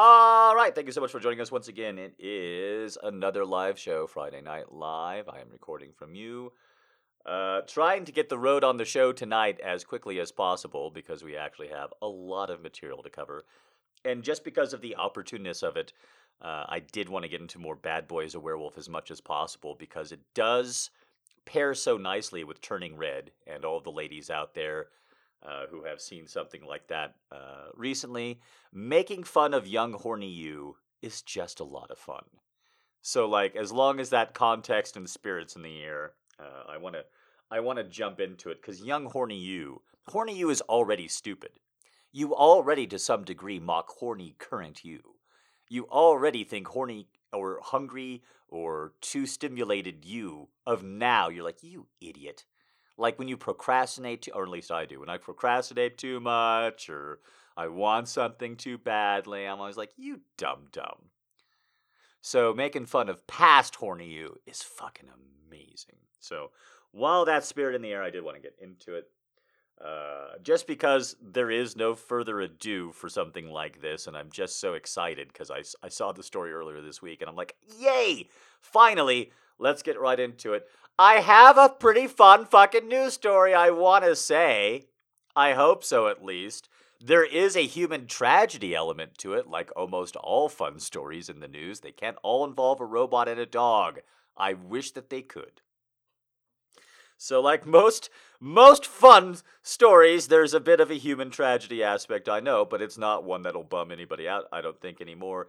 [0.00, 1.98] All right, thank you so much for joining us once again.
[1.98, 5.28] It is another live show, Friday Night Live.
[5.28, 6.52] I am recording from you.
[7.26, 11.24] Uh, trying to get the road on the show tonight as quickly as possible because
[11.24, 13.44] we actually have a lot of material to cover.
[14.04, 15.92] And just because of the opportuneness of it,
[16.40, 19.20] uh, I did want to get into more Bad Boys a Werewolf as much as
[19.20, 20.90] possible because it does
[21.44, 24.90] pair so nicely with Turning Red and all the ladies out there
[25.42, 28.40] uh, who have seen something like that uh, recently.
[28.72, 32.24] Making fun of young, horny you is just a lot of fun.
[33.02, 36.94] So, like, as long as that context and spirit's in the air, uh, I want
[36.96, 37.04] to.
[37.50, 41.52] I want to jump into it because young horny you, horny you is already stupid.
[42.12, 45.00] You already, to some degree, mock horny current you.
[45.68, 51.28] You already think horny or hungry or too stimulated you of now.
[51.28, 52.44] You're like, you idiot.
[52.98, 56.90] Like when you procrastinate, too, or at least I do, when I procrastinate too much
[56.90, 57.20] or
[57.56, 61.10] I want something too badly, I'm always like, you dumb dumb.
[62.20, 65.08] So making fun of past horny you is fucking
[65.48, 65.96] amazing.
[66.18, 66.50] So
[66.90, 69.08] while that spirit in the air, I did want to get into it.
[69.84, 74.60] Uh, just because there is no further ado for something like this, and I'm just
[74.60, 78.28] so excited because I, I saw the story earlier this week, and I'm like, yay!
[78.60, 80.66] Finally, let's get right into it.
[80.98, 84.86] I have a pretty fun fucking news story, I want to say.
[85.36, 86.68] I hope so, at least.
[87.00, 91.46] There is a human tragedy element to it, like almost all fun stories in the
[91.46, 91.80] news.
[91.80, 94.00] They can't all involve a robot and a dog.
[94.36, 95.60] I wish that they could.
[97.16, 102.40] So, like most most fun stories, there's a bit of a human tragedy aspect, I
[102.40, 105.48] know, but it's not one that'll bum anybody out, I don't think, anymore.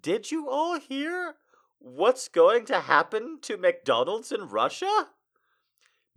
[0.00, 1.34] Did you all hear
[1.78, 5.08] what's going to happen to McDonald's in Russia?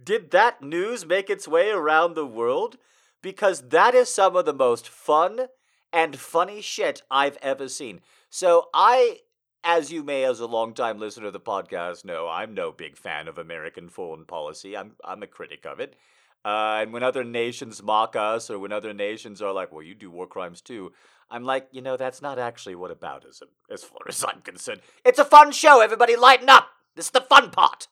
[0.03, 2.77] Did that news make its way around the world?
[3.21, 5.47] Because that is some of the most fun
[5.93, 8.01] and funny shit I've ever seen.
[8.29, 9.19] So I
[9.63, 13.27] as you may, as a longtime listener to the podcast, know, I'm no big fan
[13.27, 14.75] of American foreign policy.
[14.75, 15.95] I'm I'm a critic of it.
[16.43, 19.93] Uh, and when other nations mock us, or when other nations are like, "Well, you
[19.93, 20.91] do war crimes too,"
[21.31, 24.81] I'm like, you know, that's not actually what aboutism, as far as I'm concerned.
[25.05, 25.81] It's a fun show.
[25.81, 26.67] Everybody, lighten up.
[26.95, 27.87] This is the fun part.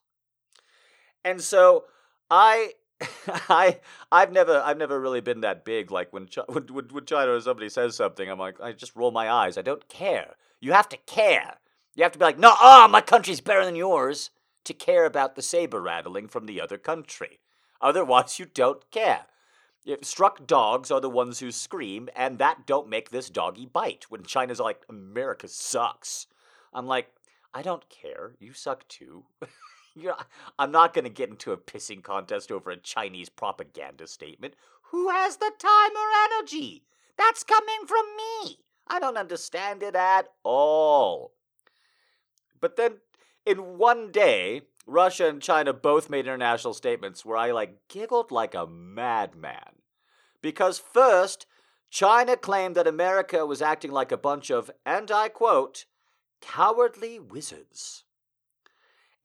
[1.24, 1.86] And so
[2.30, 2.74] I
[3.28, 3.80] I
[4.12, 5.92] I've never I've never really been that big.
[5.92, 9.30] Like when when, when China or somebody says something, I'm like I just roll my
[9.30, 9.58] eyes.
[9.58, 10.36] I don't care.
[10.60, 11.56] You have to care.
[11.96, 14.30] You have to be like, no, ah, my country's better than yours
[14.66, 17.40] to care about the saber rattling from the other country.
[17.82, 19.26] Otherwise, you don't care.
[19.85, 24.06] If struck dogs are the ones who scream, and that don't make this doggy bite.
[24.09, 26.28] When China's like, America sucks.
[26.73, 27.12] I'm like,
[27.53, 28.35] I don't care.
[28.40, 29.25] You suck too.
[30.59, 34.56] I'm not going to get into a pissing contest over a Chinese propaganda statement.
[34.91, 36.84] Who has the time or energy?
[37.17, 38.59] That's coming from me.
[38.88, 41.34] I don't understand it at all.
[42.59, 42.97] But then,
[43.46, 48.56] in one day, Russia and China both made international statements where I like giggled like
[48.56, 49.82] a madman.
[50.42, 51.46] Because first,
[51.90, 55.86] China claimed that America was acting like a bunch of, and I quote,
[56.42, 58.04] cowardly wizards.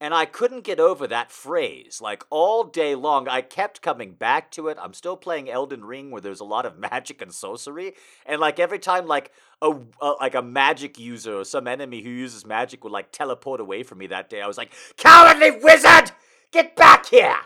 [0.01, 2.01] And I couldn't get over that phrase.
[2.01, 4.77] Like all day long, I kept coming back to it.
[4.79, 7.93] I'm still playing Elden Ring where there's a lot of magic and sorcery.
[8.25, 12.09] And like every time like a, a like a magic user or some enemy who
[12.09, 16.11] uses magic would like teleport away from me that day, I was like, Cowardly wizard!
[16.51, 17.37] Get back here!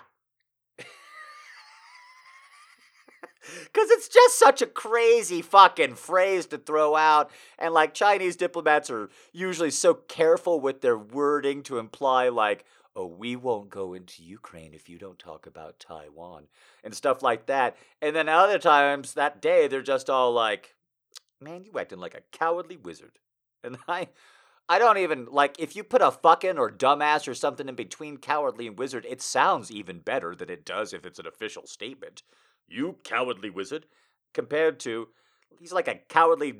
[3.41, 7.31] Because it's just such a crazy fucking phrase to throw out.
[7.57, 13.05] And like Chinese diplomats are usually so careful with their wording to imply, like, oh,
[13.05, 16.47] we won't go into Ukraine if you don't talk about Taiwan
[16.83, 17.77] and stuff like that.
[18.01, 20.75] And then other times that day, they're just all like,
[21.39, 23.19] man, you acting like a cowardly wizard.
[23.63, 24.09] And I.
[24.71, 28.17] I don't even like if you put a fucking or dumbass or something in between
[28.17, 32.21] cowardly and wizard, it sounds even better than it does if it's an official statement.
[32.69, 33.85] You cowardly wizard,
[34.33, 35.09] compared to
[35.59, 36.59] he's like a cowardly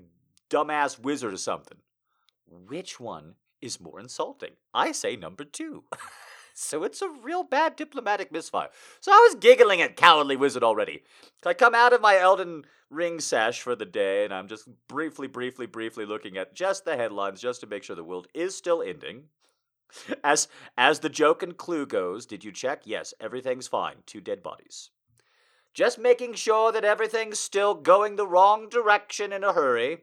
[0.50, 1.78] dumbass wizard or something.
[2.48, 4.52] Which one is more insulting?
[4.74, 5.84] I say number two.
[6.54, 8.70] so it's a real bad diplomatic misfire.
[9.00, 11.04] So I was giggling at cowardly wizard already.
[11.46, 15.28] I come out of my Elden Ring sash for the day, and I'm just briefly,
[15.28, 18.82] briefly, briefly looking at just the headlines just to make sure the world is still
[18.82, 19.26] ending.
[20.24, 20.48] As
[20.78, 22.82] as the joke and clue goes, did you check?
[22.86, 23.98] Yes, everything's fine.
[24.06, 24.92] Two dead bodies
[25.74, 30.00] just making sure that everything's still going the wrong direction in a hurry,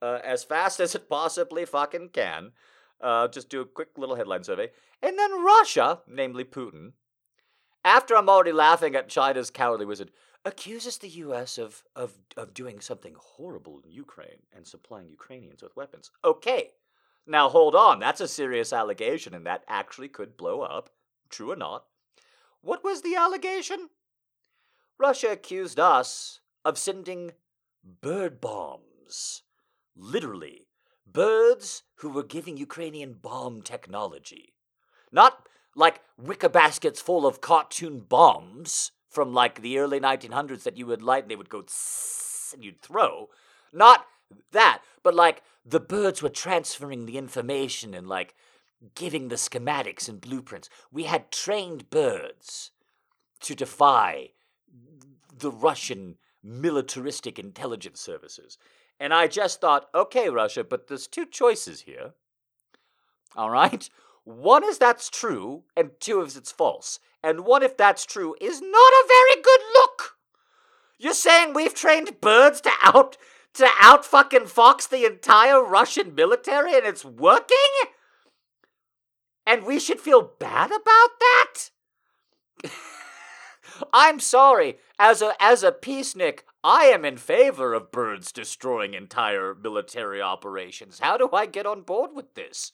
[0.00, 2.52] uh, as fast as it possibly fucking can.
[3.00, 4.70] Uh, just do a quick little headline survey.
[5.02, 6.92] And then Russia, namely Putin,
[7.84, 10.10] after I'm already laughing at China's cowardly wizard,
[10.44, 11.58] accuses the U.S.
[11.58, 16.10] of, of, of doing something horrible in Ukraine and supplying Ukrainians with weapons.
[16.24, 16.70] Okay,
[17.26, 20.90] now hold on, that's a serious allegation and that actually could blow up,
[21.28, 21.84] true or not.
[22.60, 23.88] What was the allegation?
[25.00, 27.32] Russia accused us of sending
[28.02, 29.42] bird bombs.
[29.96, 30.66] Literally,
[31.10, 34.52] birds who were giving Ukrainian bomb technology.
[35.10, 40.86] Not like wicker baskets full of cartoon bombs from like the early 1900s that you
[40.86, 41.64] would light and they would go
[42.52, 43.30] and you'd throw.
[43.72, 44.04] Not
[44.52, 48.34] that, but like the birds were transferring the information and like
[48.94, 50.68] giving the schematics and blueprints.
[50.92, 52.70] We had trained birds
[53.40, 54.32] to defy
[55.40, 58.58] the Russian militaristic intelligence services.
[58.98, 62.12] And I just thought, okay, Russia, but there's two choices here.
[63.36, 63.88] All right?
[64.24, 67.00] One is that's true, and two is it's false.
[67.22, 70.16] And one, if that's true, is not a very good look.
[70.98, 73.16] You're saying we've trained birds to out
[73.54, 77.56] to out fucking fox the entire Russian military and it's working?
[79.46, 81.70] And we should feel bad about that?
[83.92, 84.78] I'm sorry.
[84.98, 91.00] As a as a peacenik, I am in favor of birds destroying entire military operations.
[91.00, 92.72] How do I get on board with this?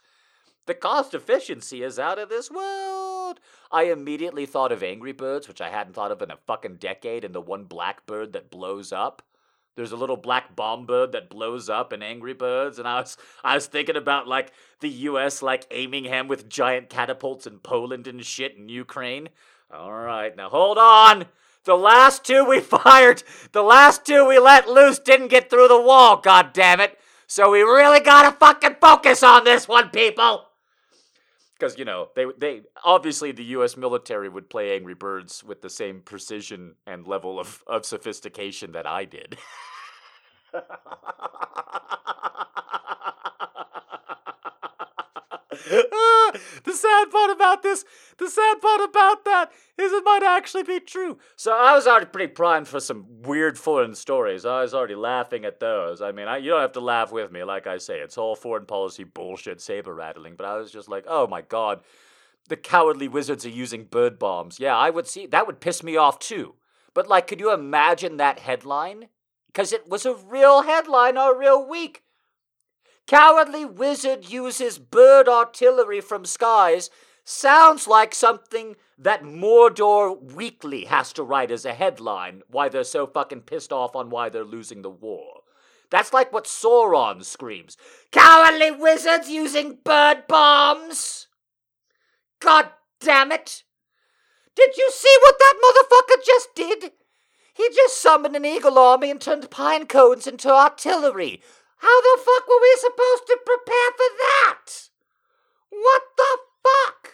[0.67, 3.38] The cost efficiency is out of this world.
[3.70, 7.25] I immediately thought of Angry Birds, which I hadn't thought of in a fucking decade,
[7.25, 9.23] and the one black bird that blows up.
[9.76, 13.17] There's a little black bomb bird that blows up in Angry Birds, and I was
[13.44, 15.43] I was thinking about like the U.S.
[15.43, 19.29] like aiming him with giant catapults in Poland and shit in Ukraine.
[19.73, 21.27] All right, now hold on.
[21.65, 23.23] The last two we fired,
[23.53, 26.17] the last two we let loose didn't get through the wall.
[26.17, 26.99] God damn it!
[27.27, 30.47] So we really gotta fucking focus on this one, people
[31.59, 33.77] because you know they they obviously the U.S.
[33.77, 38.87] military would play Angry Birds with the same precision and level of of sophistication that
[38.87, 39.37] I did.
[46.64, 47.85] the sad part about this,
[48.19, 51.19] the sad part about that is it might actually be true.
[51.37, 54.44] So I was already pretty primed for some weird foreign stories.
[54.44, 56.03] I was already laughing at those.
[56.03, 57.99] I mean, I, you don't have to laugh with me, like I say.
[58.00, 60.35] It's all foreign policy bullshit, saber rattling.
[60.37, 61.81] But I was just like, oh my god,
[62.49, 64.61] the cowardly wizards are using bird bombs.
[64.61, 66.55] Yeah, I would see that would piss me off too.
[66.94, 69.08] But like, could you imagine that headline?
[69.56, 72.03] Because it was a real headline or a real week.
[73.06, 76.91] Cowardly wizard uses bird artillery from skies
[77.25, 83.06] sounds like something that Mordor Weekly has to write as a headline why they're so
[83.06, 85.41] fucking pissed off on why they're losing the war.
[85.91, 87.79] That's like what Sauron screams.
[88.12, 91.29] Cowardly wizards using bird bombs!
[92.41, 92.69] God
[93.00, 93.62] damn it!
[94.55, 96.93] Did you see what that motherfucker just did?
[97.56, 101.41] He just summoned an eagle army and turned pine cones into artillery.
[101.79, 104.88] How the fuck were we supposed to prepare for that?
[105.70, 107.12] What the fuck?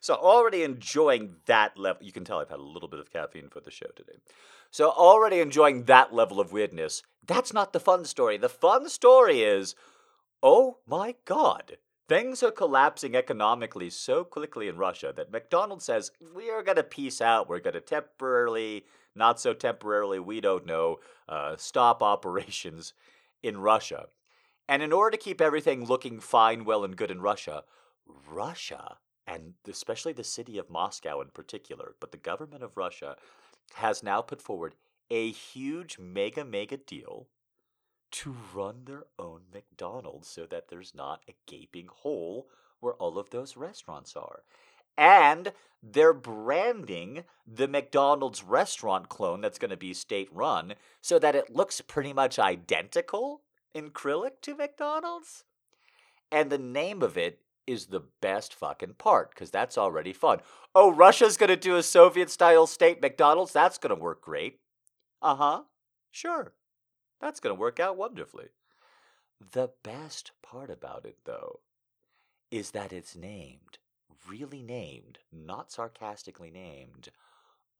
[0.00, 2.02] So already enjoying that level.
[2.02, 4.18] You can tell I've had a little bit of caffeine for the show today.
[4.70, 7.02] So already enjoying that level of weirdness.
[7.24, 8.38] That's not the fun story.
[8.38, 9.76] The fun story is,
[10.42, 11.76] oh my god,
[12.08, 17.20] things are collapsing economically so quickly in Russia that McDonald's says we are gonna peace
[17.20, 17.48] out.
[17.48, 22.94] We're gonna temporarily not so temporarily, we don't know, uh, stop operations
[23.42, 24.06] in Russia.
[24.68, 27.64] And in order to keep everything looking fine, well, and good in Russia,
[28.06, 33.16] Russia, and especially the city of Moscow in particular, but the government of Russia
[33.74, 34.74] has now put forward
[35.10, 37.26] a huge mega, mega deal
[38.10, 42.48] to run their own McDonald's so that there's not a gaping hole
[42.80, 44.42] where all of those restaurants are
[44.98, 51.36] and they're branding the McDonald's restaurant clone that's going to be state run so that
[51.36, 55.44] it looks pretty much identical in acrylic to McDonald's.
[56.32, 60.40] And the name of it is the best fucking part because that's already fun.
[60.74, 63.52] Oh, Russia's going to do a Soviet style state McDonald's?
[63.52, 64.58] That's going to work great.
[65.22, 65.62] Uh huh.
[66.10, 66.52] Sure.
[67.20, 68.48] That's going to work out wonderfully.
[69.52, 71.60] The best part about it, though,
[72.50, 73.78] is that it's named
[74.28, 77.10] really named, not sarcastically named,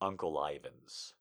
[0.01, 1.15] Uncle Ivan's.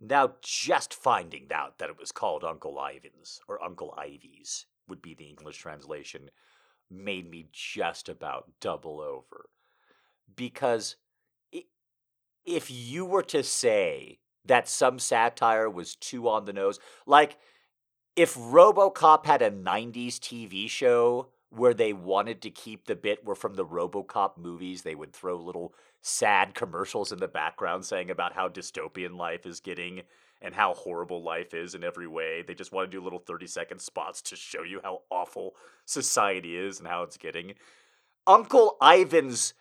[0.00, 5.14] Now, just finding out that it was called Uncle Ivan's, or Uncle Ivy's, would be
[5.14, 6.30] the English translation,
[6.90, 9.48] made me just about double over.
[10.34, 10.96] Because
[12.44, 17.38] if you were to say that some satire was too on the nose, like
[18.16, 23.36] if Robocop had a 90s TV show where they wanted to keep the bit where
[23.36, 28.32] from the RoboCop movies they would throw little sad commercials in the background saying about
[28.32, 30.02] how dystopian life is getting
[30.40, 32.42] and how horrible life is in every way.
[32.42, 36.56] They just want to do little 30 second spots to show you how awful society
[36.56, 37.54] is and how it's getting.
[38.26, 39.54] Uncle Ivan's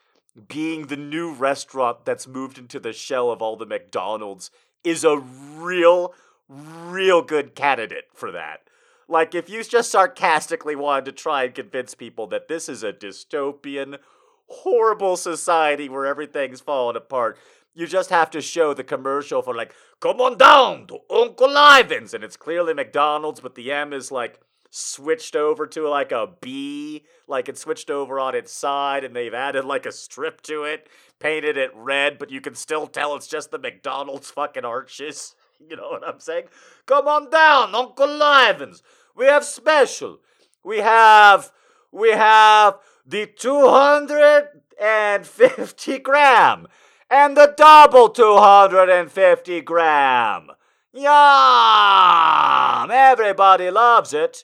[0.48, 4.52] being the new restaurant that's moved into the shell of all the McDonald's
[4.84, 6.14] is a real,
[6.48, 8.62] real good candidate for that.
[9.08, 12.92] Like, if you just sarcastically wanted to try and convince people that this is a
[12.92, 14.00] dystopian,
[14.48, 17.38] horrible society where everything's falling apart,
[17.74, 22.14] you just have to show the commercial for, like, come on down to Uncle Ivan's.
[22.14, 27.06] And it's clearly McDonald's, but the M is like switched over to like a B,
[27.28, 30.88] like it switched over on its side, and they've added like a strip to it,
[31.20, 35.36] painted it red, but you can still tell it's just the McDonald's fucking arches.
[35.60, 36.50] You know what I'm saying?
[36.86, 38.84] Come on down, Uncle Ivan's.
[39.16, 40.20] We have special.
[40.64, 41.52] We have
[41.92, 46.68] we have the 250 gram
[47.10, 50.52] and the double 250 gram.
[50.94, 52.92] Yum!
[52.92, 54.44] Everybody loves it.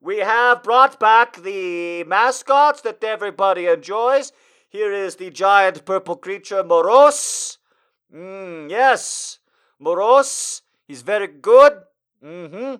[0.00, 4.32] We have brought back the mascots that everybody enjoys.
[4.70, 7.56] Here is the giant purple creature, Moros.
[8.14, 9.38] Mm, yes,
[9.78, 10.60] Moros.
[10.86, 11.72] He's very good.
[12.22, 12.76] Mm-hmm.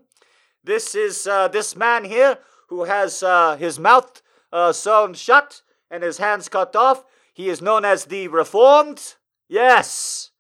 [0.62, 4.21] This is uh, this man here who has uh, his mouth
[4.52, 7.04] uh, sewn shut and his hands cut off.
[7.33, 9.14] He is known as the Reformed.
[9.49, 10.30] Yes,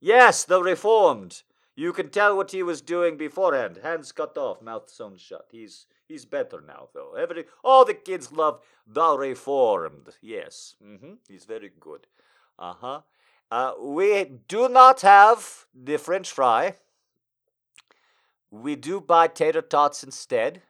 [0.00, 1.42] yes, the Reformed.
[1.74, 3.80] You can tell what he was doing beforehand.
[3.82, 5.46] Hands cut off, mouth sewn shut.
[5.50, 7.14] He's he's better now, though.
[7.14, 10.16] Every all the kids love the Reformed.
[10.20, 11.14] Yes, mm-hmm.
[11.28, 12.06] he's very good.
[12.58, 13.00] Uh-huh.
[13.50, 16.76] Uh We do not have the French fry.
[18.50, 20.62] We do buy tater tots instead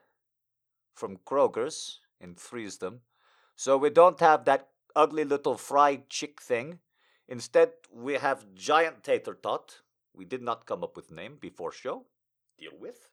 [0.94, 3.00] from Kroger's and freeze them.
[3.56, 6.78] So we don't have that ugly little fried chick thing.
[7.28, 9.80] Instead, we have giant tater tot.
[10.14, 12.06] We did not come up with name before show.
[12.58, 13.08] Deal with.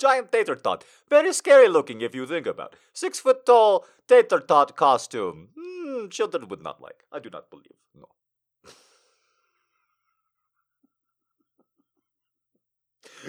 [0.00, 0.84] Giant tater tot.
[1.08, 2.74] Very scary looking if you think about.
[2.92, 5.50] Six foot tall tater tot costume.
[5.56, 7.04] Hmm, children would not like.
[7.12, 7.78] I do not believe.
[7.94, 8.08] No.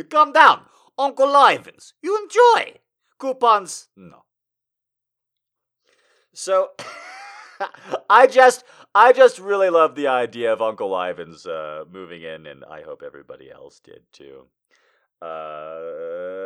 [0.09, 0.61] Calm down.
[0.97, 1.93] Uncle Ivan's.
[2.01, 2.79] You enjoy.
[3.19, 4.23] Coupons, no.
[6.33, 6.69] So
[8.09, 8.63] I just
[8.95, 13.03] I just really love the idea of Uncle Ivan's uh, moving in, and I hope
[13.05, 14.45] everybody else did too.
[15.21, 16.40] Uh,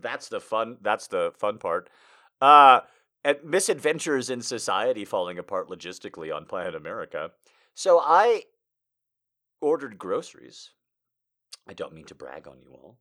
[0.00, 0.78] that's the fun.
[0.82, 1.90] That's the fun part.
[2.40, 2.80] Uh,
[3.24, 7.30] and misadventures in society falling apart logistically on Planet America.
[7.74, 8.44] So I
[9.60, 10.70] ordered groceries
[11.68, 12.98] I don't mean to brag on you all.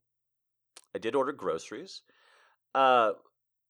[0.96, 2.02] I did order groceries.
[2.74, 3.14] Uh,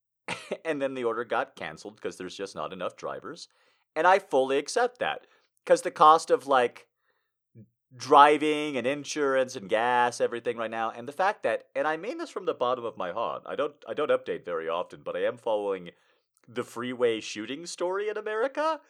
[0.64, 3.48] and then the order got canceled because there's just not enough drivers.
[3.94, 5.26] And I fully accept that
[5.64, 6.86] because the cost of like
[7.96, 12.18] driving and insurance and gas, everything right now, and the fact that, and I mean
[12.18, 13.42] this from the bottom of my heart.
[13.46, 15.90] I don't, I don't update very often, but I am following
[16.48, 18.80] the freeway shooting story in America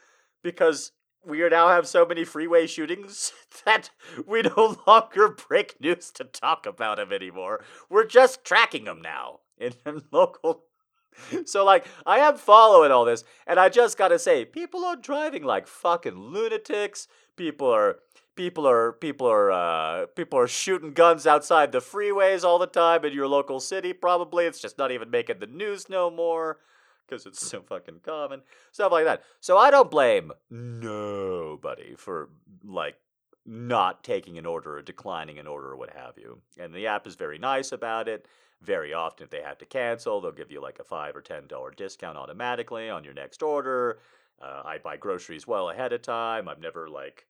[0.43, 0.93] because
[1.25, 3.33] we now have so many freeway shootings
[3.65, 3.91] that
[4.27, 7.65] we no longer break news to talk about them anymore.
[7.91, 10.65] We're just tracking them now in, in local.
[11.47, 15.45] So like I am following all this, and I just gotta say, people are driving
[15.45, 17.09] like fucking lunatics.
[17.37, 18.01] People are
[18.37, 23.05] people are people are uh, people are shooting guns outside the freeways all the time
[23.05, 23.93] in your local city.
[23.93, 26.59] Probably it's just not even making the news no more
[27.07, 28.43] because it's so fucking common.
[28.73, 29.23] Stuff like that.
[29.41, 32.29] So I don't blame nobody for
[32.65, 32.97] like
[33.45, 36.41] not taking an order or declining an order or what have you.
[36.59, 38.27] And the app is very nice about it.
[38.63, 41.47] Very often, if they have to cancel, they'll give you like a five or ten
[41.47, 43.99] dollar discount automatically on your next order.
[44.41, 46.49] Uh, I buy groceries well ahead of time.
[46.49, 47.27] I've never like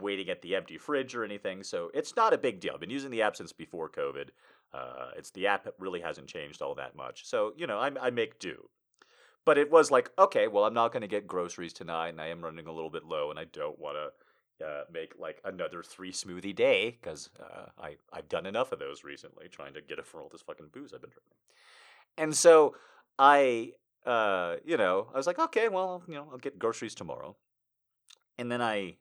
[0.00, 2.72] waiting at the empty fridge or anything, so it's not a big deal.
[2.74, 4.28] I've been using the app since before COVID.
[4.72, 8.10] Uh, it's the app really hasn't changed all that much, so you know I, I
[8.10, 8.68] make do.
[9.44, 12.26] But it was like, okay, well, I'm not going to get groceries tonight, and I
[12.26, 15.82] am running a little bit low, and I don't want to uh, make like another
[15.82, 19.98] three smoothie day because uh, I I've done enough of those recently, trying to get
[19.98, 21.36] it for all this fucking booze I've been drinking.
[22.18, 22.76] And so
[23.18, 23.72] I,
[24.04, 27.36] uh, you know, I was like, okay, well, you know, I'll get groceries tomorrow.
[28.38, 28.96] And then I,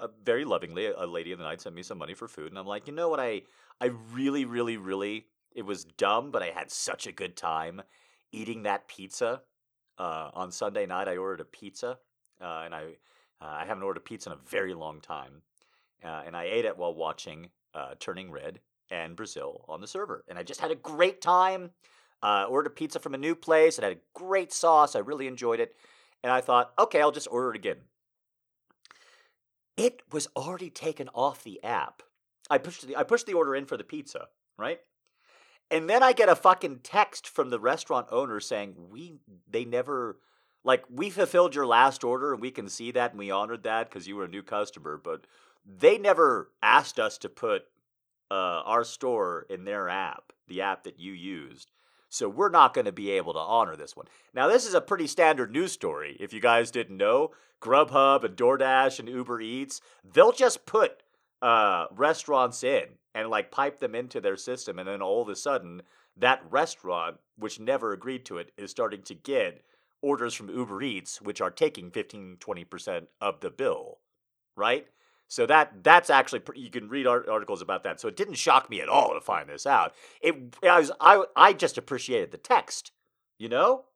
[0.00, 2.58] uh, very lovingly, a lady in the night sent me some money for food, and
[2.58, 3.42] I'm like, you know what, I,
[3.80, 7.82] I really, really, really, it was dumb, but I had such a good time
[8.32, 9.42] eating that pizza
[9.98, 11.08] uh, on Sunday night.
[11.08, 11.98] I ordered a pizza,
[12.40, 12.84] uh, and I
[13.40, 15.42] uh, I haven't ordered a pizza in a very long time,
[16.04, 18.60] uh, and I ate it while watching uh, Turning Red.
[18.90, 20.22] and Brazil on the server.
[20.28, 21.70] And I just had a great time.
[22.22, 23.78] Ordered a pizza from a new place.
[23.78, 24.94] It had a great sauce.
[24.94, 25.74] I really enjoyed it.
[26.22, 27.78] And I thought, okay, I'll just order it again.
[29.76, 32.02] It was already taken off the app.
[32.50, 34.80] I pushed the I pushed the order in for the pizza, right?
[35.70, 39.14] And then I get a fucking text from the restaurant owner saying, "We
[39.48, 40.18] they never
[40.64, 43.88] like we fulfilled your last order and we can see that and we honored that
[43.88, 45.26] because you were a new customer, but
[45.64, 47.64] they never asked us to put
[48.30, 51.70] uh, our store in their app, the app that you used.
[52.12, 54.04] So we're not going to be able to honor this one.
[54.34, 56.14] Now, this is a pretty standard news story.
[56.20, 57.30] If you guys didn't know,
[57.62, 61.02] Grubhub and DoorDash and Uber Eats, they'll just put
[61.40, 64.78] uh, restaurants in and like pipe them into their system.
[64.78, 65.80] And then all of a sudden,
[66.14, 69.62] that restaurant, which never agreed to it, is starting to get
[70.02, 74.00] orders from Uber Eats, which are taking 15, 20% of the bill,
[74.54, 74.86] right?
[75.32, 77.98] So that that's actually pretty, you can read articles about that.
[77.98, 79.94] So it didn't shock me at all to find this out.
[80.20, 82.92] It I was I I just appreciated the text,
[83.38, 83.86] you know.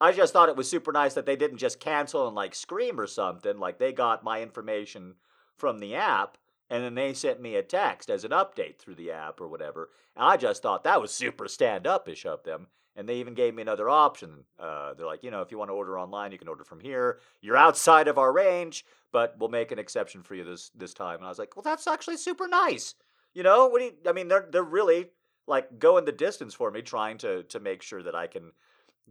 [0.00, 3.00] I just thought it was super nice that they didn't just cancel and like scream
[3.00, 3.58] or something.
[3.58, 5.16] Like they got my information
[5.56, 6.38] from the app
[6.74, 9.90] and then they sent me a text as an update through the app or whatever.
[10.16, 12.66] And I just thought that was super stand upish of them.
[12.96, 14.42] And they even gave me another option.
[14.58, 16.80] Uh, they're like, you know, if you want to order online, you can order from
[16.80, 17.20] here.
[17.40, 21.18] You're outside of our range, but we'll make an exception for you this this time.
[21.18, 22.96] And I was like, well, that's actually super nice.
[23.34, 25.10] You know, what do you, I mean, they're they're really
[25.46, 28.50] like going the distance for me, trying to to make sure that I can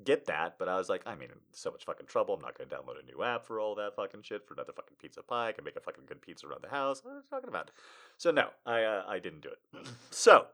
[0.03, 0.57] get that.
[0.57, 2.35] But I was like, I mean, so much fucking trouble.
[2.35, 4.73] I'm not going to download a new app for all that fucking shit for another
[4.73, 5.49] fucking pizza pie.
[5.49, 7.03] I can make a fucking good pizza around the house.
[7.03, 7.71] What are you talking about?
[8.17, 9.87] So no, I uh, I didn't do it.
[10.09, 10.47] so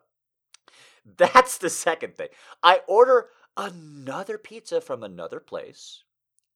[1.18, 2.30] that's the second thing.
[2.64, 3.28] I order
[3.58, 6.04] another pizza from another place,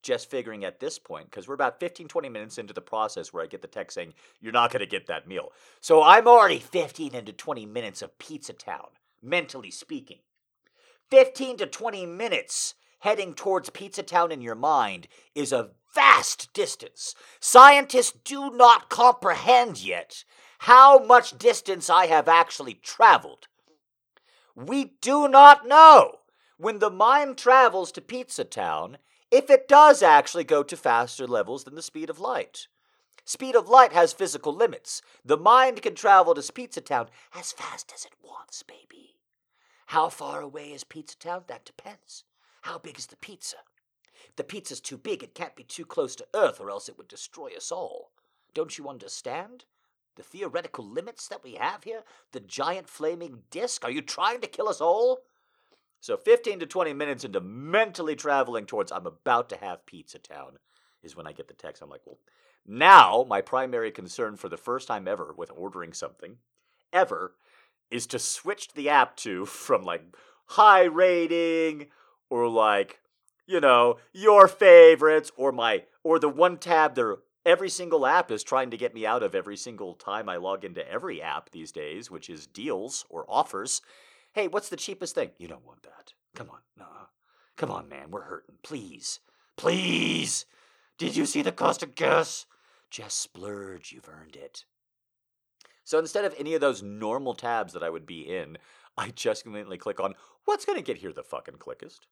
[0.01, 3.43] just figuring at this point, because we're about 15, 20 minutes into the process where
[3.43, 5.51] I get the text saying, you're not going to get that meal.
[5.81, 8.87] So I'm already 15 into 20 minutes of Pizza Town,
[9.21, 10.19] mentally speaking.
[11.10, 17.15] 15 to 20 minutes heading towards Pizza Town in your mind is a vast distance.
[17.39, 20.24] Scientists do not comprehend yet
[20.60, 23.48] how much distance I have actually traveled.
[24.55, 26.20] We do not know
[26.57, 28.98] when the mind travels to Pizza Town
[29.29, 32.68] if it does actually go to faster levels than the speed of light.
[33.25, 35.01] Speed of light has physical limits.
[35.25, 39.12] The mind can travel to Pizza Town as fast as it wants, baby.
[39.87, 41.43] How far away is Pizza Town?
[41.48, 42.24] That depends.
[42.61, 43.57] How big is the pizza?
[44.29, 46.98] If the pizza's too big, it can't be too close to Earth, or else it
[46.98, 48.11] would destroy us all.
[48.53, 49.65] Don't you understand?
[50.15, 52.03] The theoretical limits that we have here?
[52.31, 53.83] The giant flaming disk?
[53.83, 55.19] Are you trying to kill us all?
[56.00, 60.57] So 15 to 20 minutes into mentally traveling towards I'm about to have Pizza Town
[61.01, 61.81] is when I get the text.
[61.81, 62.19] I'm like, well,
[62.65, 66.37] now my primary concern for the first time ever with ordering something,
[66.91, 67.35] ever,
[67.91, 70.15] is to switch the app to from like
[70.46, 71.87] high rating
[72.29, 73.00] or like,
[73.46, 78.43] you know, your favorites or my or the one tab there every single app is
[78.43, 81.72] trying to get me out of every single time I log into every app these
[81.72, 83.81] days, which is deals or offers.
[84.33, 85.31] Hey, what's the cheapest thing?
[85.37, 86.13] You don't want that.
[86.35, 86.85] Come on, no.
[87.55, 88.55] Come on, man, we're hurting.
[88.63, 89.19] Please.
[89.57, 90.46] Please.
[90.98, 92.46] Did you see the cost of gas?
[92.89, 94.65] Just splurge, you've earned it.
[95.83, 98.57] So instead of any of those normal tabs that I would be in,
[98.98, 100.15] I just conveniently click on
[100.46, 102.07] what's going to get here the fucking quickest.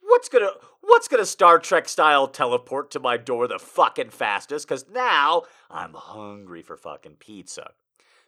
[0.00, 0.50] What's gonna
[0.82, 4.68] what's gonna Star Trek style teleport to my door the fucking fastest?
[4.68, 7.72] Cause now I'm hungry for fucking pizza.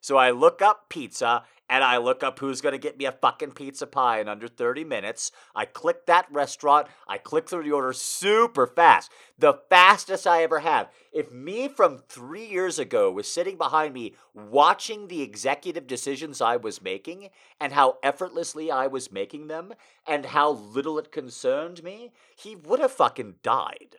[0.01, 3.13] So I look up pizza and I look up who's going to get me a
[3.13, 5.31] fucking pizza pie in under 30 minutes.
[5.55, 6.89] I click that restaurant.
[7.07, 9.11] I click through the order super fast.
[9.39, 10.89] The fastest I ever have.
[11.13, 16.57] If me from three years ago was sitting behind me watching the executive decisions I
[16.57, 19.75] was making and how effortlessly I was making them
[20.07, 23.97] and how little it concerned me, he would have fucking died.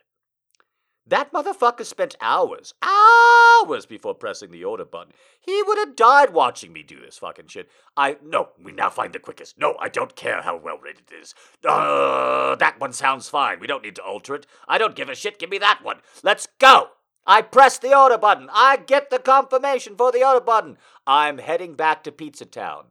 [1.10, 5.12] That motherfucker spent hours, hours before pressing the order button.
[5.40, 7.68] He would have died watching me do this fucking shit.
[7.96, 9.58] I no, we now find the quickest.
[9.58, 11.34] No, I don't care how well rated it is.
[11.68, 13.58] Uh, that one sounds fine.
[13.58, 14.46] We don't need to alter it.
[14.68, 15.40] I don't give a shit.
[15.40, 15.96] Give me that one.
[16.22, 16.90] Let's go.
[17.26, 18.48] I press the order button.
[18.52, 20.78] I get the confirmation for the order button.
[21.08, 22.84] I'm heading back to Pizza Town.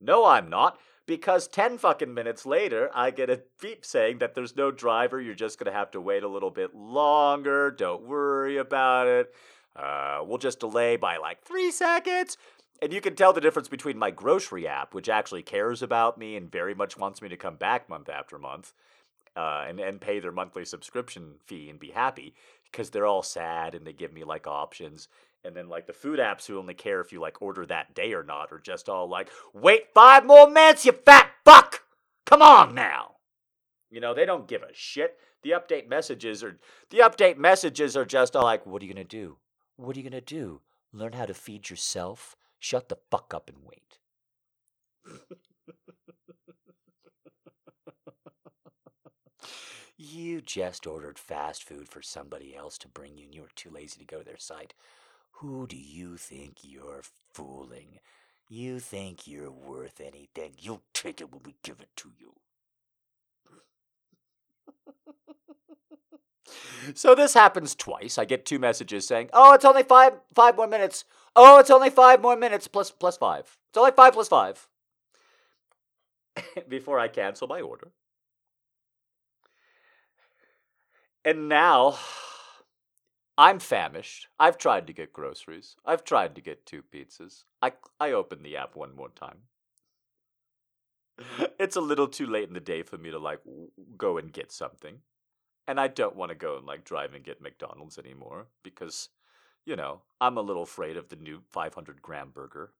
[0.00, 4.56] No, I'm not because 10 fucking minutes later, I get a beep saying that there's
[4.56, 5.20] no driver.
[5.20, 7.70] You're just going to have to wait a little bit longer.
[7.70, 9.32] Don't worry about it.
[9.74, 12.36] Uh, we'll just delay by like three seconds.
[12.82, 16.36] And you can tell the difference between my grocery app, which actually cares about me
[16.36, 18.74] and very much wants me to come back month after month
[19.36, 22.34] uh, and, and pay their monthly subscription fee and be happy,
[22.70, 25.08] because they're all sad and they give me like options.
[25.46, 28.12] And then like the food apps who only care if you like order that day
[28.14, 31.84] or not are just all like, wait five more minutes, you fat fuck!
[32.24, 33.12] Come on now.
[33.88, 35.16] You know, they don't give a shit.
[35.44, 36.58] The update messages are
[36.90, 39.36] the update messages are just all like, what are you gonna do?
[39.76, 40.62] What are you gonna do?
[40.92, 42.34] Learn how to feed yourself?
[42.58, 44.00] Shut the fuck up and wait.
[49.96, 53.70] you just ordered fast food for somebody else to bring you and you were too
[53.70, 54.74] lazy to go to their site.
[55.40, 57.02] Who do you think you're
[57.34, 57.98] fooling?
[58.48, 60.52] You think you're worth anything?
[60.58, 62.32] You'll take it when we give it to you.
[66.94, 68.16] so this happens twice.
[68.16, 71.04] I get two messages saying, "Oh, it's only five five more minutes.
[71.34, 73.58] Oh, it's only five more minutes plus plus five.
[73.68, 74.66] It's only five plus five.
[76.68, 77.92] Before I cancel my order.
[81.26, 81.98] And now
[83.38, 84.28] I'm famished.
[84.38, 85.76] I've tried to get groceries.
[85.84, 87.44] I've tried to get two pizzas.
[87.60, 89.38] I, I open the app one more time.
[91.58, 93.40] it's a little too late in the day for me to like
[93.96, 94.98] go and get something.
[95.68, 99.08] And I don't want to go and like drive and get McDonald's anymore because,
[99.64, 102.72] you know, I'm a little afraid of the new 500 gram burger.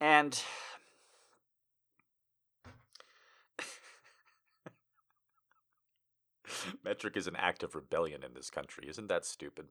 [0.00, 0.40] And
[6.84, 8.88] Metric is an act of rebellion in this country.
[8.88, 9.68] Isn't that stupid?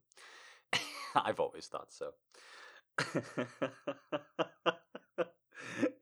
[1.16, 2.12] I've always thought so.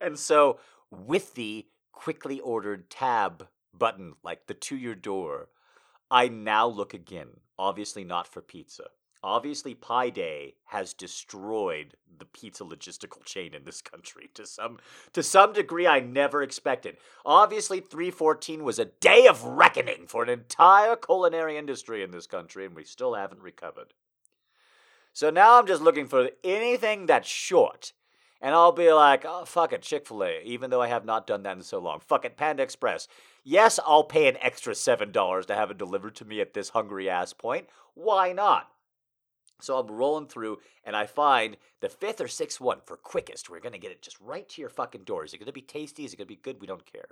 [0.02, 5.50] and so, with the quickly ordered tab button, like the to your door,
[6.10, 7.30] I now look again.
[7.58, 8.86] Obviously, not for pizza.
[9.24, 14.80] Obviously, Pi Day has destroyed the pizza logistical chain in this country to some
[15.14, 16.98] to some degree I never expected.
[17.26, 22.66] Obviously, 314 was a day of reckoning for an entire culinary industry in this country,
[22.66, 23.94] and we still haven't recovered.
[25.14, 27.94] So now I'm just looking for anything that's short.
[28.44, 31.28] And I'll be like, oh, fuck it, Chick fil A, even though I have not
[31.28, 32.00] done that in so long.
[32.00, 33.08] Fuck it, Panda Express.
[33.44, 37.08] Yes, I'll pay an extra $7 to have it delivered to me at this hungry
[37.08, 37.68] ass point.
[37.94, 38.72] Why not?
[39.62, 43.50] So I'm rolling through and I find the fifth or sixth one for quickest.
[43.50, 45.24] We're going to get it just right to your fucking door.
[45.24, 46.06] Is it going to be tasty?
[46.06, 46.60] Is it going to be good?
[46.60, 47.10] We don't care.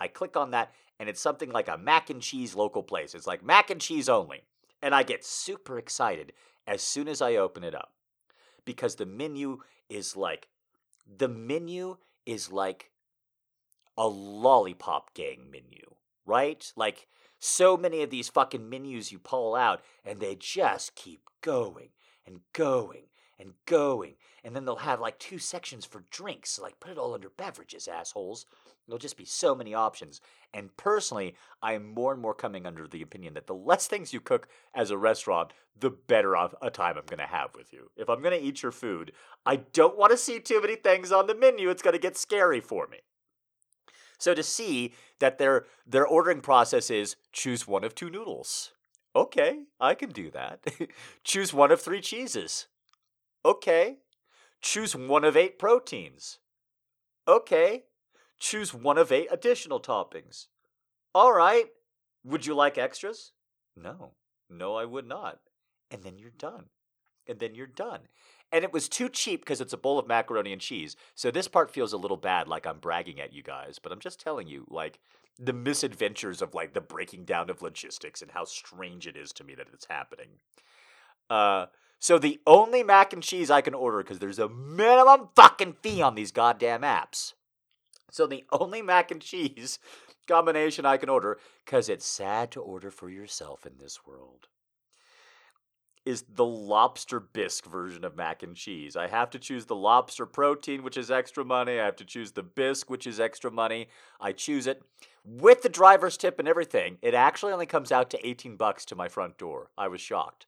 [0.00, 3.14] I click on that and it's something like a mac and cheese local place.
[3.14, 4.42] It's like mac and cheese only.
[4.80, 6.32] And I get super excited
[6.66, 7.92] as soon as I open it up
[8.64, 10.48] because the menu is like,
[11.16, 12.90] the menu is like
[13.96, 15.94] a lollipop gang menu,
[16.26, 16.72] right?
[16.76, 17.08] Like,
[17.38, 21.90] so many of these fucking menus you pull out and they just keep going
[22.26, 23.04] and going
[23.38, 24.14] and going.
[24.44, 26.50] And then they'll have like two sections for drinks.
[26.50, 28.46] So like put it all under beverages, assholes.
[28.86, 30.20] There'll just be so many options.
[30.54, 34.14] And personally, I am more and more coming under the opinion that the less things
[34.14, 37.72] you cook as a restaurant, the better of a time I'm going to have with
[37.72, 37.90] you.
[37.96, 39.12] If I'm going to eat your food,
[39.44, 41.68] I don't want to see too many things on the menu.
[41.68, 42.98] It's going to get scary for me.
[44.18, 48.72] So to see that their their ordering process is choose one of two noodles.
[49.16, 50.60] Okay, I can do that.
[51.24, 52.66] choose one of three cheeses.
[53.44, 53.98] Okay.
[54.60, 56.38] Choose one of eight proteins.
[57.26, 57.84] Okay.
[58.38, 60.46] Choose one of eight additional toppings.
[61.14, 61.66] All right.
[62.24, 63.32] Would you like extras?
[63.76, 64.12] No.
[64.50, 65.38] No, I would not.
[65.90, 66.66] And then you're done.
[67.26, 68.00] And then you're done.
[68.50, 70.96] And it was too cheap because it's a bowl of macaroni and cheese.
[71.14, 73.78] So this part feels a little bad, like I'm bragging at you guys.
[73.78, 74.98] But I'm just telling you, like,
[75.38, 79.44] the misadventures of, like, the breaking down of logistics and how strange it is to
[79.44, 80.28] me that it's happening.
[81.28, 81.66] Uh,
[81.98, 86.00] so the only mac and cheese I can order, because there's a minimum fucking fee
[86.00, 87.34] on these goddamn apps.
[88.10, 89.78] So the only mac and cheese
[90.26, 94.48] combination I can order, because it's sad to order for yourself in this world
[96.08, 98.96] is the lobster bisque version of mac and cheese.
[98.96, 101.78] I have to choose the lobster protein, which is extra money.
[101.78, 103.88] I have to choose the bisque, which is extra money.
[104.18, 104.82] I choose it
[105.22, 106.96] with the driver's tip and everything.
[107.02, 109.68] It actually only comes out to 18 bucks to my front door.
[109.76, 110.46] I was shocked.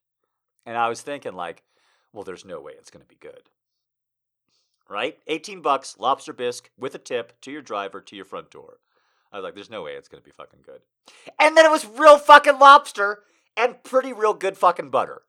[0.65, 1.63] And I was thinking like,
[2.11, 3.51] well, there's no way it's going to be good.
[4.89, 5.19] Right?
[5.27, 8.79] 18 bucks, lobster bisque with a tip to your driver to your front door.
[9.31, 10.81] I was like, there's no way it's going to be fucking good.
[11.39, 13.25] And then it was real fucking lobster
[13.59, 15.21] and pretty real good fucking butter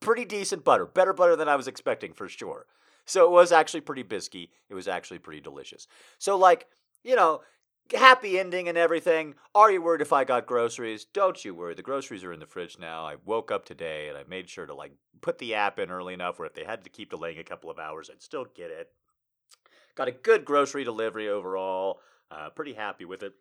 [0.00, 0.86] pretty decent butter.
[0.86, 2.66] Better butter than I was expecting for sure.
[3.04, 4.50] So it was actually pretty bisky.
[4.68, 5.86] It was actually pretty delicious.
[6.18, 6.66] So, like,
[7.02, 7.40] you know,
[7.94, 9.34] happy ending and everything.
[9.54, 11.06] Are you worried if I got groceries?
[11.06, 11.74] Don't you worry.
[11.74, 13.06] The groceries are in the fridge now.
[13.06, 16.12] I woke up today and I made sure to, like, put the app in early
[16.12, 18.70] enough where if they had to keep delaying a couple of hours, I'd still get
[18.70, 18.90] it.
[19.94, 22.00] Got a good grocery delivery overall.
[22.30, 23.32] Uh, pretty happy with it.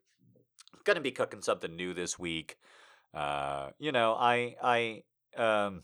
[0.86, 2.58] Gonna be cooking something new this week.
[3.14, 5.04] Uh, you know, I I
[5.36, 5.84] um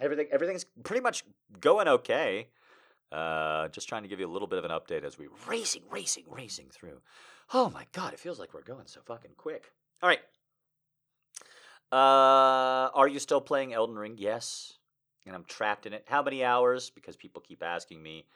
[0.00, 1.24] everything everything's pretty much
[1.60, 2.48] going okay.
[3.12, 5.82] Uh, just trying to give you a little bit of an update as we racing,
[5.90, 7.00] racing, racing through.
[7.54, 9.70] Oh my god, it feels like we're going so fucking quick.
[10.02, 10.20] All right.
[11.92, 14.16] Uh, are you still playing Elden Ring?
[14.18, 14.74] Yes.
[15.24, 16.04] And I'm trapped in it.
[16.06, 16.90] How many hours?
[16.90, 18.26] Because people keep asking me.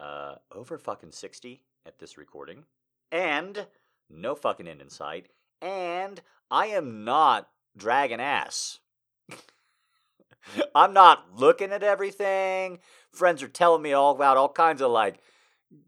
[0.00, 2.64] Uh, over fucking 60 at this recording.
[3.10, 3.66] And
[4.10, 5.28] no fucking end in sight.
[5.60, 8.80] And I am not dragging ass.
[10.74, 12.78] I'm not looking at everything.
[13.10, 15.20] Friends are telling me all about all kinds of like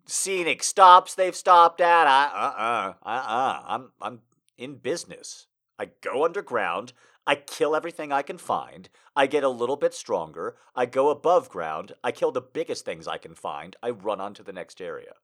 [0.07, 2.07] scenic stops they've stopped at.
[2.07, 3.63] I uh uh uh uh.
[3.67, 4.21] I'm I'm
[4.57, 5.47] in business.
[5.79, 6.93] I go underground.
[7.27, 8.89] I kill everything I can find.
[9.17, 10.57] I get a little bit stronger.
[10.77, 11.93] I go above ground.
[12.05, 13.77] I kill the biggest things I can find.
[13.83, 15.15] I run on to the next area.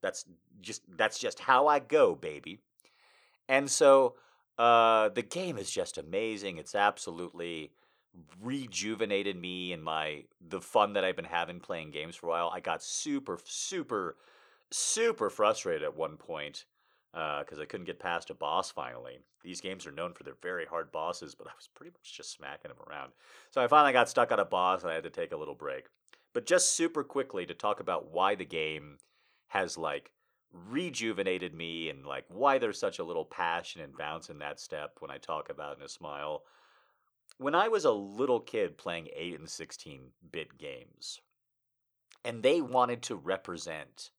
[0.00, 0.24] That's
[0.60, 2.60] just that's just how I go, baby.
[3.48, 4.14] And so
[4.58, 6.58] uh, the game is just amazing.
[6.58, 7.72] It's absolutely
[8.42, 12.50] rejuvenated me and my the fun that I've been having playing games for a while.
[12.52, 14.16] I got super super
[14.70, 16.64] super frustrated at one point
[17.12, 19.18] because uh, I couldn't get past a boss finally.
[19.42, 22.32] These games are known for their very hard bosses, but I was pretty much just
[22.32, 23.12] smacking them around.
[23.50, 25.54] So I finally got stuck on a boss and I had to take a little
[25.54, 25.86] break.
[26.32, 28.98] But just super quickly to talk about why the game
[29.48, 30.12] has like
[30.52, 34.96] rejuvenated me and like why there's such a little passion and bounce in that step
[35.00, 36.42] when I talk about in a smile.
[37.40, 41.22] When I was a little kid playing 8 and 16 bit games,
[42.22, 44.10] and they wanted to represent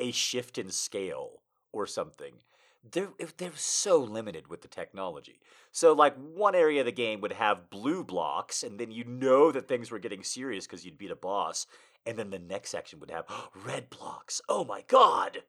[0.00, 2.36] a shift in scale or something.
[2.82, 5.38] They're, they're so limited with the technology.
[5.70, 9.52] So, like, one area of the game would have blue blocks, and then you know
[9.52, 11.66] that things were getting serious because you'd beat a boss.
[12.06, 13.26] And then the next section would have
[13.66, 14.40] red blocks.
[14.48, 15.42] Oh my god!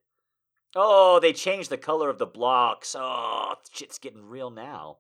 [0.76, 2.98] Oh, they changed the color of the blocks.
[3.00, 4.98] Oh, shit's getting real now.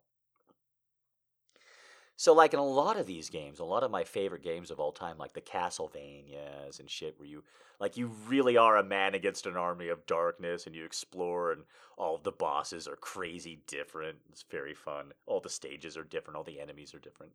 [2.20, 4.80] So, like in a lot of these games, a lot of my favorite games of
[4.80, 7.44] all time, like the Castlevanias and shit, where you
[7.80, 11.62] like you really are a man against an army of darkness, and you explore, and
[11.96, 14.18] all the bosses are crazy different.
[14.32, 15.14] It's very fun.
[15.28, 16.38] All the stages are different.
[16.38, 17.34] All the enemies are different.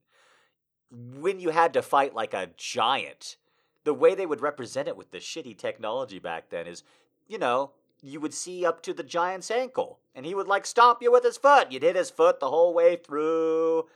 [0.91, 3.37] When you had to fight like a giant,
[3.85, 6.83] the way they would represent it with the shitty technology back then is,
[7.29, 7.71] you know,
[8.03, 11.23] you would see up to the giant's ankle, and he would like stomp you with
[11.23, 11.71] his foot.
[11.71, 13.87] You'd hit his foot the whole way through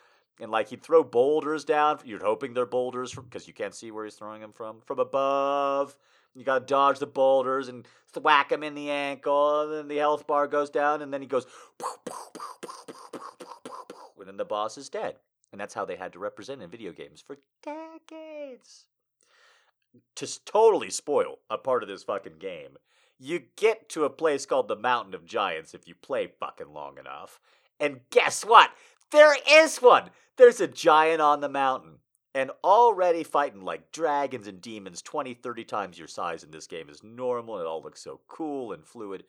[0.40, 1.98] and like he'd throw boulders down.
[2.04, 4.80] You're hoping they're boulders because you can't see where he's throwing them from.
[4.84, 5.96] From above,
[6.34, 7.86] you gotta dodge the boulders and
[8.20, 11.26] whack him in the ankle, and then the health bar goes down, and then he
[11.26, 11.46] goes,
[14.18, 15.16] and then the boss is dead.
[15.52, 18.86] And that's how they had to represent in video games for decades.
[20.16, 22.76] To totally spoil a part of this fucking game,
[23.18, 26.98] you get to a place called the Mountain of Giants if you play fucking long
[26.98, 27.40] enough.
[27.78, 28.70] And guess what?
[29.12, 30.10] There is one!
[30.36, 31.98] There's a giant on the mountain.
[32.34, 36.90] And already fighting like dragons and demons 20, 30 times your size in this game
[36.90, 37.58] is normal.
[37.58, 39.24] It all looks so cool and fluid.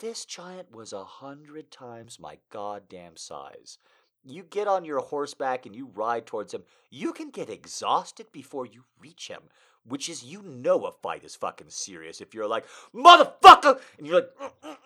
[0.00, 3.78] This giant was a hundred times my goddamn size.
[4.24, 8.66] You get on your horseback and you ride towards him, you can get exhausted before
[8.66, 9.42] you reach him,
[9.84, 13.78] which is you know a fight is fucking serious if you're like, motherfucker!
[13.98, 14.76] And you're like, mm, mm,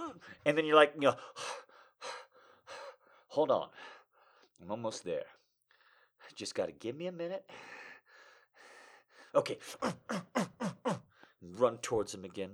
[0.00, 0.14] mm,
[0.46, 1.16] and then you're like, you know,
[3.34, 3.68] hold on.
[4.62, 5.24] I'm almost there.
[6.34, 7.44] Just got to give me a minute.
[9.34, 9.58] Okay.
[11.42, 12.52] Run towards him again.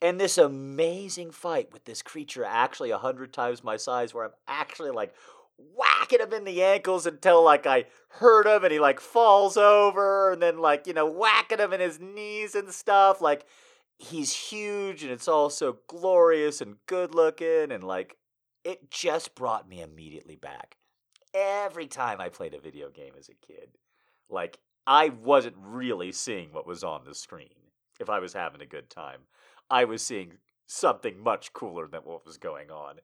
[0.00, 4.32] And this amazing fight with this creature, actually a hundred times my size, where I'm
[4.46, 5.14] actually like
[5.58, 10.32] whacking him in the ankles until like I hurt him and he like falls over,
[10.32, 13.20] and then like, you know, whacking him in his knees and stuff.
[13.20, 13.46] Like,
[13.98, 18.16] he's huge and it's all so glorious and good looking, and like,
[18.66, 20.76] it just brought me immediately back
[21.32, 23.68] every time I played a video game as a kid.
[24.28, 28.66] Like, I wasn't really seeing what was on the screen if I was having a
[28.66, 29.20] good time.
[29.70, 32.96] I was seeing something much cooler than what was going on.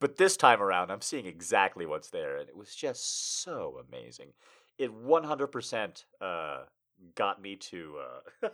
[0.00, 4.28] But this time around, I'm seeing exactly what's there, and it was just so amazing.
[4.78, 6.58] It 100% uh,
[7.16, 7.96] got me to.
[8.44, 8.48] Uh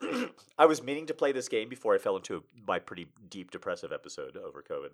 [0.58, 3.92] I was meaning to play this game before I fell into my pretty deep depressive
[3.92, 4.90] episode over COVID.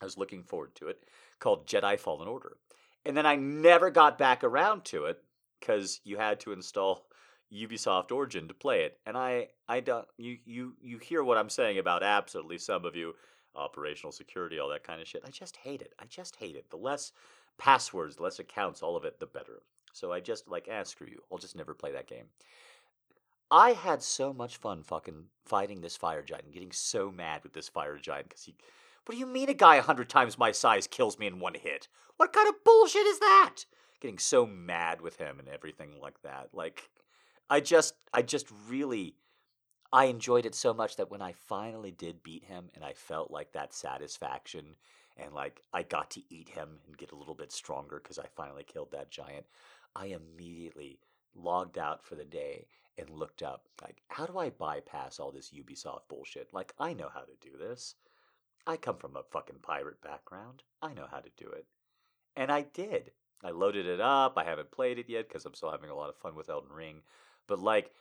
[0.00, 1.04] I was looking forward to it,
[1.38, 2.56] called Jedi Fallen Order.
[3.04, 5.22] And then I never got back around to it
[5.60, 7.06] because you had to install
[7.52, 8.98] Ubisoft Origin to play it.
[9.06, 12.94] And I, I don't, you, you, you hear what I'm saying about absolutely some of
[12.94, 13.14] you,
[13.54, 15.22] operational security, all that kind of shit.
[15.26, 15.94] I just hate it.
[15.98, 16.70] I just hate it.
[16.70, 17.12] The less
[17.56, 19.62] passwords, the less accounts, all of it, the better.
[19.92, 21.22] So I just like, ah, screw you.
[21.32, 22.26] I'll just never play that game.
[23.50, 27.68] I had so much fun fucking fighting this fire giant getting so mad with this
[27.68, 28.54] fire giant because he
[29.08, 31.54] What do you mean a guy a hundred times my size kills me in one
[31.54, 31.88] hit?
[32.18, 33.64] What kind of bullshit is that?
[34.02, 36.50] Getting so mad with him and everything like that.
[36.52, 36.90] Like,
[37.48, 39.14] I just, I just really,
[39.94, 43.30] I enjoyed it so much that when I finally did beat him and I felt
[43.30, 44.76] like that satisfaction
[45.16, 48.26] and like I got to eat him and get a little bit stronger because I
[48.36, 49.46] finally killed that giant,
[49.96, 50.98] I immediately
[51.34, 52.66] logged out for the day
[52.98, 56.52] and looked up like how do I bypass all this Ubisoft bullshit?
[56.52, 57.94] Like I know how to do this.
[58.66, 60.62] I come from a fucking pirate background.
[60.82, 61.66] I know how to do it.
[62.36, 63.12] And I did.
[63.42, 64.34] I loaded it up.
[64.36, 66.72] I haven't played it yet because I'm still having a lot of fun with Elden
[66.72, 67.02] Ring.
[67.46, 67.92] But like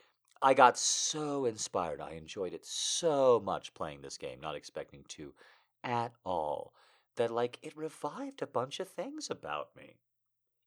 [0.41, 2.01] I got so inspired.
[2.01, 5.33] I enjoyed it so much playing this game, not expecting to
[5.83, 6.73] at all,
[7.15, 9.95] that like it revived a bunch of things about me.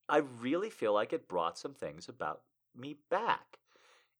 [0.09, 2.43] I really feel like it brought some things about
[2.77, 3.59] me back.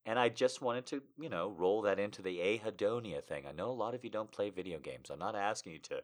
[0.07, 3.45] And I just wanted to, you know, roll that into the anhedonia thing.
[3.47, 5.11] I know a lot of you don't play video games.
[5.11, 6.03] I'm not asking you to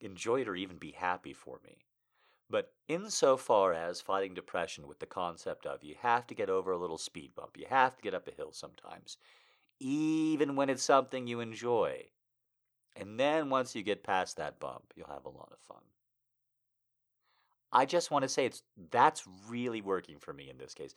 [0.00, 1.78] enjoy it or even be happy for me.
[2.50, 6.78] But insofar as fighting depression with the concept of you have to get over a
[6.78, 9.18] little speed bump, you have to get up a hill sometimes,
[9.80, 12.06] even when it's something you enjoy.
[12.96, 15.82] And then once you get past that bump, you'll have a lot of fun.
[17.70, 20.94] I just want to say it's that's really working for me in this case.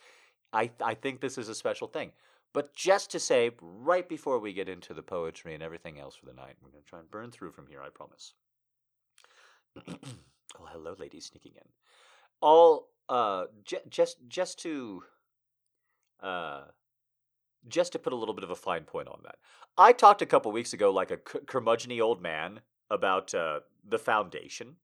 [0.53, 2.11] I I think this is a special thing.
[2.53, 6.25] But just to say, right before we get into the poetry and everything else for
[6.25, 8.33] the night, we're going to try and burn through from here, I promise.
[9.87, 11.67] oh, hello, ladies sneaking in.
[12.41, 15.03] All, uh, j- just, just to,
[16.21, 16.63] uh,
[17.69, 19.35] just to put a little bit of a fine point on that.
[19.77, 22.59] I talked a couple weeks ago, like a curmudgeony old man,
[22.89, 24.75] about uh, the foundation.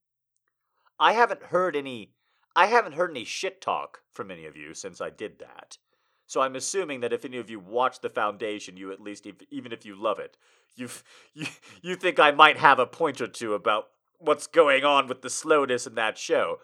[0.98, 2.14] I haven't heard any
[2.58, 5.78] I haven't heard any shit talk from any of you since I did that.
[6.26, 9.72] So I'm assuming that if any of you watch The Foundation, you at least, even
[9.72, 10.38] if you love it,
[10.76, 10.90] you
[11.36, 11.46] you
[11.84, 15.30] you think I might have a point or two about what's going on with the
[15.30, 16.58] slowness in that show.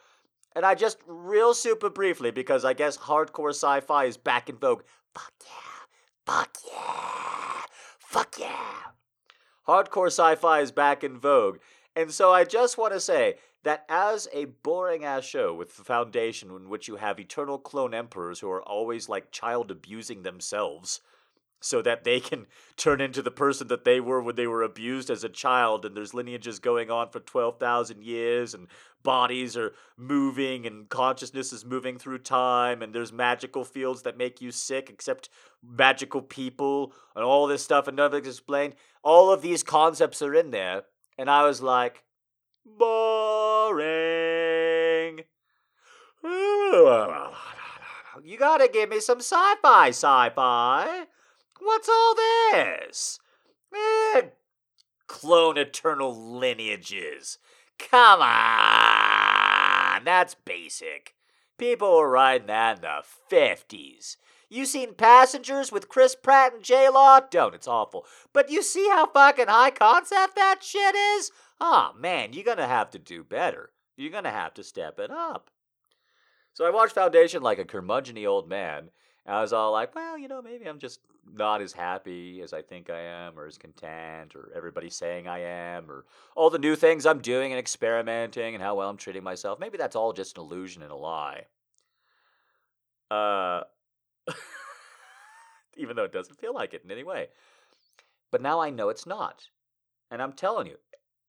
[0.55, 4.81] And I just real super briefly because I guess hardcore sci-fi is back in vogue.
[5.13, 5.85] Fuck yeah,
[6.25, 7.61] fuck yeah,
[7.99, 8.73] fuck yeah.
[9.67, 11.59] Hardcore sci-fi is back in vogue,
[11.95, 15.83] and so I just want to say that as a boring ass show with the
[15.83, 21.01] Foundation, in which you have eternal clone emperors who are always like child abusing themselves,
[21.61, 22.45] so that they can
[22.77, 25.95] turn into the person that they were when they were abused as a child, and
[25.95, 28.67] there's lineages going on for 12,000 years, and
[29.01, 34.41] bodies are moving, and consciousness is moving through time, and there's magical fields that make
[34.41, 35.29] you sick, except
[35.65, 38.75] magical people, and all this stuff, and it's explained.
[39.03, 40.83] All of these concepts are in there,
[41.17, 42.03] and I was like,
[43.69, 45.21] boring.
[48.23, 51.05] You gotta give me some sci fi, sci fi.
[51.59, 53.19] What's all this?
[53.73, 54.21] Eh,
[55.07, 57.39] clone eternal lineages.
[57.79, 61.15] Come on, that's basic.
[61.57, 64.17] People were writing that in the 50s.
[64.53, 67.21] You seen Passengers with Chris Pratt and J Law?
[67.21, 68.05] Don't, it's awful.
[68.33, 71.31] But you see how fucking high concept that shit is?
[71.59, 73.71] Oh man, you're gonna have to do better.
[73.97, 75.49] You're gonna have to step it up.
[76.53, 78.91] So I watched Foundation like a curmudgeony old man.
[79.25, 80.99] And I was all like, well, you know, maybe I'm just
[81.33, 85.39] not as happy as I think I am, or as content, or everybody's saying I
[85.39, 89.23] am, or all the new things I'm doing and experimenting and how well I'm treating
[89.23, 89.59] myself.
[89.59, 91.45] Maybe that's all just an illusion and a lie.
[93.09, 93.63] Uh,
[95.77, 97.27] even though it doesn't feel like it in any way.
[98.31, 99.47] But now I know it's not.
[100.09, 100.77] And I'm telling you,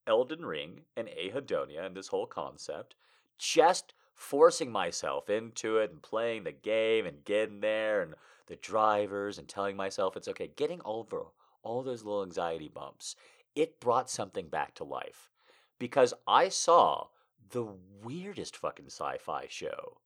[0.07, 2.95] Elden Ring and anhedonia and this whole concept,
[3.39, 8.15] just forcing myself into it and playing the game and getting there and
[8.47, 11.27] the drivers and telling myself it's okay, getting over
[11.63, 13.17] all those little anxiety bumps,
[13.55, 15.31] it brought something back to life.
[15.79, 17.09] Because I saw
[17.51, 17.67] the
[18.03, 19.99] weirdest fucking sci fi show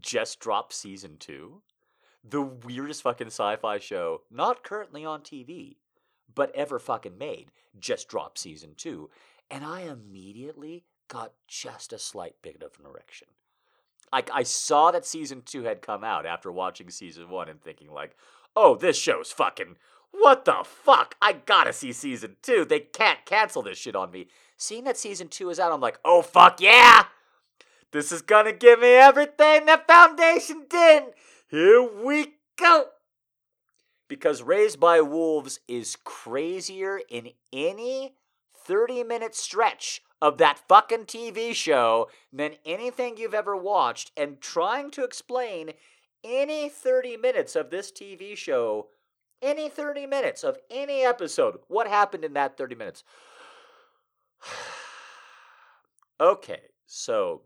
[0.00, 1.62] just drop season two.
[2.26, 5.76] The weirdest fucking sci fi show, not currently on TV,
[6.34, 9.10] but ever fucking made, just dropped season two.
[9.50, 13.28] And I immediately got just a slight bit of an erection.
[14.12, 17.90] I, I saw that season two had come out after watching season one and thinking,
[17.90, 18.16] like,
[18.56, 19.76] oh, this show's fucking.
[20.12, 21.16] What the fuck?
[21.20, 22.64] I gotta see season two.
[22.64, 24.28] They can't cancel this shit on me.
[24.56, 27.06] Seeing that season two is out, I'm like, oh, fuck yeah!
[27.90, 31.04] This is gonna give me everything that Foundation did!
[31.48, 32.86] Here we go!
[34.08, 38.14] because Raised by Wolves is crazier in any
[38.54, 44.90] 30 minute stretch of that fucking TV show than anything you've ever watched, and trying
[44.92, 45.72] to explain
[46.22, 48.88] any 30 minutes of this TV show,
[49.42, 53.04] any 30 minutes of any episode, what happened in that 30 minutes.
[56.20, 57.42] Okay, so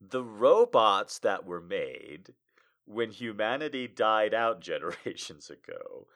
[0.00, 2.34] the robots that were made
[2.84, 6.06] when humanity died out generations ago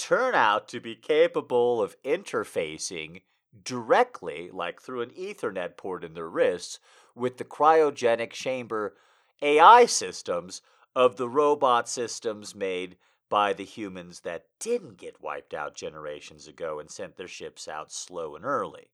[0.00, 3.20] turn out to be capable of interfacing
[3.64, 6.78] directly, like through an Ethernet port in their wrists,
[7.14, 8.96] with the cryogenic chamber
[9.42, 10.62] AI systems
[10.96, 12.96] of the robot systems made
[13.28, 17.92] by the humans that didn't get wiped out generations ago and sent their ships out
[17.92, 18.88] slow and early.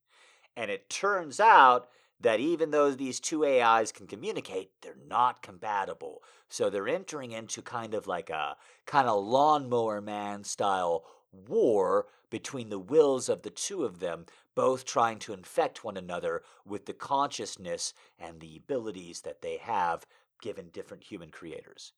[0.56, 1.88] And it turns out
[2.20, 6.22] that even though these two AIs can communicate, they're not compatible.
[6.48, 8.56] So they're entering into kind of like a
[8.86, 14.84] kind of lawnmower man style war between the wills of the two of them, both
[14.84, 20.06] trying to infect one another with the consciousness and the abilities that they have
[20.40, 21.92] given different human creators.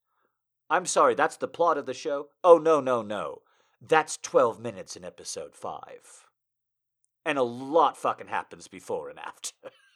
[0.70, 2.28] I'm sorry, that's the plot of the show?
[2.44, 3.42] Oh, no, no, no.
[3.80, 6.26] That's 12 minutes in episode 5.
[7.24, 9.52] And a lot fucking happens before and after.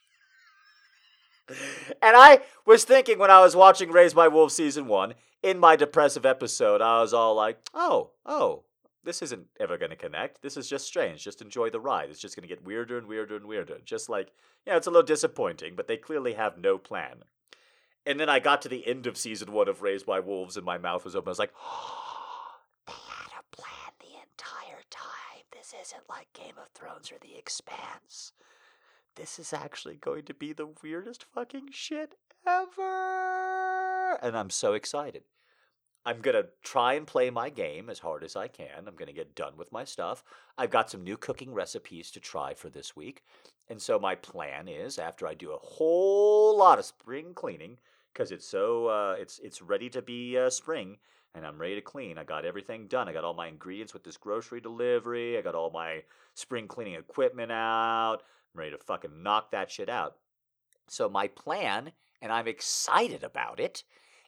[1.48, 5.76] and I was thinking when I was watching Raised by Wolves season 1, in my
[5.76, 8.62] depressive episode, I was all like, oh, oh,
[9.04, 10.42] this isn't ever going to connect.
[10.42, 11.24] This is just strange.
[11.24, 12.10] Just enjoy the ride.
[12.10, 13.78] It's just going to get weirder and weirder and weirder.
[13.84, 14.32] Just like,
[14.66, 17.24] yeah, it's a little disappointing, but they clearly have no plan.
[18.06, 20.66] And then I got to the end of season one of Raised by Wolves, and
[20.66, 21.28] my mouth was open.
[21.28, 22.54] I was like, oh,
[22.86, 25.44] they had a plan the entire time.
[25.52, 28.32] This isn't like Game of Thrones or The Expanse.
[29.16, 32.14] This is actually going to be the weirdest fucking shit
[32.46, 34.18] ever.
[34.22, 35.24] And I'm so excited.
[36.04, 38.88] I'm going to try and play my game as hard as I can.
[38.88, 40.24] I'm going to get done with my stuff.
[40.58, 43.22] I've got some new cooking recipes to try for this week.
[43.68, 47.78] And so my plan is after I do a whole lot of spring cleaning
[48.14, 50.98] cuz it's so uh, it's it's ready to be uh, spring
[51.34, 52.18] and I'm ready to clean.
[52.18, 53.08] I got everything done.
[53.08, 55.38] I got all my ingredients with this grocery delivery.
[55.38, 56.02] I got all my
[56.34, 58.22] spring cleaning equipment out.
[58.54, 60.16] I'm ready to fucking knock that shit out.
[60.88, 63.82] So my plan and I'm excited about it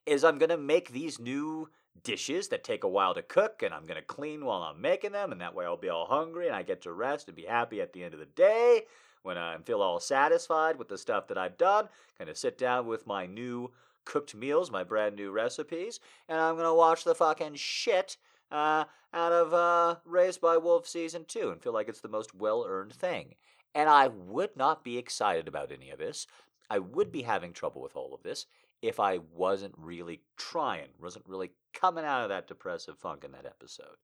[0.07, 1.68] is I'm to make these new
[2.03, 5.31] dishes that take a while to cook and I'm to clean while I'm making them
[5.31, 7.81] and that way I'll be all hungry and I get to rest and be happy
[7.81, 8.83] at the end of the day
[9.22, 11.89] when I feel all satisfied with the stuff that I've done.
[12.18, 13.70] Kind of sit down with my new
[14.05, 18.16] cooked meals, my brand new recipes, and I'm to watch the fucking shit
[18.51, 22.35] uh, out of uh, Raised by Wolf season 2 and feel like it's the most
[22.35, 23.35] well-earned thing.
[23.75, 26.27] And I would not be excited about any of this.
[26.70, 28.47] I would be having trouble with all of this
[28.83, 33.47] if I wasn't really trying, wasn't really coming out of that depressive funk in that
[33.47, 33.97] episode.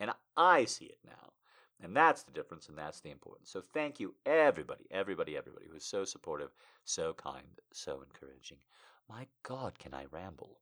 [0.00, 1.32] And I see it now.
[1.82, 3.50] And that's the difference, and that's the importance.
[3.50, 6.50] So thank you, everybody, everybody, everybody who is so supportive,
[6.84, 8.58] so kind, so encouraging.
[9.08, 10.58] My God, can I ramble?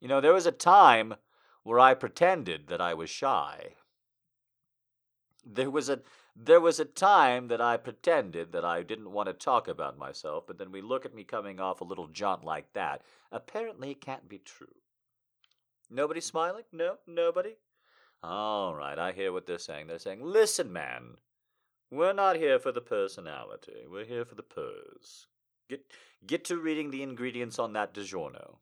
[0.00, 1.14] You know, there was a time
[1.62, 3.74] where I pretended that I was shy.
[5.44, 6.00] There was a
[6.34, 10.44] there was a time that I pretended that I didn't want to talk about myself,
[10.46, 13.02] but then we look at me coming off a little jaunt like that.
[13.30, 14.76] Apparently, it can't be true.
[15.90, 16.64] Nobody smiling?
[16.72, 17.56] No, nobody?
[18.22, 19.88] All right, I hear what they're saying.
[19.88, 21.16] They're saying, listen, man,
[21.90, 23.84] we're not here for the personality.
[23.90, 25.26] We're here for the pose.
[25.68, 25.84] Get,
[26.26, 28.56] get to reading the ingredients on that DiGiorno.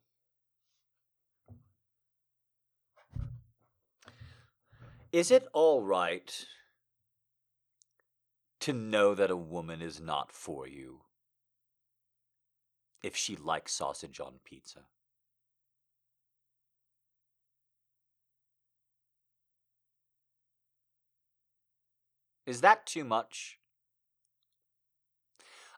[5.11, 6.45] Is it all right
[8.61, 11.01] to know that a woman is not for you
[13.03, 14.85] if she likes sausage on pizza.
[22.45, 23.57] Is that too much?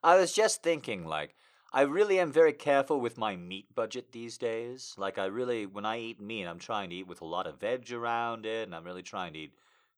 [0.04, 1.36] I was just thinking, like,
[1.72, 4.94] I really am very careful with my meat budget these days.
[4.98, 7.60] Like, I really, when I eat meat, I'm trying to eat with a lot of
[7.60, 9.56] veg around it, and I'm really trying to eat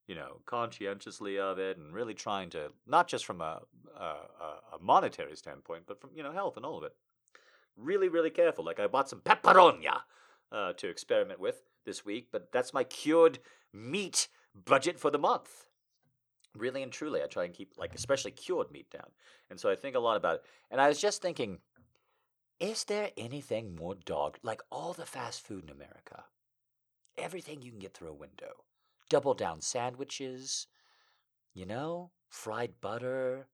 [0.08, 3.62] you know, conscientiously of it and really trying to, not just from a,
[4.00, 6.94] a, a monetary standpoint, but from, you know, health and all of it.
[7.76, 8.64] Really, really careful.
[8.64, 10.02] Like I bought some pepperonia
[10.52, 13.40] uh, to experiment with this week, but that's my cured
[13.74, 15.66] meat budget for the month.
[16.56, 19.10] Really and truly, I try and keep, like, especially cured meat down.
[19.50, 20.42] And so I think a lot about it.
[20.72, 21.60] And I was just thinking,
[22.60, 26.24] is there anything more dog, like all the fast food in America?
[27.18, 28.64] Everything you can get through a window
[29.10, 30.68] double down sandwiches,
[31.54, 33.48] you know, fried butter,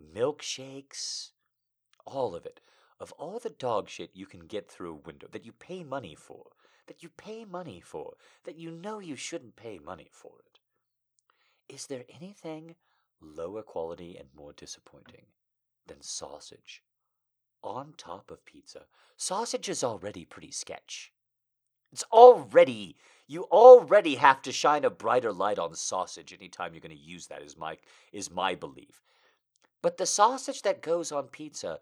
[0.00, 1.30] milkshakes,
[2.06, 2.60] all of it.
[3.00, 6.16] Of all the dog shit you can get through a window that you pay money
[6.16, 6.46] for,
[6.88, 8.14] that you pay money for,
[8.44, 10.58] that you know you shouldn't pay money for it,
[11.72, 12.74] is there anything
[13.20, 15.26] lower quality and more disappointing
[15.86, 16.82] than sausage
[17.62, 18.86] on top of pizza?
[19.16, 21.12] Sausage is already pretty sketch.
[21.92, 22.96] It's already
[23.30, 27.26] you already have to shine a brighter light on sausage anytime you're going to use
[27.26, 27.76] that is my
[28.10, 29.02] is my belief.
[29.82, 31.78] But the sausage that goes on pizza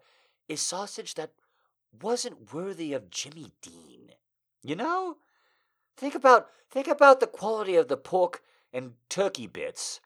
[0.47, 1.31] is sausage that
[2.01, 4.11] wasn't worthy of Jimmy Dean.
[4.61, 5.17] You know?
[5.95, 8.43] Think about think about the quality of the pork
[8.73, 10.01] and turkey bits.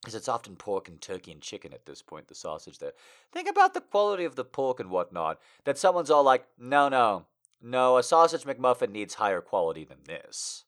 [0.00, 2.92] Because it's often pork and turkey and chicken at this point, the sausage there.
[3.32, 5.38] Think about the quality of the pork and whatnot.
[5.64, 7.26] That someone's all like, no, no,
[7.62, 10.64] no, a sausage McMuffin needs higher quality than this.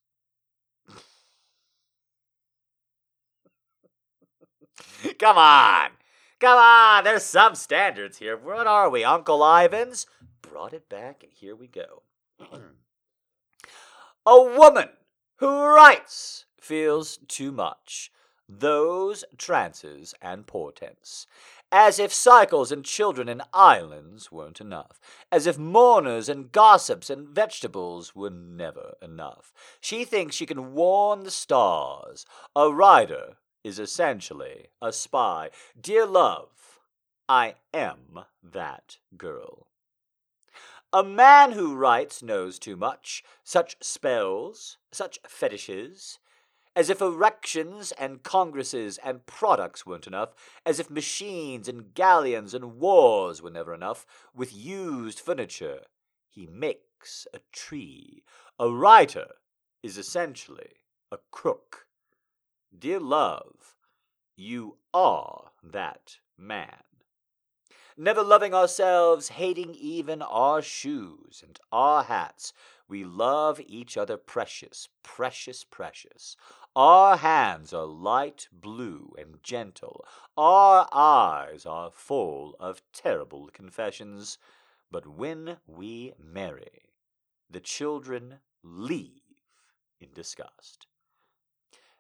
[5.19, 5.91] Come on!
[6.39, 7.05] Come on!
[7.05, 8.37] There's some standards here.
[8.37, 10.07] What are we, Uncle Ivan's?
[10.43, 12.03] Brought it back, and here we go.
[14.27, 14.91] a woman
[15.37, 18.11] who writes feels too much.
[18.49, 21.27] Those trances and portents
[21.73, 25.01] as if cycles and children and islands weren't enough,
[25.33, 29.55] as if mourners and gossips and vegetables were never enough.
[29.81, 32.27] She thinks she can warn the stars.
[32.55, 35.49] A writer is essentially a spy.
[35.81, 36.81] Dear love,
[37.27, 39.69] I am that girl.
[40.93, 46.19] A man who writes knows too much, such spells, such fetishes,
[46.75, 52.79] as if erections and congresses and products weren't enough, as if machines and galleons and
[52.79, 55.81] wars were never enough, with used furniture.
[56.29, 58.23] He makes a tree.
[58.59, 59.27] A writer
[59.83, 61.87] is essentially a crook.
[62.77, 63.77] Dear love,
[64.37, 66.85] you are that man.
[67.99, 72.55] Never loving ourselves, hating even our shoes and our hats,
[72.93, 76.37] we love each other precious, precious, precious.
[76.75, 80.07] Our hands are light blue and gentle.
[80.39, 84.39] Our eyes are full of terrible confessions.
[84.91, 86.89] But when we marry,
[87.51, 89.21] the children leave
[90.01, 90.87] in disgust.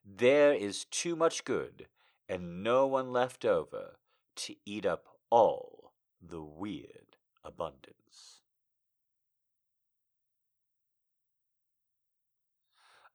[0.04, 1.88] There is too much good
[2.28, 3.96] and no one left over
[4.36, 8.01] to eat up all the weird abundance.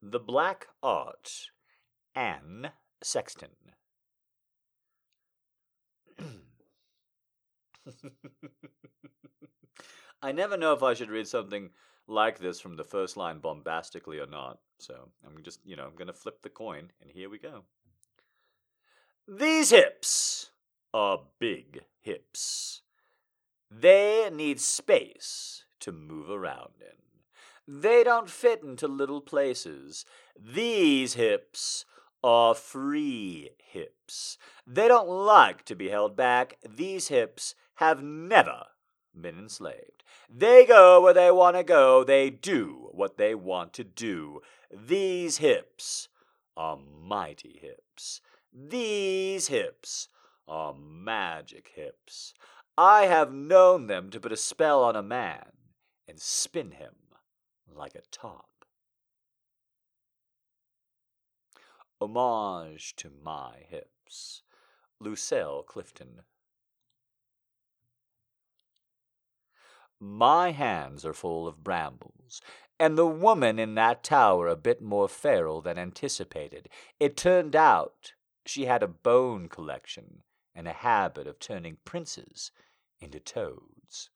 [0.01, 1.49] The Black Art,
[2.13, 2.71] Anne
[3.01, 3.49] Sexton.
[10.21, 11.71] I never know if I should read something
[12.07, 14.59] like this from the first line bombastically or not.
[14.79, 17.63] So I'm just, you know, I'm going to flip the coin, and here we go.
[19.27, 20.51] These hips
[20.93, 22.81] are big hips.
[23.69, 27.06] They need space to move around in.
[27.67, 30.05] They don't fit into little places.
[30.39, 31.85] These hips
[32.23, 34.37] are free hips.
[34.65, 36.57] They don't like to be held back.
[36.67, 38.67] These hips have never
[39.13, 40.03] been enslaved.
[40.29, 42.03] They go where they want to go.
[42.03, 44.41] They do what they want to do.
[44.71, 46.07] These hips
[46.55, 48.21] are mighty hips.
[48.53, 50.07] These hips
[50.47, 52.33] are magic hips.
[52.77, 55.51] I have known them to put a spell on a man
[56.07, 56.93] and spin him
[57.75, 58.65] like a top.
[61.99, 64.43] Homage to my hips.
[64.99, 66.21] Lucille Clifton.
[69.99, 72.41] My hands are full of brambles,
[72.79, 76.69] and the woman in that tower a bit more feral than anticipated.
[76.99, 78.13] It turned out
[78.45, 80.21] she had a bone collection
[80.53, 82.51] and a habit of turning princes
[82.99, 84.09] into toads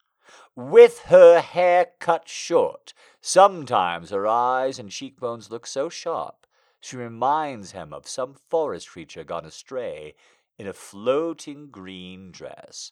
[0.55, 2.93] with her hair cut short.
[3.21, 6.47] Sometimes her eyes and cheekbones look so sharp,
[6.79, 10.15] she reminds him of some forest creature gone astray
[10.57, 12.91] in a floating green dress.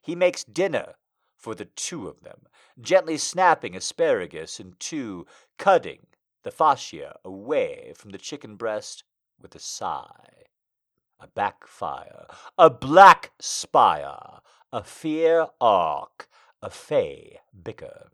[0.00, 0.94] He makes dinner
[1.36, 2.46] for the two of them,
[2.80, 5.26] gently snapping asparagus in two,
[5.58, 6.06] cutting
[6.44, 9.02] the fascia away from the chicken breast
[9.40, 10.44] with a sigh.
[11.18, 14.40] A backfire, a black spire,
[14.72, 16.28] a fear arc,
[16.62, 18.10] a fey bicker,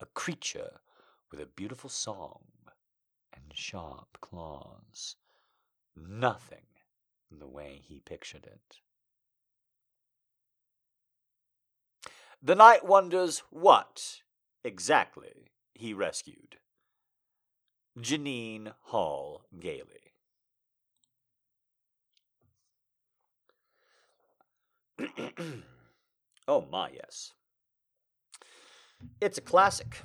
[0.00, 0.80] a creature
[1.30, 2.44] with a beautiful song
[3.32, 5.16] and sharp claws.
[5.96, 6.66] Nothing
[7.30, 8.80] the way he pictured it.
[12.42, 14.20] The knight wonders what
[14.62, 16.58] exactly he rescued.
[17.98, 20.12] Jeannine Hall Gailey.
[26.48, 27.32] oh my, yes.
[29.20, 30.02] It's a classic.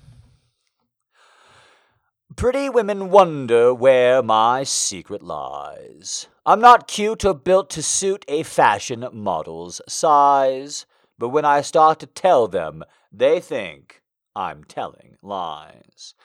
[2.35, 6.27] Pretty women wonder where my secret lies.
[6.45, 10.85] I'm not cute or built to suit a fashion model's size,
[11.19, 14.01] but when I start to tell them, they think
[14.35, 16.15] I'm telling lies.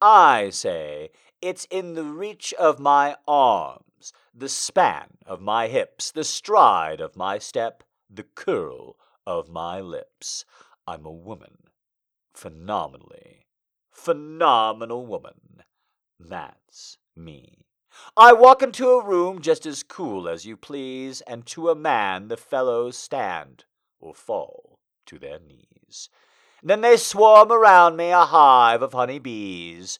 [0.00, 1.10] I say,
[1.42, 7.16] it's in the reach of my arms, the span of my hips, the stride of
[7.16, 8.96] my step, the curl
[9.26, 10.44] of my lips.
[10.86, 11.69] I'm a woman.
[12.34, 13.46] Phenomenally.
[13.90, 15.62] Phenomenal woman.
[16.18, 17.66] That's me.
[18.16, 22.28] I walk into a room just as cool as you please, and to a man
[22.28, 23.64] the fellows stand
[23.98, 26.08] or fall to their knees.
[26.62, 29.98] Then they swarm around me, a hive of honey bees.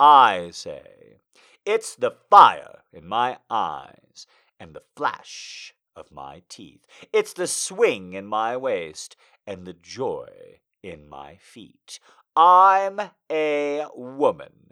[0.00, 1.20] I say,
[1.64, 4.26] it's the fire in my eyes
[4.58, 6.86] and the flash of my teeth.
[7.12, 9.16] It's the swing in my waist
[9.46, 12.00] and the joy in my feet.
[12.36, 13.00] I'm
[13.30, 14.70] a woman.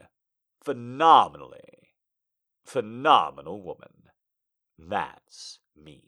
[0.62, 1.90] Phenomenally.
[2.64, 4.10] Phenomenal woman.
[4.78, 6.02] That's me.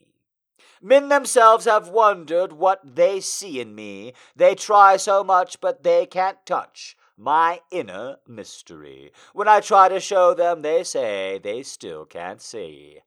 [0.80, 4.12] Men themselves have wondered what they see in me.
[4.36, 9.10] They try so much, but they can't touch my inner mystery.
[9.32, 13.00] When I try to show them, they say they still can't see.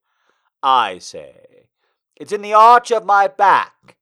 [0.62, 1.68] I say,
[2.16, 3.98] it's in the arch of my back,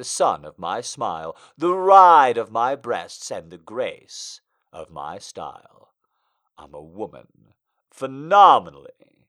[0.00, 4.40] the sun of my smile, the ride of my breasts, and the grace
[4.72, 5.92] of my style.
[6.56, 7.52] I'm a woman,
[7.92, 9.26] phenomenally,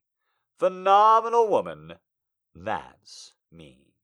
[0.57, 1.95] phenomenal woman.
[2.55, 3.95] That's me.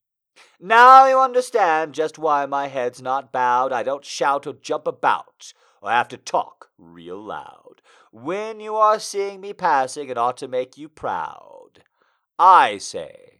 [0.59, 3.71] Now you understand just why my head's not bowed.
[3.71, 7.81] I don't shout or jump about, or have to talk real loud.
[8.11, 11.85] When you are seeing me passing, it ought to make you proud.
[12.37, 13.36] I say,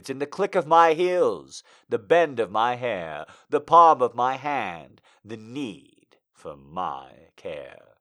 [0.00, 4.14] it's in the click of my heels, the bend of my hair, the palm of
[4.14, 7.98] my hand, the need for my care.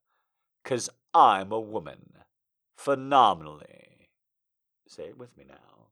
[0.64, 2.24] 'Cause I'm a woman,
[2.78, 4.12] phenomenally.
[4.88, 5.90] Say it with me now.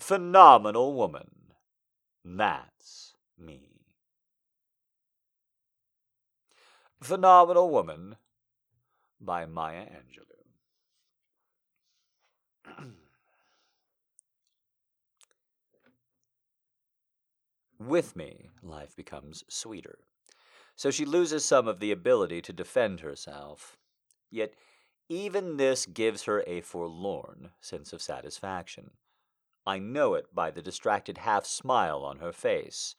[0.00, 1.54] Phenomenal woman.
[2.24, 3.86] That's me.
[7.00, 8.16] Phenomenal Woman
[9.20, 10.46] by Maya Angelou.
[17.78, 19.98] With me, life becomes sweeter.
[20.76, 23.76] So she loses some of the ability to defend herself.
[24.30, 24.54] Yet,
[25.08, 28.92] even this gives her a forlorn sense of satisfaction.
[29.66, 32.94] I know it by the distracted half smile on her face.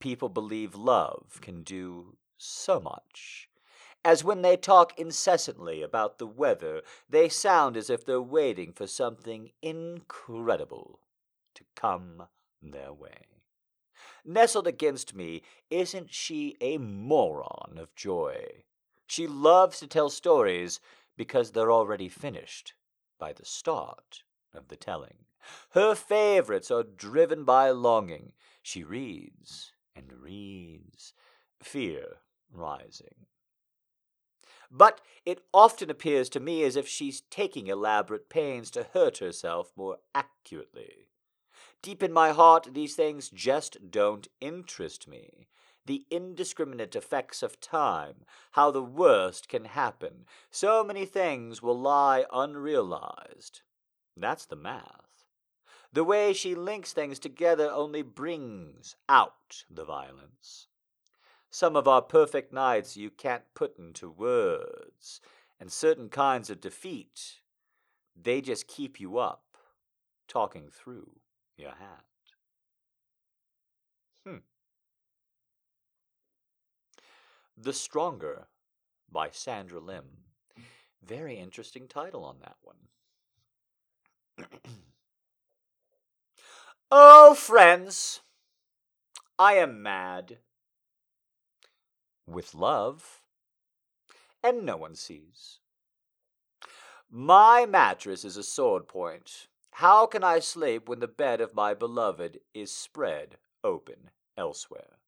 [0.00, 3.48] People believe love can do so much.
[4.04, 8.86] As when they talk incessantly about the weather, they sound as if they're waiting for
[8.86, 11.00] something incredible
[11.54, 12.24] to come
[12.60, 13.31] their way.
[14.24, 18.64] Nestled against me, isn't she a moron of joy?
[19.06, 20.80] She loves to tell stories
[21.16, 22.74] because they're already finished
[23.18, 24.22] by the start
[24.54, 25.26] of the telling.
[25.70, 28.32] Her favorites are driven by longing.
[28.62, 31.14] She reads and reads,
[31.60, 32.18] fear
[32.52, 33.26] rising.
[34.70, 39.72] But it often appears to me as if she's taking elaborate pains to hurt herself
[39.76, 41.08] more accurately.
[41.82, 45.48] Deep in my heart, these things just don't interest me.
[45.84, 50.24] The indiscriminate effects of time, how the worst can happen.
[50.48, 53.62] So many things will lie unrealized.
[54.16, 55.26] That's the math.
[55.92, 60.68] The way she links things together only brings out the violence.
[61.50, 65.20] Some of our perfect nights you can't put into words,
[65.58, 67.40] and certain kinds of defeat,
[68.14, 69.42] they just keep you up,
[70.28, 71.21] talking through
[71.56, 72.04] your hat.
[74.26, 74.36] Hmm.
[77.56, 78.46] The Stronger
[79.10, 80.04] by Sandra Lim.
[81.04, 82.76] Very interesting title on that one.
[86.90, 88.20] oh, friends,
[89.38, 90.38] I am mad.
[92.26, 93.22] With love,
[94.42, 95.58] and no one sees.
[97.10, 99.48] My mattress is a sword point.
[99.76, 104.98] How can I sleep when the bed of my beloved is spread open elsewhere?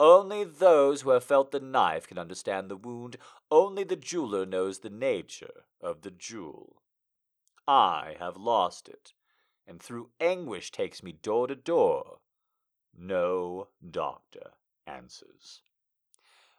[0.00, 3.18] Only those who have felt the knife can understand the wound.
[3.50, 6.80] Only the jeweler knows the nature of the jewel.
[7.68, 9.12] I have lost it,
[9.66, 12.20] and through anguish takes me door to door.
[12.96, 14.52] No doctor
[14.86, 15.60] answers.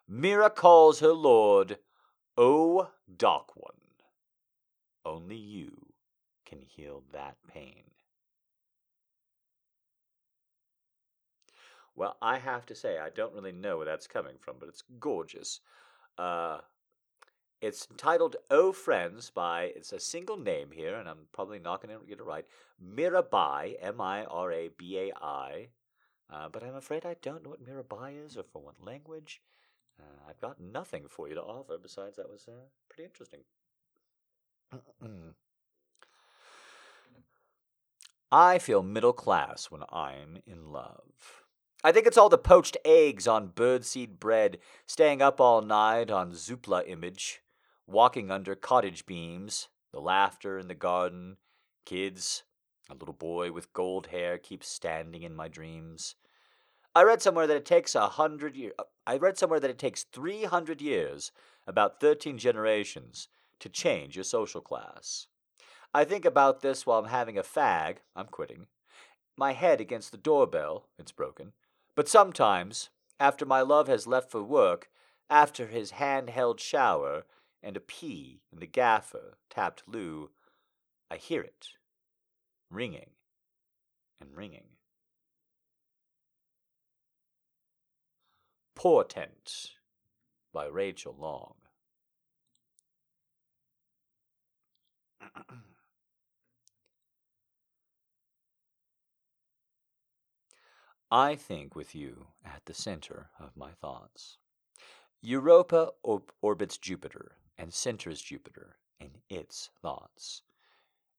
[0.08, 1.80] Mira calls her lord,
[2.38, 3.74] O Dark One.
[5.04, 5.91] Only you
[6.52, 7.84] can heal that pain.
[11.96, 14.84] Well, I have to say, I don't really know where that's coming from, but it's
[15.00, 15.60] gorgeous.
[16.18, 16.60] Uh,
[17.62, 21.98] it's entitled "Oh Friends" by it's a single name here, and I'm probably not going
[21.98, 22.46] to get it right.
[22.84, 25.68] Mirabai, M-I-R-A-B-A-I,
[26.34, 29.42] uh, but I'm afraid I don't know what Mirabai is or for what language.
[30.00, 33.42] Uh, I've got nothing for you to offer besides that was uh, pretty interesting.
[38.32, 41.44] I feel middle class when I'm in love.
[41.84, 46.32] I think it's all the poached eggs on birdseed bread, staying up all night on
[46.32, 47.42] Zoopla image,
[47.88, 51.38] walking under cottage beams, the laughter in the garden,
[51.86, 52.44] kids,
[52.90, 56.16] a little boy with gold hair keeps standing in my dreams.
[56.96, 58.74] I read somewhere that it takes a hundred years.
[58.80, 61.32] Uh, I read somewhere that it takes three hundred years,
[61.68, 63.28] about thirteen generations,
[63.60, 65.28] to change your social class.
[65.94, 67.98] I think about this while I'm having a fag.
[68.16, 68.68] I'm quitting.
[69.38, 70.88] My head against the doorbell.
[70.98, 71.52] It's broken.
[71.96, 72.90] But sometimes,
[73.20, 74.90] after my love has left for work,
[75.30, 77.26] after his hand-held shower
[77.62, 80.30] and a pee in the gaffer tapped loo,
[81.10, 81.68] I hear it,
[82.70, 83.12] ringing
[84.22, 84.68] and ringing.
[88.76, 89.72] Portent
[90.54, 91.56] by Rachel Long.
[101.12, 104.38] I think with you at the center of my thoughts.
[105.22, 110.42] Europa orbits Jupiter and centers Jupiter in its thoughts.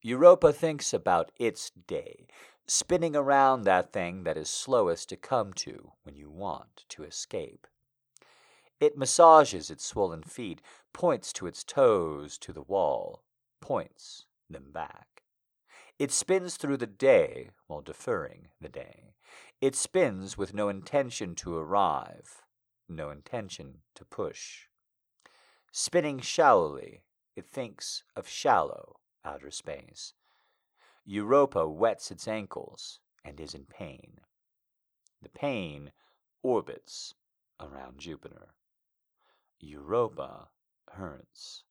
[0.00, 2.26] Europa thinks about its day,
[2.66, 7.66] spinning around that thing that is slowest to come to when you want to escape.
[8.80, 10.62] It massages its swollen feet,
[10.94, 13.22] points to its toes to the wall,
[13.60, 15.22] points them back.
[15.98, 19.14] It spins through the day while deferring the day.
[19.62, 22.42] It spins with no intention to arrive,
[22.88, 24.66] no intention to push.
[25.70, 27.04] Spinning shallowly,
[27.36, 30.14] it thinks of shallow outer space.
[31.04, 34.18] Europa wets its ankles and is in pain.
[35.22, 35.92] The pain
[36.42, 37.14] orbits
[37.60, 38.54] around Jupiter.
[39.60, 40.48] Europa
[40.90, 41.62] hurts.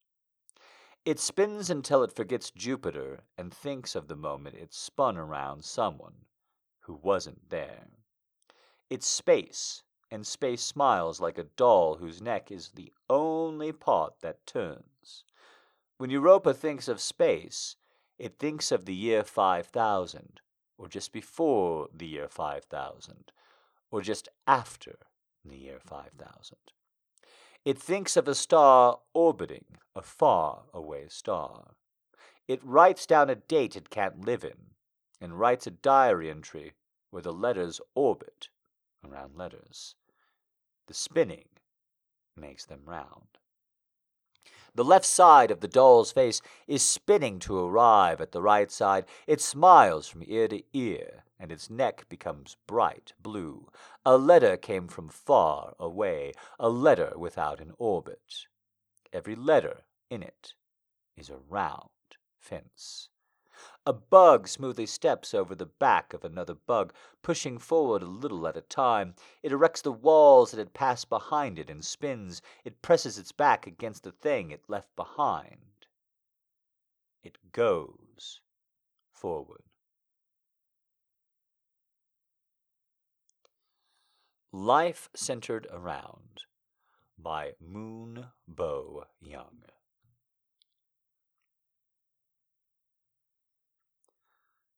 [1.04, 6.24] It spins until it forgets Jupiter and thinks of the moment it spun around someone
[6.82, 7.88] who wasn't there.
[8.90, 14.46] It's space, and space smiles like a doll whose neck is the only part that
[14.46, 15.24] turns.
[15.96, 17.76] When Europa thinks of space,
[18.18, 20.40] it thinks of the year 5000,
[20.76, 23.32] or just before the year 5000,
[23.90, 24.96] or just after
[25.44, 26.56] the year 5000.
[27.64, 29.64] It thinks of a star orbiting
[29.94, 31.74] a far away star.
[32.48, 34.71] It writes down a date it can't live in,
[35.22, 36.72] and writes a diary entry
[37.10, 38.48] where the letters orbit
[39.08, 39.94] around letters.
[40.88, 41.46] The spinning
[42.36, 43.38] makes them round.
[44.74, 49.04] The left side of the doll's face is spinning to arrive at the right side.
[49.28, 53.68] It smiles from ear to ear, and its neck becomes bright blue.
[54.04, 58.46] A letter came from far away, a letter without an orbit.
[59.12, 60.54] Every letter in it
[61.16, 61.90] is a round
[62.40, 63.10] fence.
[63.84, 68.56] A bug smoothly steps over the back of another bug, pushing forward a little at
[68.56, 69.14] a time.
[69.42, 72.42] It erects the walls that had passed behind it and spins.
[72.64, 75.86] It presses its back against the thing it left behind.
[77.24, 78.40] It goes
[79.12, 79.64] forward.
[84.52, 86.42] Life Centered Around
[87.18, 89.62] by Moon Bo Young.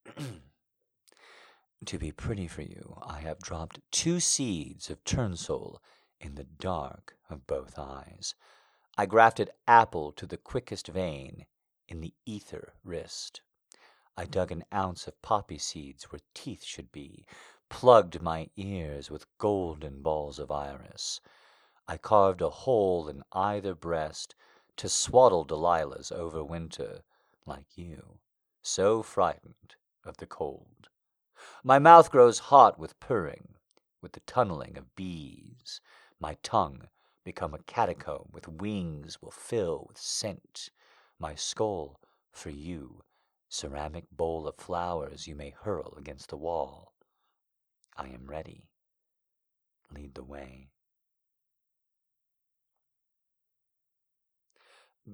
[1.86, 5.80] to be pretty for you, I have dropped two seeds of turnsole
[6.20, 8.34] in the dark of both eyes.
[8.96, 11.46] I grafted apple to the quickest vein
[11.88, 13.40] in the ether wrist.
[14.16, 17.26] I dug an ounce of poppy seeds where teeth should be,
[17.68, 21.20] plugged my ears with golden balls of iris.
[21.88, 24.34] I carved a hole in either breast
[24.76, 27.02] to swaddle Delilahs over winter,
[27.46, 28.18] like you,
[28.62, 30.88] so frightened of the cold.
[31.62, 33.54] My mouth grows hot with purring,
[34.00, 35.80] with the tunneling of bees.
[36.20, 36.88] My tongue,
[37.24, 40.70] become a catacomb with wings, will fill with scent.
[41.18, 42.00] My skull,
[42.30, 43.02] for you,
[43.48, 46.92] ceramic bowl of flowers you may hurl against the wall.
[47.96, 48.68] I am ready.
[49.90, 50.70] Lead the way.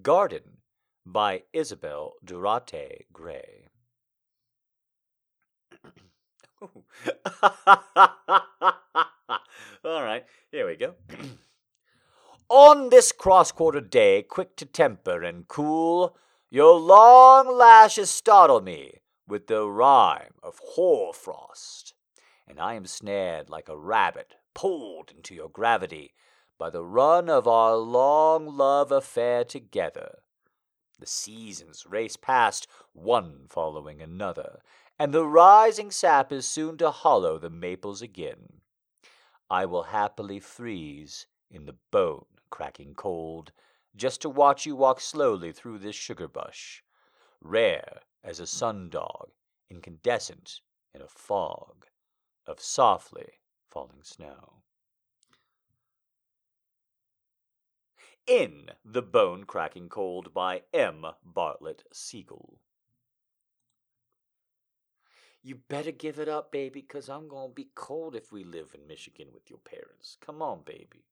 [0.03, 0.59] Garden
[1.05, 3.70] by Isabel Duarte Gray.
[9.83, 10.95] All right, here we go.
[12.51, 16.17] On this cross quarter day, quick to temper and cool,
[16.51, 21.95] your long lashes startle me with the rime of hoarfrost,
[22.47, 26.13] and I am snared like a rabbit pulled into your gravity
[26.59, 30.19] by the run of our long love affair together.
[30.99, 34.61] The seasons race past, one following another,
[35.01, 38.61] and the rising sap is soon to hollow the maples again.
[39.49, 43.51] I will happily freeze in the bone cracking cold,
[43.97, 46.83] just to watch you walk slowly through this sugar bush,
[47.41, 49.31] rare as a sun-dog,
[49.71, 50.61] incandescent
[50.95, 51.87] in a fog
[52.47, 53.41] of softly
[53.71, 54.57] falling snow.
[58.27, 61.07] In the Bone Cracking Cold by M.
[61.25, 62.59] Bartlett Siegel.
[65.43, 68.75] You better give it up, baby, 'cause I'm going to be cold if we live
[68.75, 70.19] in Michigan with your parents.
[70.21, 71.07] Come on, baby.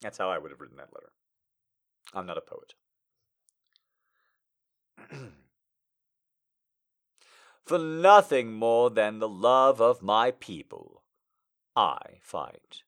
[0.00, 1.12] That's how I would have written that letter.
[2.14, 2.74] I'm not a poet.
[7.64, 11.02] For nothing more than the love of my people,
[11.74, 12.84] I fight.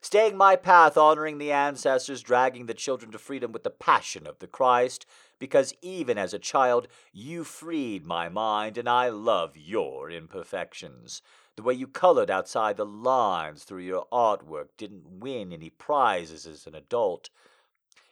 [0.00, 4.38] Staying my path, honoring the ancestors, dragging the children to freedom with the passion of
[4.38, 5.06] the Christ,
[5.38, 11.22] because even as a child you freed my mind, and I love your imperfections.
[11.56, 16.66] The way you colored outside the lines through your artwork didn't win any prizes as
[16.66, 17.30] an adult.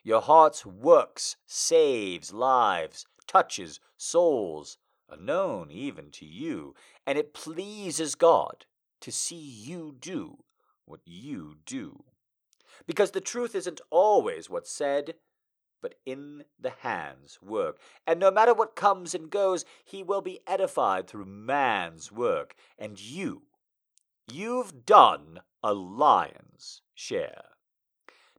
[0.02, 6.74] Your heart's works saves lives, touches souls, unknown even to you,
[7.06, 8.66] and it pleases God
[9.00, 10.38] to see you do
[10.84, 12.04] what you do.
[12.86, 15.14] Because the truth isn't always what's said,
[15.86, 17.78] but in the hand's work.
[18.08, 22.56] And no matter what comes and goes, he will be edified through man's work.
[22.76, 23.42] And you,
[24.28, 27.44] you've done a lion's share.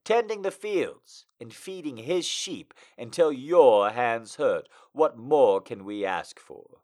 [0.04, 4.68] Tending the fields and feeding his sheep until your hands hurt.
[4.92, 6.82] What more can we ask for?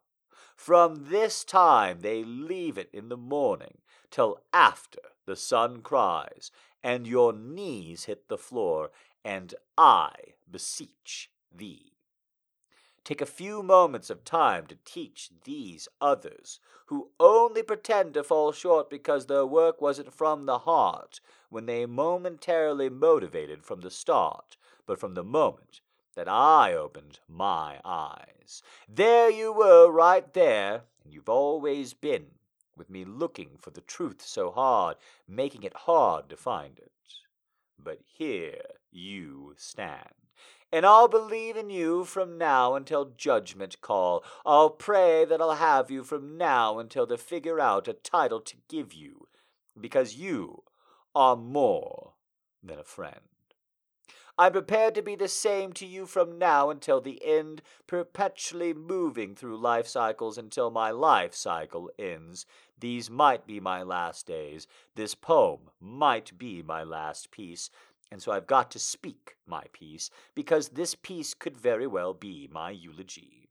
[0.56, 6.50] From this time they leave it in the morning till after the sun cries,
[6.82, 8.90] and your knees hit the floor,
[9.24, 10.10] and I
[10.50, 11.92] beseech thee.
[13.04, 18.50] Take a few moments of time to teach these others, who only pretend to fall
[18.50, 21.20] short because their work wasn't from the heart
[21.50, 25.82] when they momentarily motivated from the start, but from the moment
[26.14, 28.62] that I opened my eyes.
[28.88, 32.26] There you were, right there, and you've always been,
[32.76, 34.96] with me looking for the truth so hard,
[35.28, 36.92] making it hard to find it.
[37.78, 40.23] But here you stand.
[40.74, 44.24] And I'll believe in you from now until judgment call.
[44.44, 48.56] I'll pray that I'll have you from now until they figure out a title to
[48.68, 49.28] give you,
[49.80, 50.64] because you
[51.14, 52.14] are more
[52.60, 53.20] than a friend.
[54.36, 59.36] I'm prepared to be the same to you from now until the end, perpetually moving
[59.36, 62.46] through life cycles until my life cycle ends.
[62.76, 64.66] These might be my last days.
[64.96, 67.70] This poem might be my last piece.
[68.10, 72.48] And so I've got to speak my piece, because this piece could very well be
[72.52, 73.48] my eulogy.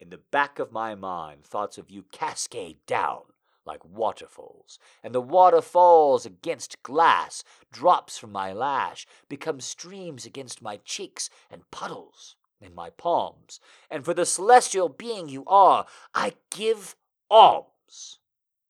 [0.00, 3.22] In the back of my mind, thoughts of you cascade down
[3.66, 10.60] like waterfalls, and the water falls against glass, drops from my lash, become streams against
[10.60, 13.60] my cheeks, and puddles in my palms.
[13.90, 16.96] And for the celestial being you are, I give
[17.30, 18.18] alms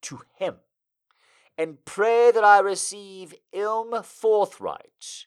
[0.03, 0.57] to him,
[1.57, 5.27] and pray that I receive ilm forthright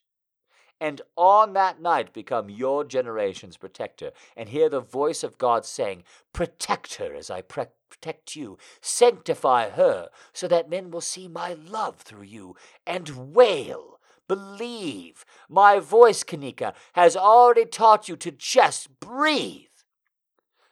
[0.79, 6.03] and on that night become your generation's protector, and hear the voice of God saying,
[6.33, 11.53] Protect her as I pre- protect you, sanctify her, so that men will see my
[11.53, 12.55] love through you,
[12.85, 13.99] and wail.
[14.27, 15.25] Believe.
[15.49, 19.63] My voice, Kanika, has already taught you to just breathe.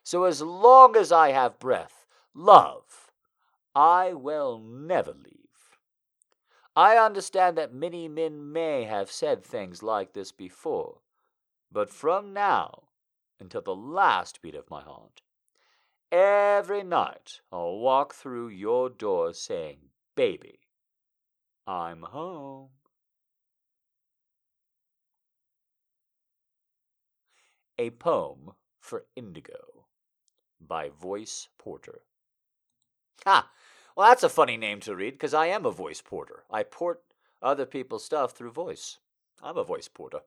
[0.03, 3.11] So as long as I have breath, love,
[3.73, 5.34] I will never leave.
[6.75, 10.99] I understand that many men may have said things like this before,
[11.71, 12.89] but from now
[13.39, 15.21] until the last beat of my heart,
[16.11, 19.77] every night I'll walk through your door saying,
[20.15, 20.59] Baby,
[21.65, 22.69] I'm home.
[27.77, 29.85] A Poem for Indigo
[30.59, 32.01] by Voice Porter.
[33.25, 33.49] Ha!
[33.95, 36.43] Well, that's a funny name to read because I am a voice porter.
[36.51, 37.01] I port
[37.41, 38.97] other people's stuff through voice.
[39.41, 40.19] I'm a voice porter.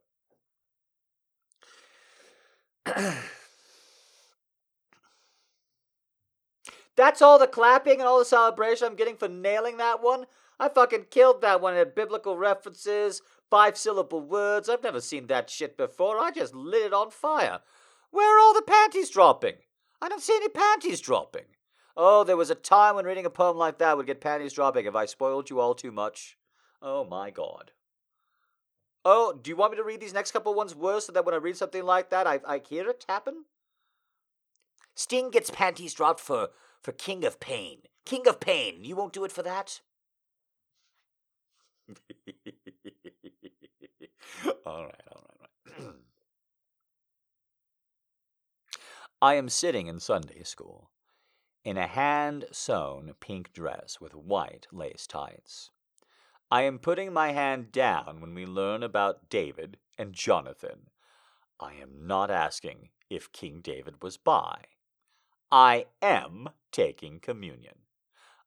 [6.97, 10.27] That's all the clapping and all the celebration I'm getting for nailing that one?
[10.59, 11.75] I fucking killed that one.
[11.75, 14.69] It had biblical references, five syllable words.
[14.69, 16.19] I've never seen that shit before.
[16.19, 17.61] I just lit it on fire.
[18.11, 19.55] Where are all the panties dropping?
[20.03, 21.45] I don't see any panties dropping.
[22.01, 24.87] Oh, there was a time when reading a poem like that would get panties dropping
[24.87, 26.39] if I spoiled you all too much.
[26.81, 27.73] Oh my god.
[29.05, 31.35] Oh, do you want me to read these next couple ones worse so that when
[31.35, 33.47] I read something like that, I, I hear it happen?
[34.95, 37.79] Sting gets panties dropped for, for King of Pain.
[38.05, 38.85] King of Pain.
[38.85, 39.81] You won't do it for that?
[44.65, 45.95] all right, all right, all right.
[49.21, 50.91] I am sitting in Sunday school
[51.69, 55.71] in a hand sewn pink dress with white lace tights.
[56.51, 60.89] I am putting my hand down when we learn about David and Jonathan.
[61.61, 64.63] I am not asking if King David was by.
[65.53, 67.81] I am taking communion.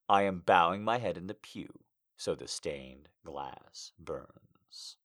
[0.09, 1.69] I am bowing my head in the pew
[2.17, 4.97] so the stained glass burns.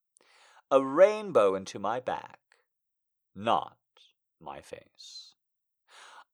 [0.71, 2.41] A rainbow into my back,
[3.35, 3.77] not
[4.41, 5.36] my face.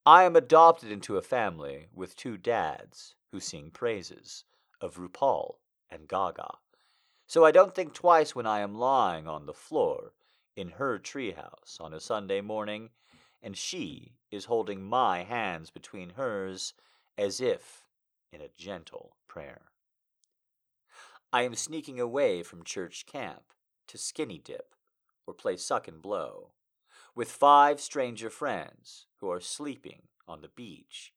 [0.05, 4.43] I am adopted into a family with two dads who sing praises
[4.81, 6.59] of RuPaul and Gaga.
[7.29, 10.13] So I don't think twice when I am lying on the floor
[10.57, 12.91] in her treehouse on a Sunday morning,
[13.41, 16.75] and she is holding my hands between hers
[17.17, 17.87] as if
[18.33, 19.63] in a gentle prayer.
[21.33, 23.53] I am sneaking away from church camp
[23.87, 24.75] to skinny dip
[25.29, 26.51] or play suck and blow
[27.15, 31.13] with five stranger friends who are sleeping on the beach,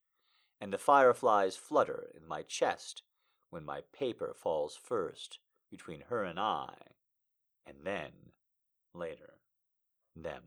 [0.60, 3.04] and the fireflies flutter in my chest
[3.50, 5.40] when my paper falls first
[5.72, 6.74] between her and I,
[7.66, 8.12] and then,
[8.94, 9.36] later,
[10.16, 10.44] them.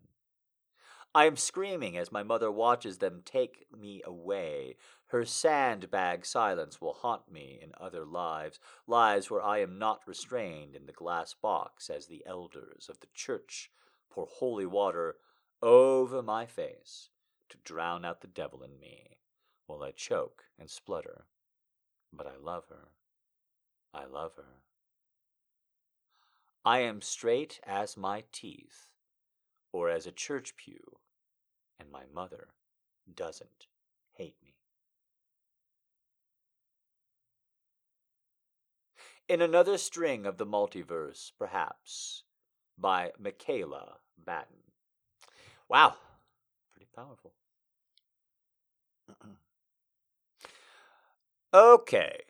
[1.15, 4.77] I am screaming as my mother watches them take me away.
[5.07, 10.77] Her sandbag silence will haunt me in other lives, lives where I am not restrained
[10.77, 13.71] in the glass box as the elders of the church
[14.11, 15.17] pour holy water
[15.63, 17.11] over my face
[17.49, 19.19] to drown out the devil in me
[19.67, 21.25] while I choke and splutter.
[22.13, 22.89] But I love her.
[23.93, 24.63] I love her.
[26.65, 28.89] I am straight as my teeth,
[29.73, 30.99] or as a church pew,
[31.79, 32.49] and my mother
[33.15, 33.69] doesn't
[34.13, 34.55] hate me.
[39.29, 42.25] In another string of the multiverse, perhaps,
[42.77, 44.68] by Michaela Batten.
[45.69, 45.97] Wow,
[46.73, 47.35] pretty powerful.
[51.53, 52.21] okay.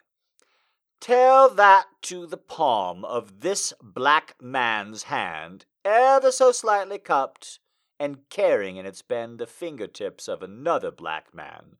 [1.01, 7.61] Tell that to the palm of this black man's hand, ever so slightly cupped,
[8.01, 11.77] and carrying in its bend the fingertips of another black man,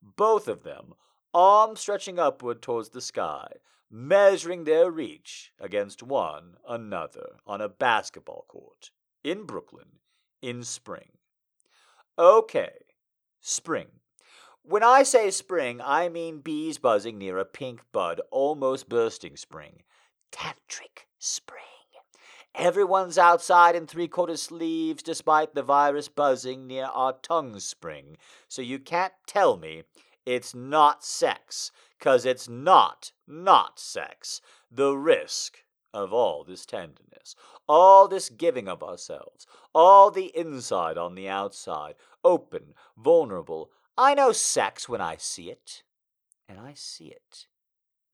[0.00, 0.94] both of them,
[1.34, 3.48] arms stretching upward towards the sky,
[3.90, 8.90] measuring their reach against one another on a basketball court
[9.24, 9.99] in Brooklyn
[10.42, 11.10] in spring.
[12.18, 12.72] Okay,
[13.40, 13.86] spring.
[14.62, 19.82] When I say spring, I mean bees buzzing near a pink bud, almost bursting spring.
[20.30, 21.64] Tantric spring.
[22.54, 28.16] Everyone's outside in three quarter sleeves despite the virus buzzing near our tongue spring.
[28.48, 29.84] So you can't tell me
[30.26, 34.40] it's not sex, 'cause it's not, not sex.
[34.70, 35.64] The risk
[35.94, 37.34] of all this tenderness,
[37.72, 41.94] all this giving of ourselves, all the inside on the outside,
[42.24, 43.70] open, vulnerable.
[43.96, 45.84] I know sex when I see it,
[46.48, 47.46] and I see it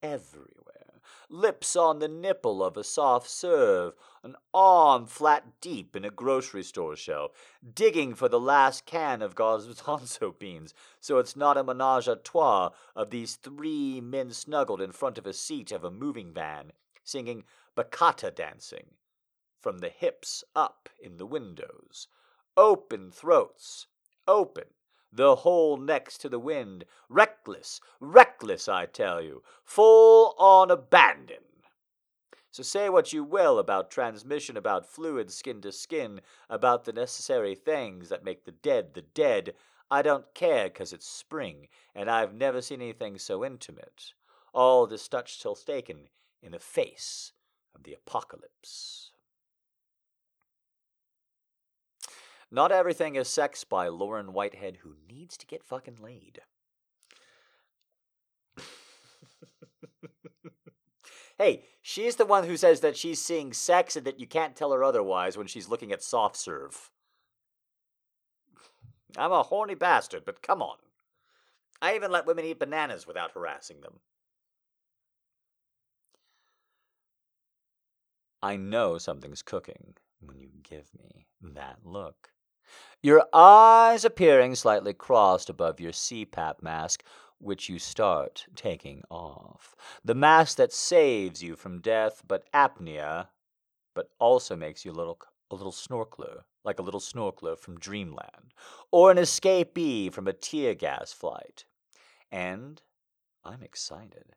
[0.03, 1.01] everywhere.
[1.27, 6.61] Lips on the nipple of a soft serve, an arm flat deep in a grocery
[6.61, 7.31] store shelf,
[7.73, 12.69] digging for the last can of garbanzo beans, so it's not a menage a trois
[12.95, 17.43] of these three men snuggled in front of a seat of a moving van, singing
[17.75, 18.91] bachata dancing,
[19.59, 22.07] from the hips up in the windows,
[22.55, 23.87] open throats,
[24.27, 24.65] open,
[25.11, 31.43] the whole next to the wind, reckless, reckless, I tell you, full on abandon.
[32.51, 37.55] So say what you will about transmission, about fluid skin to skin, about the necessary
[37.55, 39.55] things that make the dead the dead.
[39.89, 44.13] I don't care 'cause it's spring, and I've never seen anything so intimate.
[44.53, 46.09] All this touch till taken
[46.41, 47.31] in the face
[47.75, 49.11] of the apocalypse.
[52.49, 56.39] Not Everything is Sex by Lauren Whitehead, who needs to get fucking laid.
[61.37, 64.71] hey, she's the one who says that she's seeing sex and that you can't tell
[64.71, 66.89] her otherwise when she's looking at soft serve.
[69.17, 70.77] I'm a horny bastard, but come on.
[71.81, 73.99] I even let women eat bananas without harassing them.
[78.41, 82.29] I know something's cooking when you give me that look.
[83.01, 87.03] Your eyes appearing slightly crossed above your CPAP mask,
[87.39, 89.75] which you start taking off.
[90.03, 93.27] The mask that saves you from death, but apnea,
[93.93, 98.53] but also makes you a little a little snorkeler, like a little snorkeler from Dreamland,
[98.91, 101.65] or an escapee from a tear gas flight.
[102.31, 102.81] And
[103.45, 104.33] I'm excited.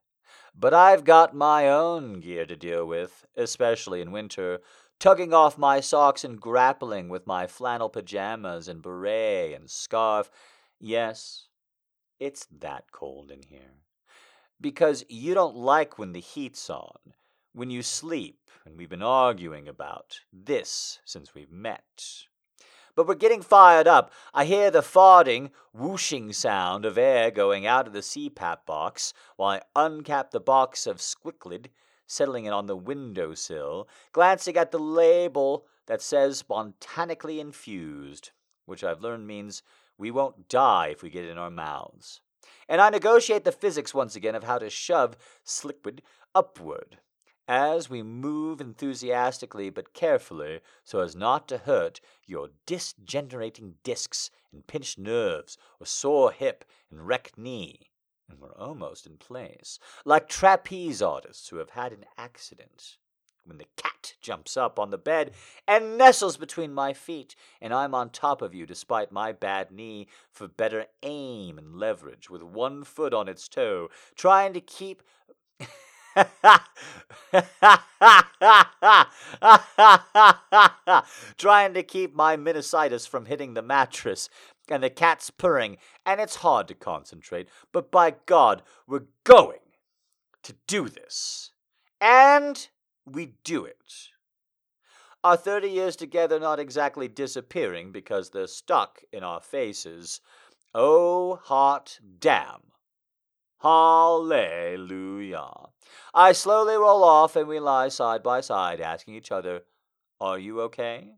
[0.55, 4.61] But I've got my own gear to deal with, especially in winter,
[5.01, 10.31] tugging off my socks and grappling with my flannel pajamas and beret and scarf.
[10.79, 11.47] Yes,
[12.21, 13.81] it's that cold in here.
[14.61, 17.15] Because you don't like when the heat's on,
[17.55, 22.27] when you sleep, and we've been arguing about this since we've met.
[22.95, 24.13] But we're getting fired up.
[24.35, 29.63] I hear the farting, whooshing sound of air going out of the CPAP box while
[29.75, 31.69] I uncap the box of Sliquid,
[32.11, 38.31] settling it on the window sill, glancing at the label that says spontanically infused,
[38.67, 39.63] which I've learned means
[39.97, 42.21] we won't die if we get it in our mouths.
[42.69, 46.01] And I negotiate the physics once again of how to shove sliquid
[46.35, 46.99] upward
[47.47, 54.67] as we move enthusiastically but carefully so as not to hurt your disgenerating discs and
[54.67, 57.90] pinched nerves or sore hip and wrecked knee.
[58.31, 62.97] And we're almost in place, like trapeze artists who have had an accident.
[63.45, 65.33] When the cat jumps up on the bed
[65.67, 70.07] and nestles between my feet, and I'm on top of you despite my bad knee
[70.31, 75.03] for better aim and leverage, with one foot on its toe, trying to keep
[81.39, 84.29] Trying to keep my meningitis from hitting the mattress,
[84.69, 89.59] and the cat's purring, and it's hard to concentrate, but by God, we're going
[90.43, 91.51] to do this.
[92.01, 92.69] And
[93.05, 94.09] we do it.
[95.23, 100.21] Our 30 years together not exactly disappearing because they're stuck in our faces.
[100.75, 102.63] Oh, hot damn.
[103.61, 105.51] Hallelujah.
[106.15, 109.61] I slowly roll off and we lie side by side, asking each other,
[110.19, 111.17] Are you okay?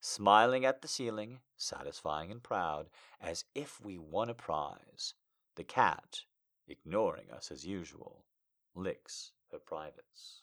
[0.00, 2.88] Smiling at the ceiling, satisfying and proud,
[3.20, 5.14] as if we won a prize.
[5.56, 6.22] The cat,
[6.66, 8.24] ignoring us as usual,
[8.74, 10.42] licks her privates.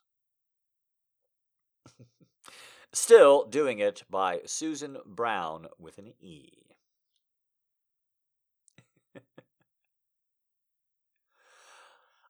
[2.94, 6.68] Still doing it by Susan Brown with an E.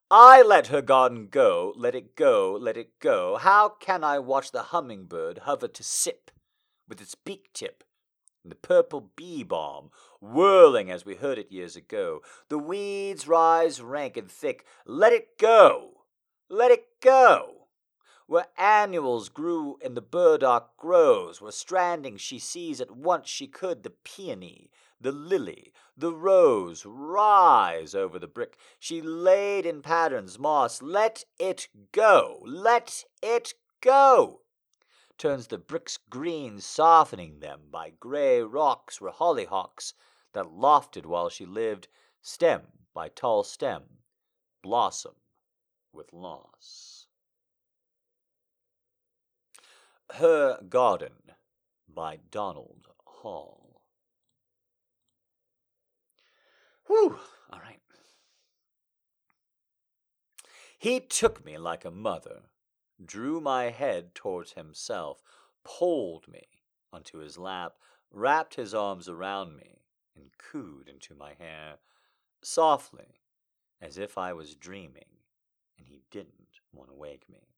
[0.09, 3.36] I let her garden go, let it go, let it go.
[3.36, 6.32] How can I watch the hummingbird hover to sip
[6.88, 7.84] with its beak tip?
[8.46, 12.22] The purple bee balm whirling as we heard it years ago.
[12.48, 14.66] The weeds rise rank and thick.
[14.86, 16.04] Let it go,
[16.50, 17.68] let it go.
[18.26, 23.84] Where annuals grew and the burdock grows, where stranding she sees at once she could
[23.84, 24.70] the peony,
[25.00, 28.58] the lily, the rose rise over the brick.
[28.80, 30.82] She laid in patterns moss.
[30.82, 32.42] Let it go.
[32.46, 34.42] Let it go.
[35.18, 39.93] Turns the bricks green, softening them by gray rocks were hollyhocks
[40.34, 41.88] that lofted while she lived,
[42.22, 43.84] stem by tall stem,
[44.61, 45.15] blossom
[45.91, 47.07] with loss.
[50.11, 51.34] Her Garden
[51.88, 53.82] by Donald Hall.
[56.86, 57.20] Whew,
[57.51, 57.82] all right.
[60.78, 62.43] He took me like a mother,
[63.04, 65.22] drew my head towards himself,
[65.64, 66.43] pulled me
[66.91, 67.74] onto his lap,
[68.12, 69.82] wrapped his arms around me,
[70.16, 71.76] and cooed into my hair,
[72.41, 73.22] softly,
[73.82, 75.22] as if I was dreaming,
[75.78, 77.50] and he didn't want to wake me.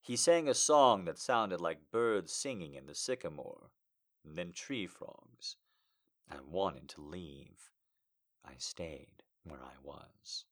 [0.00, 3.70] He sang a song that sounded like birds singing in the sycamore,
[4.24, 5.56] and then tree frogs.
[6.30, 7.70] I wanted to leave.
[8.44, 10.44] I stayed where I was.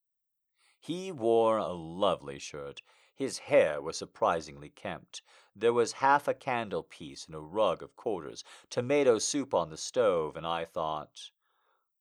[0.79, 2.81] He wore a lovely shirt.
[3.21, 5.21] His hair was surprisingly kempt.
[5.55, 9.77] There was half a candle piece in a rug of quarters, tomato soup on the
[9.77, 11.31] stove, and I thought,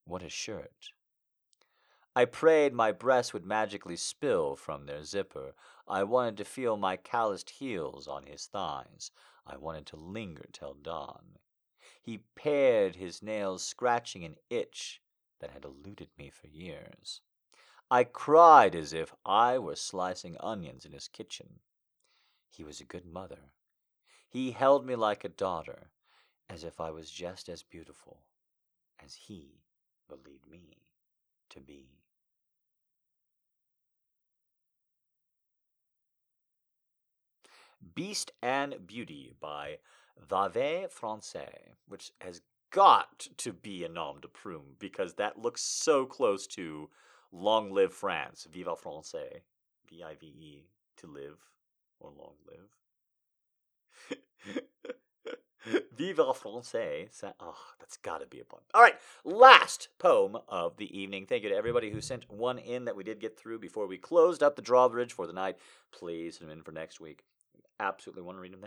[0.06, 0.94] what a shirt.
[2.16, 5.56] I prayed my breasts would magically spill from their zipper.
[5.90, 9.12] I wanted to feel my calloused heels on his thighs.
[9.46, 11.38] I wanted to linger till dawn.
[12.02, 15.02] He pared his nails, scratching an itch
[15.42, 17.20] that had eluded me for years.
[17.92, 21.60] I cried as if I were slicing onions in his kitchen.
[22.50, 23.52] He was a good mother.
[24.28, 25.90] He held me like a daughter,
[26.48, 28.22] as if I was just as beautiful
[29.04, 29.62] as he
[30.08, 30.78] believed me
[31.50, 32.00] to be.
[37.96, 39.80] Beast and Beauty by
[40.16, 46.06] Vave Francais, which has got to be a nom de plume because that looks so
[46.06, 46.90] close to
[47.32, 49.44] Long Live France, Vive Francais,
[49.90, 50.66] V I V E,
[50.98, 51.38] to live
[52.00, 52.70] or long live.
[55.98, 57.10] Vive Francais.
[57.40, 58.62] Oh, that's got to be a pun.
[58.74, 61.26] All right, last poem of the evening.
[61.26, 63.98] Thank you to everybody who sent one in that we did get through before we
[63.98, 65.58] closed up the drawbridge for the night.
[65.92, 67.24] Please send them in for next week.
[67.80, 68.62] Absolutely want to read them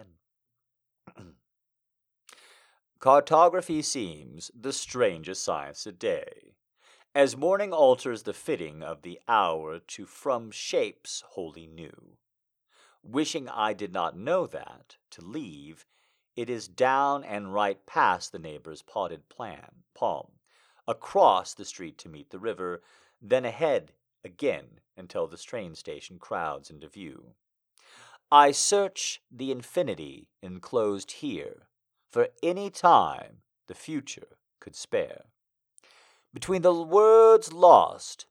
[1.17, 1.27] then.
[3.01, 6.55] Cartography seems the strangest science today,
[7.15, 12.17] as morning alters the fitting of the hour to from shapes wholly new.
[13.03, 15.85] Wishing I did not know that, to leave,
[16.37, 20.29] it is down and right past the neighbor's potted plan, palm,
[20.89, 22.81] across the street to meet the river,
[23.21, 23.93] then ahead
[24.25, 27.35] again until the train station crowds into view.
[28.31, 31.69] I search the infinity enclosed here
[32.11, 35.25] for any time the future could spare.
[36.35, 38.27] Between the words lost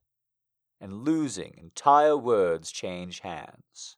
[0.80, 3.98] and losing, entire words change hands.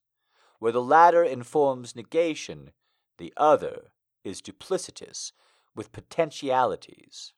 [0.59, 2.71] Where the latter informs negation,
[3.17, 3.91] the other
[4.23, 5.31] is duplicitous
[5.75, 7.33] with potentialities,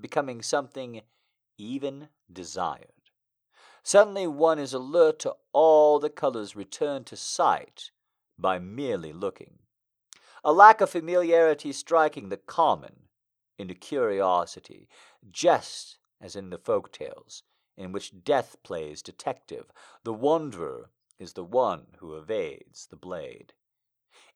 [0.00, 1.02] becoming something
[1.58, 2.92] even desired.
[3.82, 7.90] Suddenly one is alert to all the colors returned to sight
[8.38, 9.58] by merely looking.
[10.42, 13.08] A lack of familiarity striking the common
[13.58, 14.88] into curiosity,
[15.30, 17.42] just as in the folk tales,
[17.76, 19.70] in which death plays detective,
[20.02, 23.52] the wanderer is the one who evades the blade.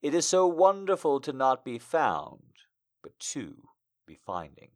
[0.01, 2.65] It is so wonderful to not be found,
[3.01, 3.69] but to
[4.05, 4.71] be finding.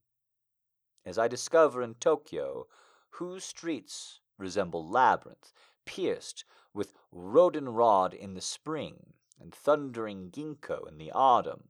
[1.06, 2.68] As I discover in Tokyo,
[3.12, 5.54] whose streets resemble labyrinth,
[5.86, 11.70] pierced with rod in the spring and thundering ginkgo in the autumn,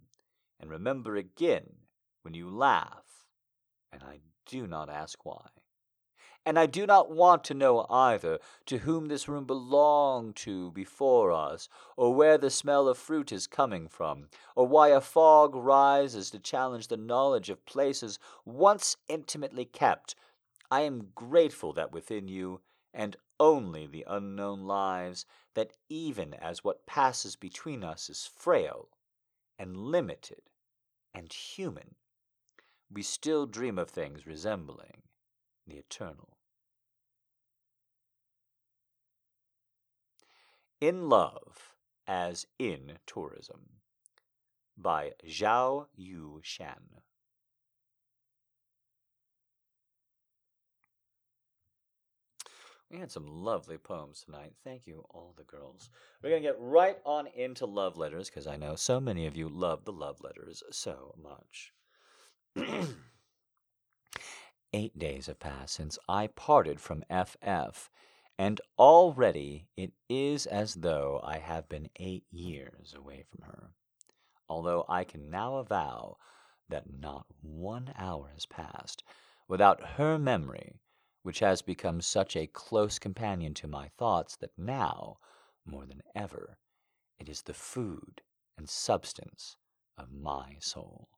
[0.59, 1.75] and remember again
[2.21, 3.25] when you laugh,
[3.91, 5.47] and I do not ask why.
[6.45, 11.31] And I do not want to know either to whom this room belonged to before
[11.31, 11.67] us,
[11.97, 16.39] or where the smell of fruit is coming from, or why a fog rises to
[16.39, 20.13] challenge the knowledge of places once intimately kept.
[20.69, 22.61] I am grateful that within you,
[22.93, 28.89] and only the unknown lives, that even as what passes between us is frail,
[29.57, 30.41] and limited,
[31.11, 31.95] and human,
[32.91, 35.03] we still dream of things resembling
[35.67, 36.37] the eternal.
[40.79, 41.73] In Love
[42.07, 43.81] as in Tourism
[44.77, 47.01] by Zhao Yu Shan.
[52.91, 54.53] We had some lovely poems tonight.
[54.63, 55.89] Thank you, all the girls.
[56.21, 59.35] We're going to get right on into love letters because I know so many of
[59.35, 61.73] you love the love letters so much.
[64.73, 67.89] Eight days have passed since I parted from FF
[68.37, 73.71] and already it is as though I have been eight years away from her,
[74.49, 76.17] although I can now avow
[76.67, 79.03] that not one hour has passed
[79.47, 80.81] without her memory,
[81.23, 85.17] which has become such a close companion to my thoughts that now,
[85.65, 86.57] more than ever,
[87.19, 88.21] it is the food
[88.57, 89.55] and substance
[89.97, 91.09] of my soul.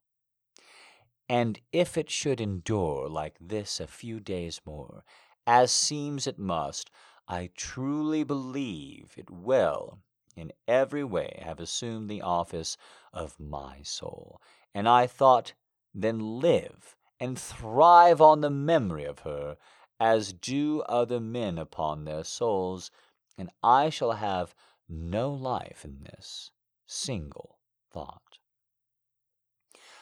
[1.30, 5.04] And if it should endure like this a few days more,
[5.45, 6.90] as seems it must,
[7.28, 9.99] I truly believe it will
[10.38, 12.78] in every way have assumed the office
[13.12, 14.41] of my soul.
[14.74, 15.54] And I thought,
[15.94, 19.58] then live and thrive on the memory of her,
[19.99, 22.91] as do other men upon their souls,
[23.38, 24.54] and I shall have
[24.88, 26.52] no life in this
[26.86, 27.58] single
[27.91, 28.38] thought.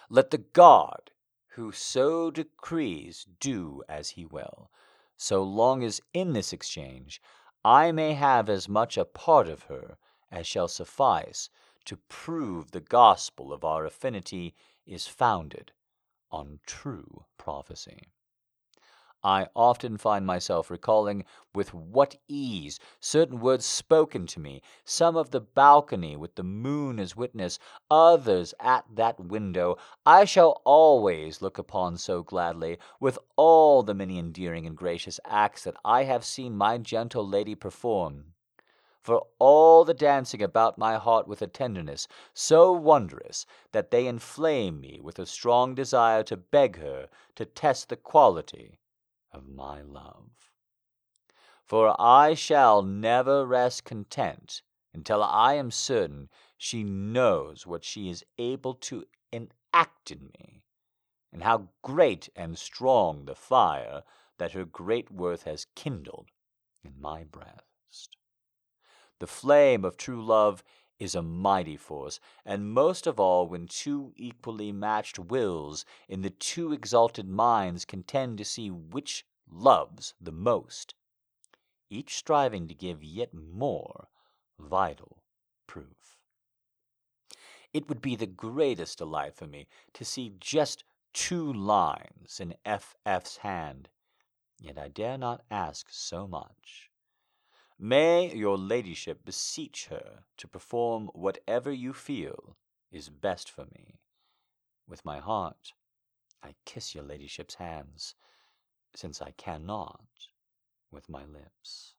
[0.10, 1.12] Let the God
[1.56, 4.70] who so decrees do as he will
[5.18, 7.22] so long as in this exchange
[7.64, 9.98] I may have as much a part of her
[10.32, 11.50] as shall suffice
[11.86, 14.54] to prove the gospel of our affinity
[14.86, 15.72] is founded
[16.32, 18.12] on true prophecy.
[19.28, 25.32] I often find myself recalling with what ease certain words spoken to me, some of
[25.32, 27.58] the balcony with the moon as witness,
[27.90, 34.20] others at that window, I shall always look upon so gladly, with all the many
[34.20, 38.36] endearing and gracious acts that I have seen my gentle lady perform.
[39.02, 44.80] For all the dancing about my heart with a tenderness so wondrous that they inflame
[44.80, 48.78] me with a strong desire to beg her to test the quality
[49.36, 50.50] of my love.
[51.64, 54.62] For I shall never rest content
[54.94, 60.64] until I am certain she knows what she is able to enact in me,
[61.34, 64.04] and how great and strong the fire
[64.38, 66.30] that her great worth has kindled
[66.84, 68.16] in my breast.
[69.20, 70.64] The flame of true love
[71.00, 76.30] is a mighty force, and most of all when two equally matched wills in the
[76.30, 80.96] two exalted minds contend to see which loves the most,
[81.90, 84.08] each striving to give yet more
[84.58, 85.24] vital
[85.68, 86.18] proof.
[87.74, 93.38] It would be the greatest delight for me to see just two lines in F.F.'s
[93.38, 93.90] hand,
[94.60, 96.90] yet I dare not ask so much.
[97.78, 102.56] May your ladyship beseech her to perform whatever you feel
[102.92, 104.00] is best for me.
[104.88, 105.74] With my heart,
[106.42, 108.16] I kiss your ladyship's hands,
[108.96, 110.30] since I cannot
[110.92, 111.96] with my lips.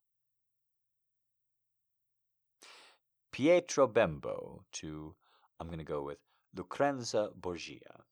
[3.32, 5.14] Pietro Bembo to,
[5.60, 6.18] I'm going to go with
[6.54, 8.04] Lucrezia Borgia.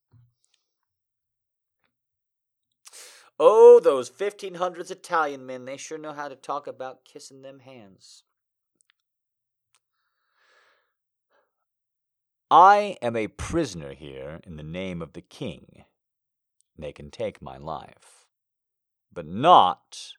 [3.38, 8.22] Oh, those 1500s Italian men, they sure know how to talk about kissing them hands.
[12.48, 15.84] I am a prisoner here in the name of the king.
[16.78, 18.26] They can take my life,
[19.12, 20.12] but not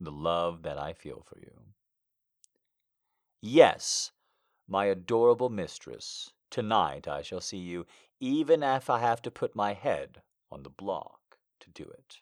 [0.00, 1.52] the love that I feel for you.
[3.42, 4.12] Yes,
[4.66, 7.86] my adorable mistress, tonight I shall see you,
[8.20, 12.20] even if I have to put my head on the block to do it.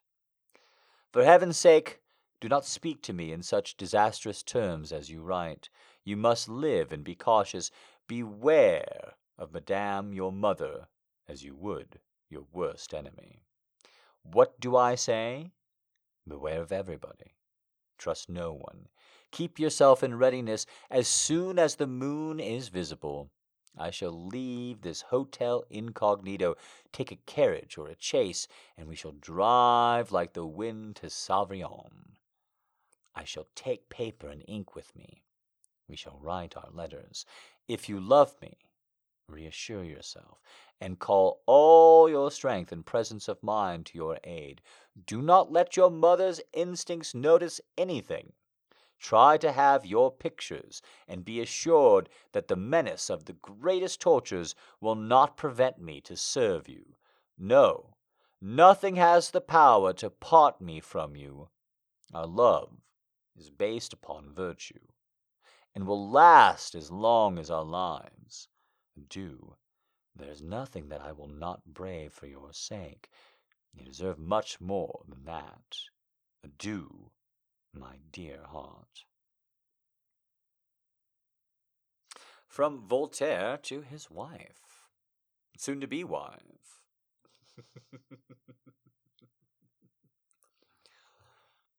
[1.13, 2.01] For heaven's sake,
[2.41, 5.71] do not speak to me in such disastrous terms as you write.
[6.05, 7.71] You must live and be cautious.
[8.07, 10.89] Beware of Madame your mother,
[11.29, 13.43] as you would your worst enemy.
[14.23, 15.53] What do I say?
[16.27, 17.37] Beware of everybody.
[17.97, 18.89] Trust no one.
[19.31, 23.31] Keep yourself in readiness as soon as the moon is visible.
[23.79, 26.57] I shall leave this hotel incognito,
[26.93, 32.17] take a carriage or a chaise, and we shall drive like the wind to Savrion.
[33.15, 35.23] I shall take paper and ink with me.
[35.89, 37.25] We shall write our letters.
[37.67, 38.59] If you love me,
[39.29, 40.41] reassure yourself,
[40.81, 44.61] and call all your strength and presence of mind to your aid.
[45.07, 48.33] Do not let your mother's instincts notice anything.
[48.99, 54.55] Try to have your pictures, and be assured that the menace of the greatest tortures
[54.81, 56.97] will not prevent me to serve you.
[57.37, 57.97] No,
[58.41, 61.49] nothing has the power to part me from you.
[62.13, 62.73] Our love
[63.37, 64.89] is based upon virtue,
[65.75, 68.49] and will last as long as our lives.
[69.09, 69.57] Do
[70.19, 73.09] there is nothing that I will not brave for your sake.
[73.73, 75.79] You deserve much more than that.
[76.43, 77.13] Adieu,
[77.73, 79.05] my dear heart.
[82.47, 84.87] From Voltaire to his wife,
[85.57, 86.83] soon to be wife.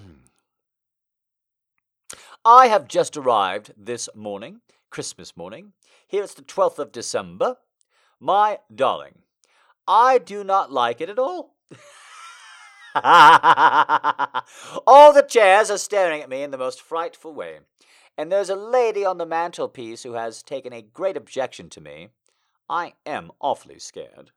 [2.46, 5.74] I have just arrived this morning, Christmas morning.
[6.08, 7.58] Here it's the 12th of December,
[8.20, 9.20] my darling,
[9.90, 11.56] I do not like it at all.
[14.88, 17.60] all the chairs are staring at me in the most frightful way,
[18.18, 22.10] and there's a lady on the mantelpiece who has taken a great objection to me.
[22.70, 24.32] I am awfully scared.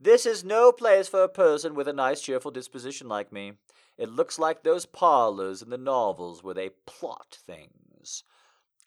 [0.00, 3.52] This is no place for a person with a nice, cheerful disposition like me.
[3.96, 8.24] It looks like those parlors in the novels where they plot things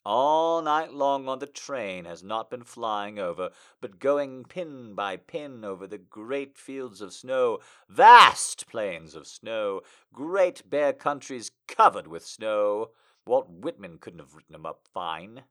[0.07, 3.49] all night long on the train has not been flying over,
[3.81, 7.59] but going pin by pin over the great fields of snow,
[7.89, 9.81] vast plains of snow,
[10.13, 12.91] great bare countries covered with snow.
[13.25, 15.43] Walt Whitman couldn't have written 'em up fine.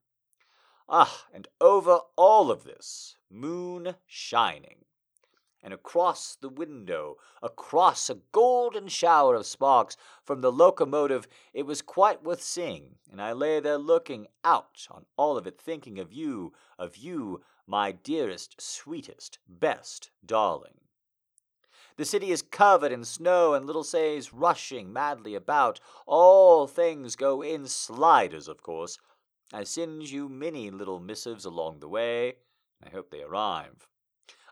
[0.89, 4.87] Ah, and over all of this, moon shining
[5.62, 11.83] and across the window, across a golden shower of sparks from the locomotive, it was
[11.83, 16.12] quite worth seeing, and I lay there looking out on all of it, thinking of
[16.12, 20.81] you, of you, my dearest, sweetest, best darling.
[21.97, 25.81] The city is covered in snow, and little sleighs rushing madly about.
[26.07, 28.99] All things go in sliders, of course.
[29.53, 32.37] I send you many little missives along the way.
[32.85, 33.89] I hope they arrive.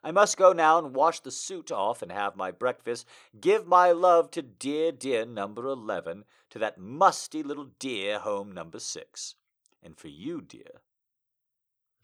[0.05, 3.07] I must go now and wash the suit off and have my breakfast.
[3.41, 8.79] Give my love to dear, dear number 11, to that musty little dear home number
[8.79, 9.35] 6.
[9.83, 10.83] And for you, dear.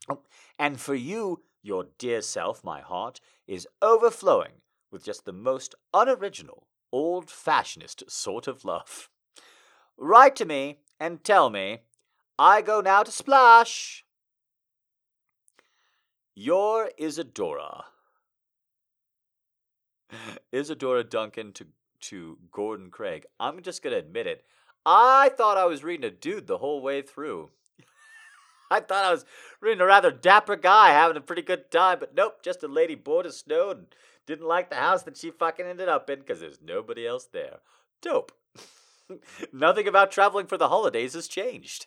[0.09, 0.23] Oh,
[0.59, 6.67] and for you, your dear self, my heart, is overflowing with just the most unoriginal,
[6.91, 9.11] old fashionist sort of love.
[9.99, 11.81] Write to me and tell me
[12.39, 14.07] I go now to splash.
[16.43, 17.85] Your Isadora.
[20.51, 21.67] Isadora Duncan to
[22.01, 23.27] to Gordon Craig.
[23.39, 24.47] I'm just gonna admit it.
[24.87, 27.51] I thought I was reading a dude the whole way through.
[28.71, 29.27] I thought I was
[29.61, 32.95] reading a rather dapper guy having a pretty good time, but nope, just a lady
[32.95, 33.95] bored of snow and
[34.25, 37.59] didn't like the house that she fucking ended up in because there's nobody else there.
[38.01, 38.33] Dope.
[39.53, 41.85] Nothing about traveling for the holidays has changed.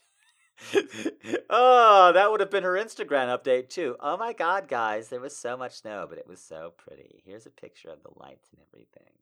[1.49, 3.95] Oh, that would have been her Instagram update too.
[3.99, 7.21] Oh my god, guys, there was so much snow, but it was so pretty.
[7.25, 9.13] Here's a picture of the lights and everything.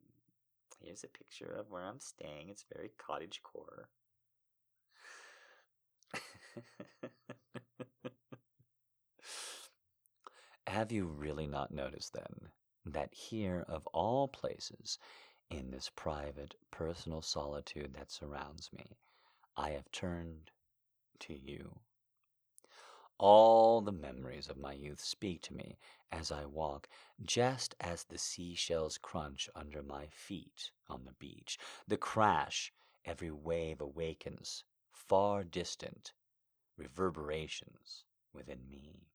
[0.83, 2.49] Here's a picture of where I'm staying.
[2.49, 3.87] It's very cottage core.
[10.67, 12.49] Have you really not noticed then
[12.85, 14.97] that here, of all places,
[15.51, 18.97] in this private, personal solitude that surrounds me,
[19.55, 20.49] I have turned
[21.21, 21.79] to you?
[23.17, 25.77] All the memories of my youth speak to me
[26.11, 26.89] as I walk,
[27.21, 32.73] just as the seashells crunch under my feet on the beach, the crash
[33.05, 36.13] every wave awakens, far distant
[36.77, 39.07] reverberations within me.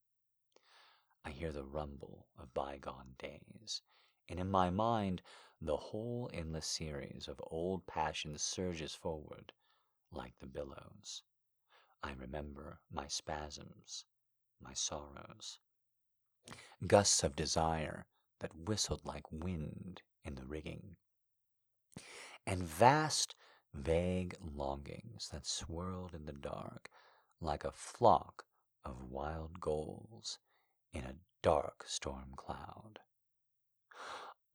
[1.24, 3.82] I hear the rumble of bygone days,
[4.28, 5.22] and in my mind
[5.60, 9.52] the whole endless series of old passions surges forward
[10.12, 11.22] like the billows.
[12.02, 14.04] I remember my spasms,
[14.60, 15.58] my sorrows,
[16.86, 18.06] gusts of desire
[18.40, 20.96] that whistled like wind in the rigging,
[22.46, 23.34] and vast,
[23.74, 26.90] vague longings that swirled in the dark
[27.40, 28.44] like a flock
[28.84, 30.38] of wild gulls
[30.92, 33.00] in a dark storm cloud.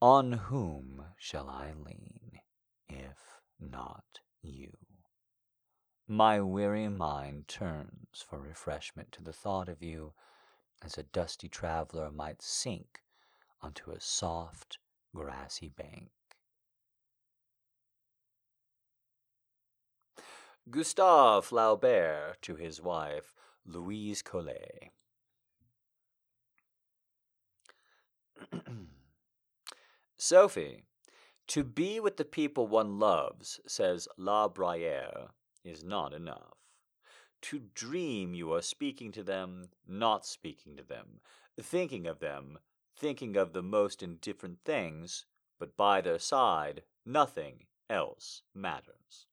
[0.02, 2.40] On whom shall I lean,
[2.88, 4.72] if not you?
[6.12, 10.12] My weary mind turns for refreshment to the thought of you
[10.84, 13.00] as a dusty traveler might sink
[13.62, 14.78] onto a soft,
[15.16, 16.10] grassy bank.
[20.70, 23.34] Gustave Flaubert to his wife,
[23.66, 24.92] Louise Colet.
[30.18, 30.84] Sophie,
[31.48, 35.30] to be with the people one loves, says La Bruyere,
[35.64, 36.58] is not enough.
[37.44, 41.22] To dream you are speaking to them, not speaking to them,
[41.60, 42.60] thinking of them,
[42.96, 45.26] thinking of the most indifferent things,
[45.60, 49.28] but by their side nothing else matters.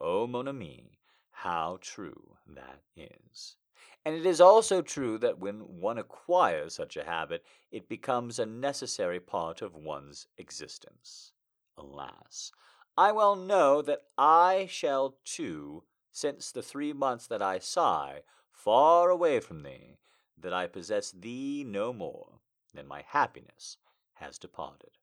[0.00, 0.98] Oh, mon ami,
[1.30, 3.56] how true that is.
[4.04, 8.46] And it is also true that when one acquires such a habit, it becomes a
[8.46, 11.32] necessary part of one's existence.
[11.78, 12.52] Alas,
[12.96, 19.10] I well know that I shall too, since the three months that I sigh, far
[19.10, 19.98] away from thee,
[20.36, 22.40] that I possess thee no more,
[22.74, 23.76] than my happiness
[24.14, 24.98] has departed.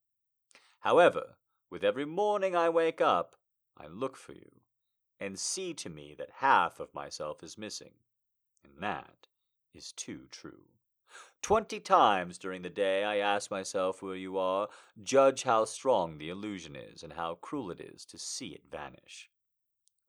[0.81, 1.37] However,
[1.69, 3.35] with every morning I wake up,
[3.77, 4.61] I look for you,
[5.19, 7.93] and see to me that half of myself is missing
[8.63, 9.27] and that
[9.73, 10.65] is too true.
[11.41, 14.67] Twenty times during the day I ask myself where you are,
[15.01, 19.29] judge how strong the illusion is, and how cruel it is to see it vanish.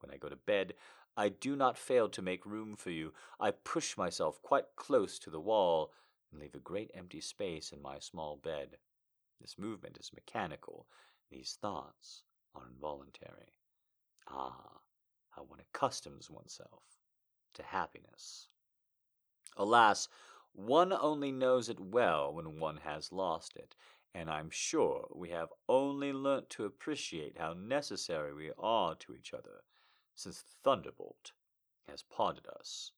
[0.00, 0.74] When I go to bed,
[1.16, 3.12] I do not fail to make room for you.
[3.38, 5.92] I push myself quite close to the wall
[6.30, 8.78] and leave a great empty space in my small bed.
[9.40, 10.86] This movement is mechanical.
[11.30, 12.24] These thoughts
[12.54, 13.54] are involuntary.
[14.28, 14.80] Ah,
[15.30, 16.82] how one accustoms oneself
[17.54, 18.48] to happiness.
[19.56, 20.08] Alas,
[20.52, 23.74] one only knows it well when one has lost it,
[24.14, 29.32] and I'm sure we have only learnt to appreciate how necessary we are to each
[29.32, 29.62] other
[30.14, 31.32] since the thunderbolt
[31.88, 32.92] has parted us.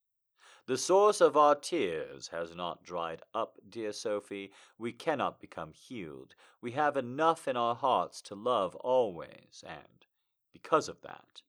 [0.65, 4.53] The source of our tears has not dried up, dear Sophie.
[4.77, 6.35] We cannot become healed.
[6.61, 10.05] We have enough in our hearts to love always, and,
[10.53, 11.41] because of that,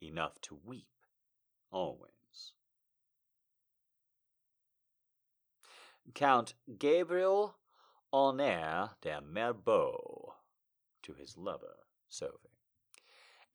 [0.00, 0.86] enough to weep
[1.72, 2.12] always.
[6.14, 7.56] Count Gabriel
[8.12, 10.34] Honor de Mirabeau
[11.02, 11.76] to his lover,
[12.08, 12.52] Sophie.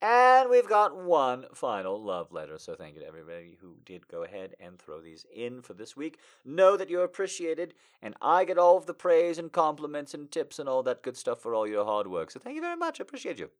[0.00, 4.22] And we've got one final love letter, so thank you to everybody who did go
[4.22, 6.18] ahead and throw these in for this week.
[6.44, 10.60] Know that you're appreciated, and I get all of the praise and compliments and tips
[10.60, 12.30] and all that good stuff for all your hard work.
[12.30, 13.00] So thank you very much.
[13.00, 13.50] I appreciate you.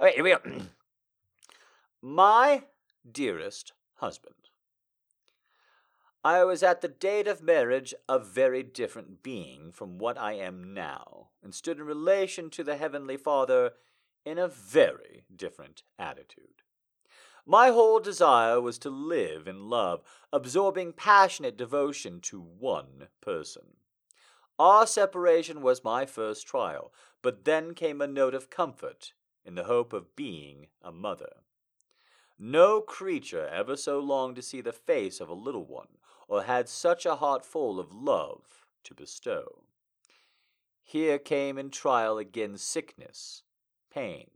[0.00, 0.40] Okay, here we go.
[2.00, 2.62] My
[3.10, 4.45] dearest husband.
[6.26, 10.74] I was at the date of marriage a very different being from what I am
[10.74, 13.74] now, and stood in relation to the Heavenly Father
[14.24, 16.62] in a very different attitude.
[17.46, 23.76] My whole desire was to live in love, absorbing passionate devotion to one person.
[24.58, 26.92] Our separation was my first trial,
[27.22, 29.12] but then came a note of comfort
[29.44, 31.34] in the hope of being a mother.
[32.36, 35.86] No creature ever so longed to see the face of a little one,
[36.28, 39.62] or had such a heart full of love to bestow.
[40.82, 43.42] Here came in trial again sickness,
[43.92, 44.30] pain,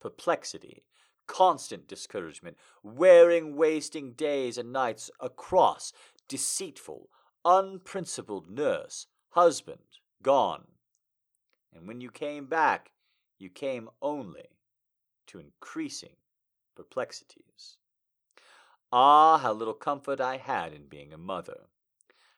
[0.00, 0.84] perplexity,
[1.26, 5.92] constant discouragement, wearing, wasting days and nights across,
[6.28, 7.08] deceitful,
[7.44, 10.64] unprincipled nurse, husband, gone.
[11.74, 12.90] And when you came back,
[13.38, 14.48] you came only
[15.26, 16.16] to increasing
[16.74, 17.76] perplexities.
[18.94, 21.68] Ah, how little comfort I had in being a mother!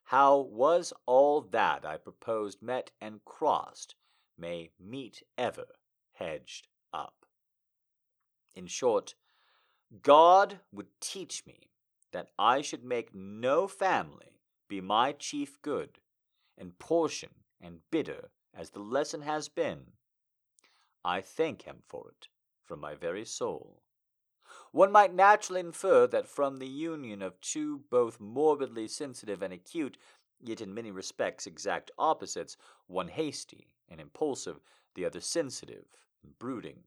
[0.05, 3.97] How was all that I proposed met and crossed
[4.39, 5.67] may meet ever
[6.13, 7.27] hedged up?
[8.55, 9.17] In short,
[10.03, 11.71] God would teach me
[12.13, 15.99] that I should make no family be my chief good,
[16.57, 19.95] and portion and bitter as the lesson has been.
[21.05, 22.29] I thank Him for it
[22.63, 23.84] from my very soul.
[24.75, 29.97] One might naturally infer that from the union of two both morbidly sensitive and acute,
[30.41, 32.57] yet in many respects exact opposites,
[32.89, 34.59] one hasty and impulsive,
[34.97, 35.85] the other sensitive
[36.25, 36.81] and brooding,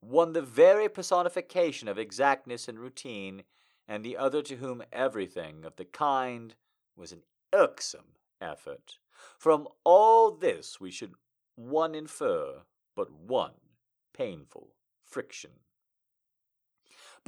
[0.00, 3.42] one the very personification of exactness and routine,
[3.86, 6.54] and the other to whom everything of the kind
[6.96, 7.20] was an
[7.52, 8.98] irksome effort.
[9.36, 11.16] From all this we should
[11.54, 12.62] one infer
[12.96, 13.60] but one
[14.14, 14.68] painful
[15.04, 15.50] friction.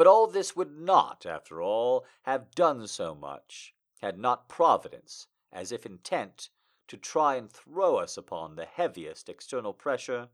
[0.00, 5.72] But all this would not, after all, have done so much, had not Providence, as
[5.72, 6.48] if intent
[6.88, 10.30] to try and throw us upon the heaviest external pressure,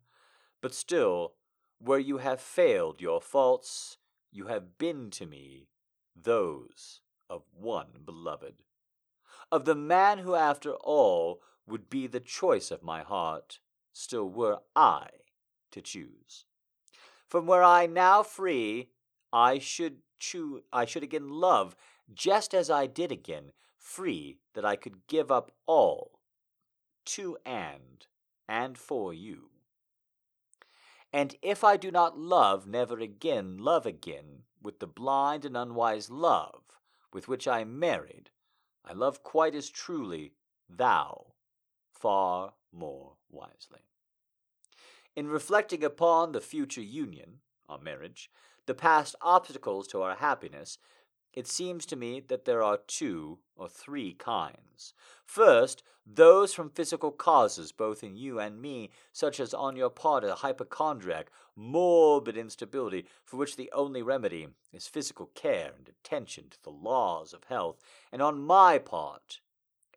[0.61, 1.35] but still,
[1.81, 3.99] where you have failed your faults,
[4.31, 5.67] you have been to me
[6.15, 8.63] those of one beloved,
[9.51, 13.59] of the man who after all would be the choice of my heart,
[13.93, 15.09] still were I
[15.73, 16.45] to choose.
[17.27, 18.91] From where I now free
[19.37, 21.77] I should choose I should again love
[22.15, 26.21] just as I did again, free that I could give up all
[27.05, 28.07] to and
[28.49, 29.51] and for you.
[31.13, 36.09] And if I do not love, never again love again with the blind and unwise
[36.09, 36.79] love
[37.13, 38.31] with which I married,
[38.87, 40.33] I love quite as truly
[40.67, 41.35] thou,
[41.93, 43.85] far more wisely.
[45.15, 48.31] In reflecting upon the future union, our marriage,
[48.67, 50.79] the past obstacles to our happiness,
[51.33, 54.95] it seems to me that there are two or three kinds.
[55.25, 60.25] First, those from physical causes, both in you and me, such as on your part
[60.25, 66.63] a hypochondriac, morbid instability, for which the only remedy is physical care and attention to
[66.63, 67.81] the laws of health,
[68.13, 69.41] and on my part,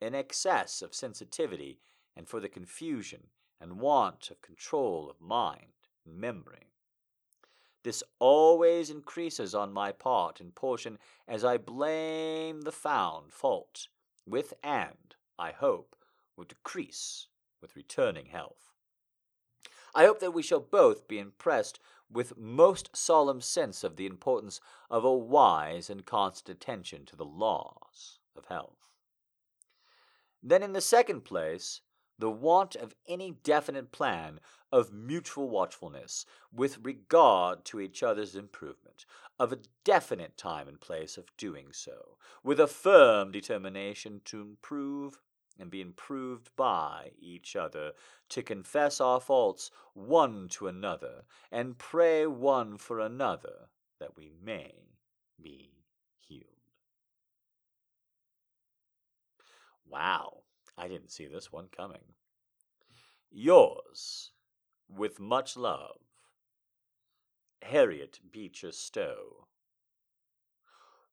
[0.02, 1.80] an excess of sensitivity,
[2.16, 3.28] and for the confusion
[3.62, 5.74] and want of control of mind
[6.06, 6.68] and memory.
[7.90, 13.88] This always increases on my part and portion as I blame the found fault,
[14.28, 15.96] with and, I hope,
[16.36, 17.30] will decrease
[17.60, 18.76] with returning health.
[19.96, 21.80] I hope that we shall both be impressed
[22.12, 24.62] with most solemn sense of the importance
[24.92, 28.86] of a wise and constant attention to the laws of health.
[30.44, 31.82] Then, in the second place,
[32.20, 34.40] the want of any definite plan
[34.72, 39.06] of mutual watchfulness with regard to each other's improvement,
[39.40, 45.18] of a definite time and place of doing so, with a firm determination to improve
[45.58, 47.92] and be improved by each other,
[48.30, 53.70] to confess our faults one to another, and pray one for another
[54.00, 54.74] that we may
[55.42, 55.72] be
[56.18, 56.46] healed.
[59.90, 60.44] Wow,
[60.80, 62.16] I didn't see this one coming.
[63.30, 64.32] Yours,
[64.88, 65.98] with much love,
[67.62, 69.48] Harriet Beecher Stowe.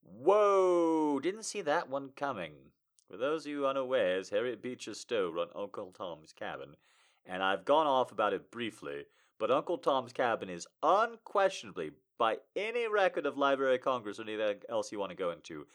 [0.02, 1.18] Whoa!
[1.20, 2.52] Didn't see that one coming.
[3.10, 6.76] For those of you unawares, Harriet Beecher Stowe wrote Uncle Tom's Cabin,
[7.24, 9.06] and I've gone off about it briefly,
[9.38, 14.62] but Uncle Tom's Cabin is unquestionably, by any record of Library of Congress or anything
[14.70, 15.66] else you want to go into,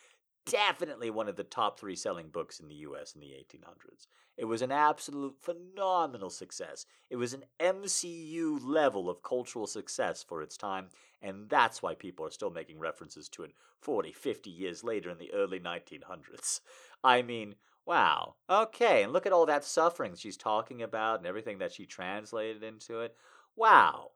[0.45, 4.07] definitely one of the top three selling books in the US in the 1800s.
[4.38, 6.85] It was an absolute phenomenal success.
[7.09, 10.89] It was an MCU level of cultural success for its time,
[11.22, 13.51] and that's why people are still making references to it
[13.81, 16.61] 40, 50 years later in the early 1900s.
[17.03, 17.55] I mean,
[17.85, 18.35] wow.
[18.49, 22.63] Okay, and look at all that suffering she's talking about and everything that she translated
[22.63, 23.15] into it.
[23.55, 24.11] Wow.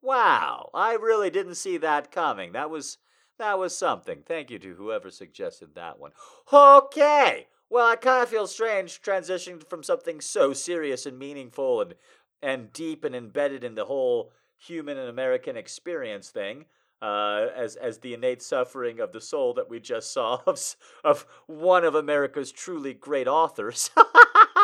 [0.00, 0.70] Wow.
[0.74, 2.52] I really didn't see that coming.
[2.52, 2.98] That was
[3.38, 4.22] that was something.
[4.26, 6.12] Thank you to whoever suggested that one.
[6.52, 7.46] Okay.
[7.70, 11.94] Well, I kind of feel strange transitioning from something so serious and meaningful and
[12.40, 16.64] and deep and embedded in the whole human and American experience thing,
[17.02, 21.26] uh, as as the innate suffering of the soul that we just saw of, of
[21.46, 23.90] one of America's truly great authors,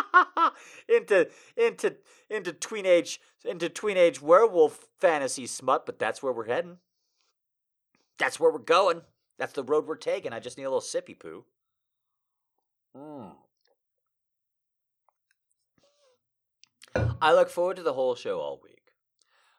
[0.89, 1.97] into into
[2.31, 5.85] into tweenage into tweenage werewolf fantasy smut.
[5.85, 6.79] But that's where we're heading.
[8.19, 9.03] That's where we're going.
[9.39, 10.33] That's the road we're taking.
[10.33, 11.45] I just need a little sippy poo.
[12.97, 13.33] Mm.
[17.21, 18.93] I look forward to the whole show all week.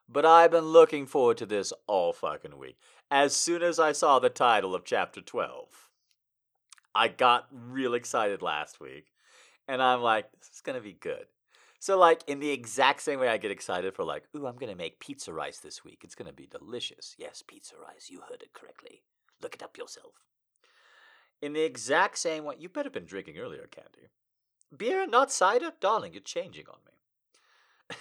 [0.07, 2.77] But I've been looking forward to this all fucking week.
[3.09, 5.89] As soon as I saw the title of chapter 12,
[6.93, 9.07] I got real excited last week.
[9.67, 11.25] And I'm like, this is going to be good.
[11.85, 14.71] So, like, in the exact same way I get excited for, like, ooh, I'm going
[14.71, 16.01] to make pizza rice this week.
[16.03, 17.13] It's going to be delicious.
[17.19, 18.09] Yes, pizza rice.
[18.09, 19.03] You heard it correctly.
[19.39, 20.13] Look it up yourself.
[21.43, 24.09] In the exact same way, you better have been drinking earlier, Candy.
[24.75, 25.73] Beer not cider?
[25.79, 27.97] Darling, you're changing on me.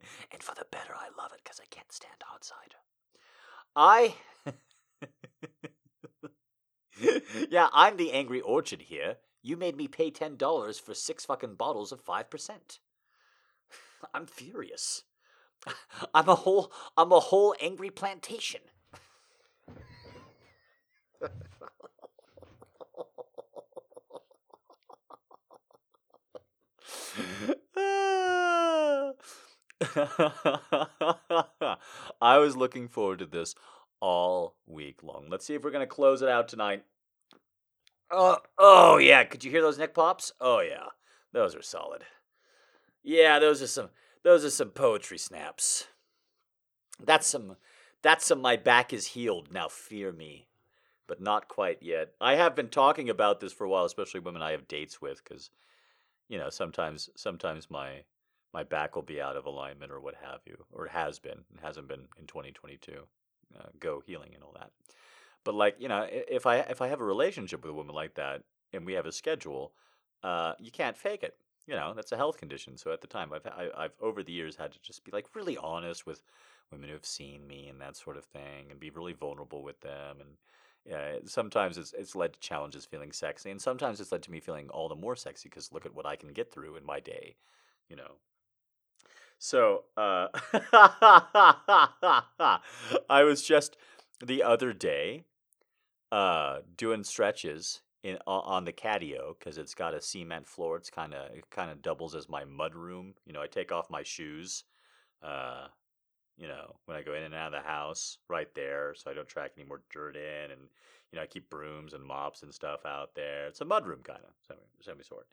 [0.32, 2.80] and for the better, I love it because I can't stand hot cider.
[3.76, 4.16] I.
[7.50, 9.18] yeah, I'm the angry orchard here.
[9.42, 12.78] You made me pay $10 for six fucking bottles of 5%.
[14.14, 15.04] I'm furious.
[16.14, 18.60] I'm a whole I'm a whole angry plantation.
[32.20, 33.54] I was looking forward to this
[34.00, 35.26] all week long.
[35.28, 36.84] Let's see if we're going to close it out tonight.
[38.10, 39.24] Oh, oh yeah.
[39.24, 40.32] Could you hear those neck pops?
[40.40, 40.86] Oh yeah.
[41.32, 42.04] Those are solid.
[43.02, 43.90] Yeah, those are some
[44.22, 45.86] those are some poetry snaps.
[47.04, 47.56] That's some
[48.02, 49.52] that's some my back is healed.
[49.52, 50.46] Now fear me.
[51.06, 52.12] But not quite yet.
[52.20, 55.24] I have been talking about this for a while, especially women I have dates with,
[55.24, 55.50] because
[56.28, 58.02] you know, sometimes sometimes my
[58.52, 61.44] my back will be out of alignment or what have you, or it has been.
[61.54, 62.92] It hasn't been in 2022.
[63.58, 64.70] Uh, go healing and all that.
[65.44, 68.14] But like you know, if I if I have a relationship with a woman like
[68.14, 68.42] that
[68.72, 69.72] and we have a schedule,
[70.22, 71.36] uh, you can't fake it.
[71.66, 72.78] You know, that's a health condition.
[72.78, 75.04] So at the time, I've I, have i have over the years had to just
[75.04, 76.22] be like really honest with
[76.72, 79.80] women who have seen me and that sort of thing, and be really vulnerable with
[79.80, 80.30] them and
[80.88, 84.40] yeah, sometimes it's it's led to challenges feeling sexy, and sometimes it's led to me
[84.40, 86.98] feeling all the more sexy because look at what I can get through in my
[86.98, 87.36] day,
[87.88, 88.16] you know.
[89.38, 90.28] So uh,
[93.10, 93.76] I was just
[94.24, 95.24] the other day
[96.10, 100.76] uh, doing stretches in on the catio because it's got a cement floor.
[100.76, 103.14] It's kind of it kind of doubles as my mud room.
[103.26, 104.64] You know, I take off my shoes.
[105.22, 105.66] Uh,
[106.38, 109.14] you know, when I go in and out of the house right there so I
[109.14, 110.52] don't track any more dirt in.
[110.52, 110.60] And,
[111.10, 113.48] you know, I keep brooms and mops and stuff out there.
[113.48, 115.26] It's a mudroom kind of, some sort.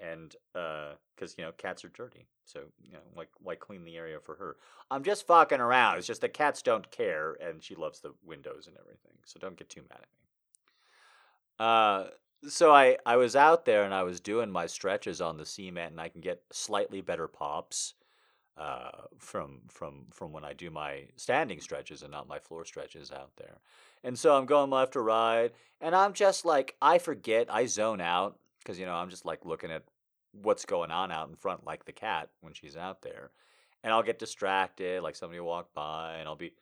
[0.00, 2.26] And, because, uh, you know, cats are dirty.
[2.44, 4.56] So, you know, like, why clean the area for her?
[4.90, 5.98] I'm just fucking around.
[5.98, 9.12] It's just the cats don't care and she loves the windows and everything.
[9.24, 10.18] So don't get too mad at me.
[11.58, 15.44] Uh, so I, I was out there and I was doing my stretches on the
[15.44, 17.94] cement and I can get slightly better pops
[18.58, 23.12] uh, from from from when I do my standing stretches and not my floor stretches
[23.12, 23.58] out there.
[24.02, 25.50] And so I'm going left to right,
[25.80, 29.44] and I'm just like I forget, I zone out because you know I'm just like
[29.44, 29.84] looking at
[30.32, 33.30] what's going on out in front, like the cat when she's out there,
[33.82, 36.52] and I'll get distracted, like somebody will walk by, and I'll be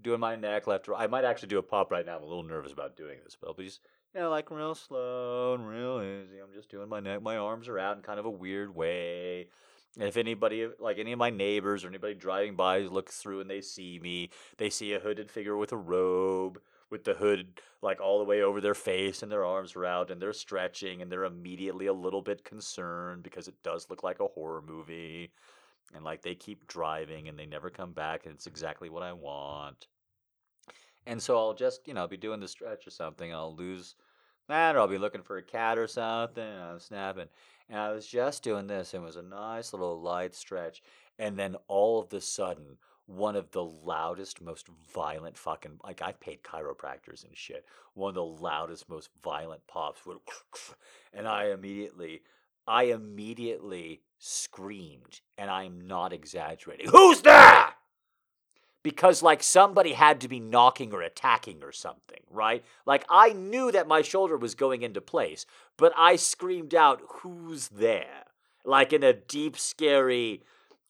[0.00, 1.00] doing my neck left right.
[1.00, 2.16] I might actually do a pop right now.
[2.16, 3.80] I'm a little nervous about doing this, but I'll be just
[4.14, 6.38] you know like real slow and real easy.
[6.38, 7.22] I'm just doing my neck.
[7.22, 9.48] My arms are out in kind of a weird way
[9.98, 13.50] and if anybody, like any of my neighbors or anybody driving by, looks through and
[13.50, 16.60] they see me, they see a hooded figure with a robe,
[16.92, 20.10] with the hood like all the way over their face and their arms are out
[20.10, 24.20] and they're stretching and they're immediately a little bit concerned because it does look like
[24.20, 25.32] a horror movie.
[25.94, 29.12] And like they keep driving and they never come back and it's exactly what I
[29.12, 29.88] want.
[31.06, 33.34] And so I'll just, you know, be doing the stretch or something.
[33.34, 33.96] I'll lose
[34.48, 36.44] that or I'll be looking for a cat or something.
[36.44, 37.28] And I'm snapping.
[37.68, 40.82] And I was just doing this, and it was a nice little light stretch.
[41.18, 46.12] And then all of a sudden, one of the loudest, most violent fucking like I
[46.12, 47.64] paid chiropractors and shit.
[47.94, 50.18] One of the loudest, most violent pops would,
[51.12, 52.22] and I immediately,
[52.66, 56.88] I immediately screamed, and I'm not exaggerating.
[56.88, 57.74] Who's there?
[58.82, 62.64] because like somebody had to be knocking or attacking or something, right?
[62.86, 65.46] Like I knew that my shoulder was going into place,
[65.76, 68.24] but I screamed out, "Who's there?"
[68.64, 70.42] Like in a deep, scary,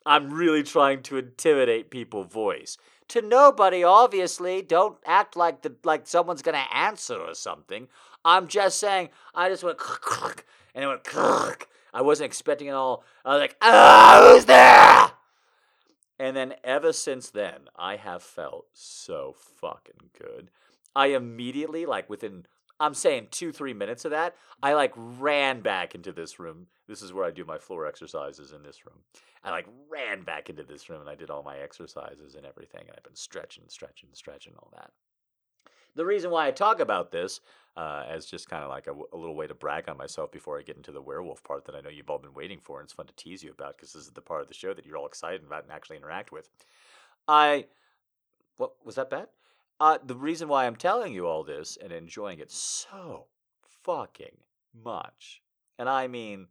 [0.04, 2.78] I'm really trying to intimidate people voice.
[3.08, 7.88] To nobody, obviously, don't act like the like someone's gonna answer or something.
[8.24, 9.10] I'm just saying.
[9.34, 9.78] I just went
[10.74, 11.66] and it went.
[11.94, 13.04] I wasn't expecting it all.
[13.24, 15.10] I was like, ah, who's there?
[16.18, 20.50] And then ever since then, I have felt so fucking good.
[20.94, 22.46] I immediately, like within,
[22.82, 26.66] I'm saying two, three minutes of that, I like ran back into this room.
[26.88, 28.98] This is where I do my floor exercises in this room.
[29.44, 32.80] I like ran back into this room and I did all my exercises and everything.
[32.80, 34.90] And I've been stretching, stretching, stretching, all that.
[35.94, 37.40] The reason why I talk about this,
[37.76, 40.58] uh, as just kind of like a, a, little way to brag on myself before
[40.58, 42.86] I get into the werewolf part that I know you've all been waiting for, and
[42.86, 44.84] it's fun to tease you about because this is the part of the show that
[44.84, 46.48] you're all excited about and actually interact with.
[47.28, 47.66] I,
[48.56, 49.28] what was that bad?
[49.82, 53.26] Uh, the reason why I'm telling you all this and enjoying it so
[53.82, 54.36] fucking
[54.72, 55.42] much,
[55.76, 56.46] and I mean,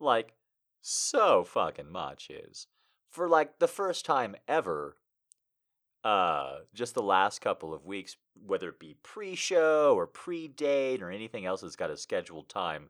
[0.00, 0.34] like,
[0.82, 2.66] so fucking much is
[3.12, 4.96] for like the first time ever
[6.02, 11.00] uh, just the last couple of weeks, whether it be pre show or pre date
[11.00, 12.88] or anything else that's got a scheduled time,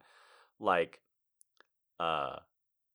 [0.58, 1.02] like,
[2.00, 2.36] uh,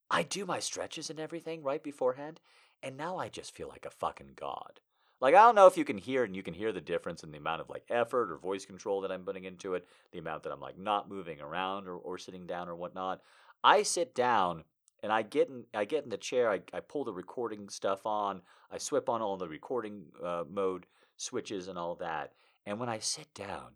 [0.10, 2.42] I do my stretches and everything right beforehand,
[2.82, 4.80] and now I just feel like a fucking god.
[5.22, 7.32] Like, I don't know if you can hear and you can hear the difference in
[7.32, 10.44] the amount of like effort or voice control that I'm putting into it, the amount
[10.44, 13.22] that I'm like not moving around or, or sitting down or whatnot.
[13.64, 14.64] I sit down
[15.04, 18.06] and I get in I get in the chair, I, I pull the recording stuff
[18.06, 18.42] on,
[18.72, 20.86] I swip on all the recording uh, mode
[21.18, 22.34] switches and all that.
[22.66, 23.72] And when I sit down,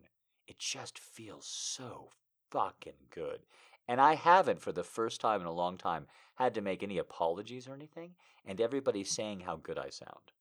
[0.46, 2.10] it just feels so
[2.50, 3.40] fucking good.
[3.86, 6.06] And I haven't, for the first time in a long time,
[6.36, 8.12] had to make any apologies or anything.
[8.46, 10.32] And everybody's saying how good I sound.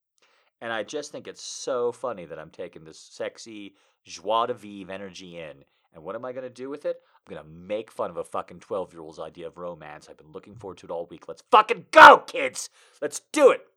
[0.63, 3.75] And I just think it's so funny that I'm taking this sexy
[4.05, 5.65] joie de vivre energy in.
[5.93, 7.01] And what am I going to do with it?
[7.17, 10.07] I'm going to make fun of a fucking 12 year old's idea of romance.
[10.09, 11.27] I've been looking forward to it all week.
[11.27, 12.69] Let's fucking go, kids!
[13.01, 13.67] Let's do it!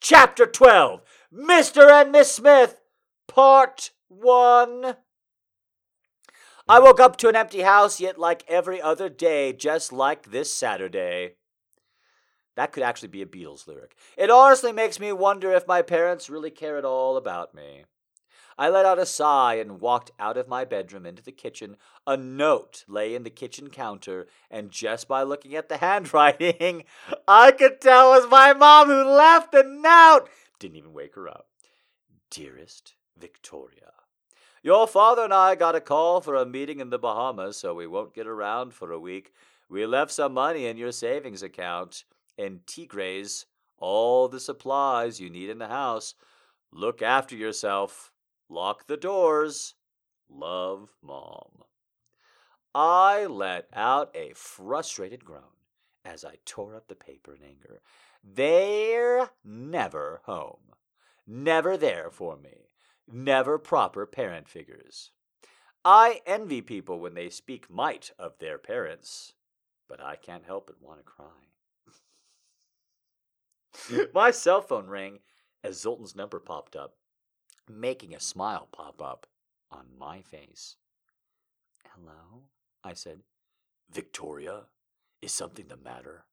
[0.00, 1.00] Chapter 12
[1.34, 1.90] Mr.
[1.90, 2.78] and Miss Smith,
[3.26, 4.96] Part 1.
[6.68, 10.52] I woke up to an empty house, yet like every other day, just like this
[10.52, 11.36] Saturday.
[12.56, 13.96] That could actually be a Beatles lyric.
[14.16, 17.84] It honestly makes me wonder if my parents really care at all about me.
[18.56, 21.76] I let out a sigh and walked out of my bedroom into the kitchen.
[22.06, 26.84] A note lay in the kitchen counter, and just by looking at the handwriting,
[27.26, 30.28] I could tell it was my mom who left the note.
[30.60, 31.48] Didn't even wake her up.
[32.30, 33.92] Dearest Victoria,
[34.62, 37.86] your father and I got a call for a meeting in the Bahamas, so we
[37.86, 39.32] won't get around for a week.
[39.68, 42.04] We left some money in your savings account
[42.66, 43.46] Tigres,
[43.78, 46.14] all the supplies you need in the house.
[46.72, 48.12] Look after yourself.
[48.48, 49.74] Lock the doors.
[50.28, 51.64] Love, Mom.
[52.74, 55.42] I let out a frustrated groan
[56.04, 57.80] as I tore up the paper in anger.
[58.22, 60.72] They're never home.
[61.26, 62.70] Never there for me.
[63.10, 65.10] Never proper parent figures.
[65.84, 69.34] I envy people when they speak might of their parents,
[69.88, 71.26] but I can't help but want to cry.
[74.14, 75.20] My cell phone rang
[75.62, 76.94] as Zoltan's number popped up
[77.68, 79.26] making a smile pop up
[79.70, 80.76] on my face.
[81.94, 82.44] Hello?
[82.82, 83.20] I said.
[83.90, 84.64] Victoria,
[85.22, 86.24] is something the matter?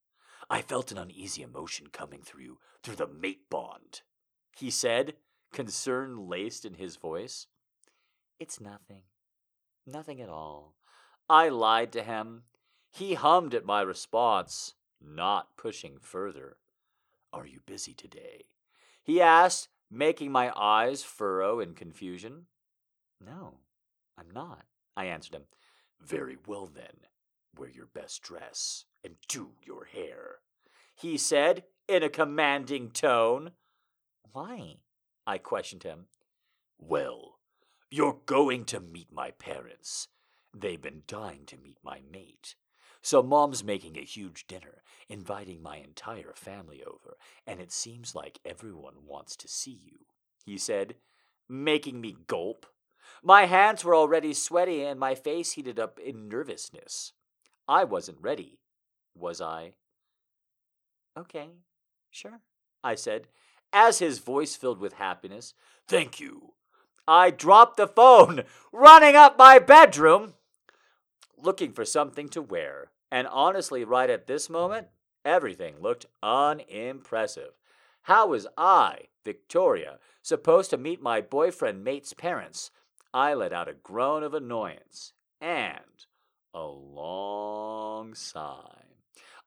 [0.49, 4.01] I felt an uneasy emotion coming through through the mate bond.
[4.57, 5.13] He said,
[5.53, 7.47] concern laced in his voice.
[8.39, 9.03] It's nothing.
[9.85, 10.75] Nothing at all.
[11.29, 12.43] I lied to him.
[12.91, 16.57] He hummed at my response, not pushing further.
[17.33, 18.45] Are you busy today?
[19.03, 22.45] He asked, making my eyes furrow in confusion.
[23.23, 23.55] No,
[24.17, 25.43] I'm not, I answered him.
[25.99, 27.07] Very well then,
[27.57, 30.39] wear your best dress and do your hair,
[30.95, 33.51] he said in a commanding tone.
[34.31, 34.77] Why?
[35.25, 36.05] I questioned him.
[36.79, 37.39] Well,
[37.89, 40.07] you're going to meet my parents.
[40.53, 42.55] They've been dying to meet my mate.
[43.01, 47.17] So mom's making a huge dinner, inviting my entire family over,
[47.47, 50.05] and it seems like everyone wants to see you,
[50.45, 50.95] he said,
[51.49, 52.65] making me gulp.
[53.23, 57.13] My hands were already sweaty and my face heated up in nervousness.
[57.67, 58.59] I wasn't ready,
[59.15, 59.73] was I?
[61.17, 61.49] Okay,
[62.09, 62.41] sure,
[62.83, 63.27] I said,
[63.73, 65.53] as his voice filled with happiness.
[65.87, 66.53] Thank you.
[67.07, 70.35] I dropped the phone, running up my bedroom
[71.43, 72.91] looking for something to wear.
[73.11, 74.87] And honestly, right at this moment,
[75.25, 77.51] everything looked unimpressive.
[78.03, 82.71] How was I, Victoria, supposed to meet my boyfriend mate's parents?
[83.13, 86.05] I let out a groan of annoyance and
[86.53, 88.85] a long sigh.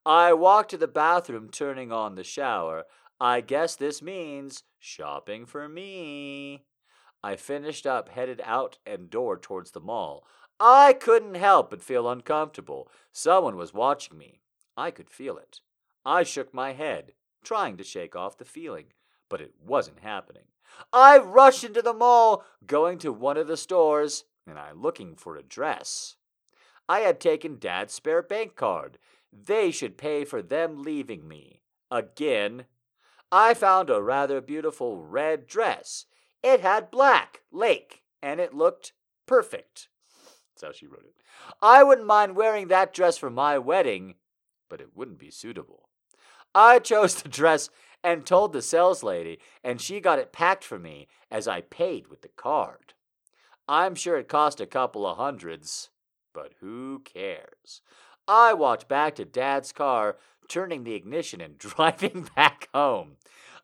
[0.07, 2.85] I walked to the bathroom, turning on the shower.
[3.19, 6.65] I guess this means shopping for me.
[7.23, 10.27] I finished up, headed out and door towards the mall.
[10.61, 12.89] I couldn't help but feel uncomfortable.
[13.13, 14.41] Someone was watching me.
[14.77, 15.61] I could feel it.
[16.05, 17.13] I shook my head,
[17.43, 18.87] trying to shake off the feeling,
[19.29, 20.45] but it wasn't happening.
[20.93, 25.37] I rushed into the mall, going to one of the stores, and I looking for
[25.37, 26.17] a dress.
[26.89, 28.99] I had taken Dad's spare bank card.
[29.33, 31.63] They should pay for them leaving me.
[31.91, 32.67] Again.
[33.33, 36.07] I found a rather beautiful red dress.
[36.43, 38.93] It had black lake, and it looked
[39.27, 39.89] perfect.
[40.55, 41.15] That's how she wrote it.
[41.61, 44.15] I wouldn't mind wearing that dress for my wedding,
[44.69, 45.89] but it wouldn't be suitable.
[46.55, 47.71] I chose the dress
[48.03, 52.09] and told the sales lady, and she got it packed for me as I paid
[52.09, 52.95] with the card.
[53.67, 55.89] I'm sure it cost a couple of hundreds,
[56.33, 57.81] but who cares?
[58.29, 60.17] I walked back to Dad's car,
[60.49, 63.17] turning the ignition and driving back home.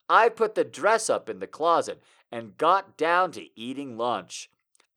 [0.08, 2.02] I put the dress up in the closet
[2.32, 4.50] and got down to eating lunch.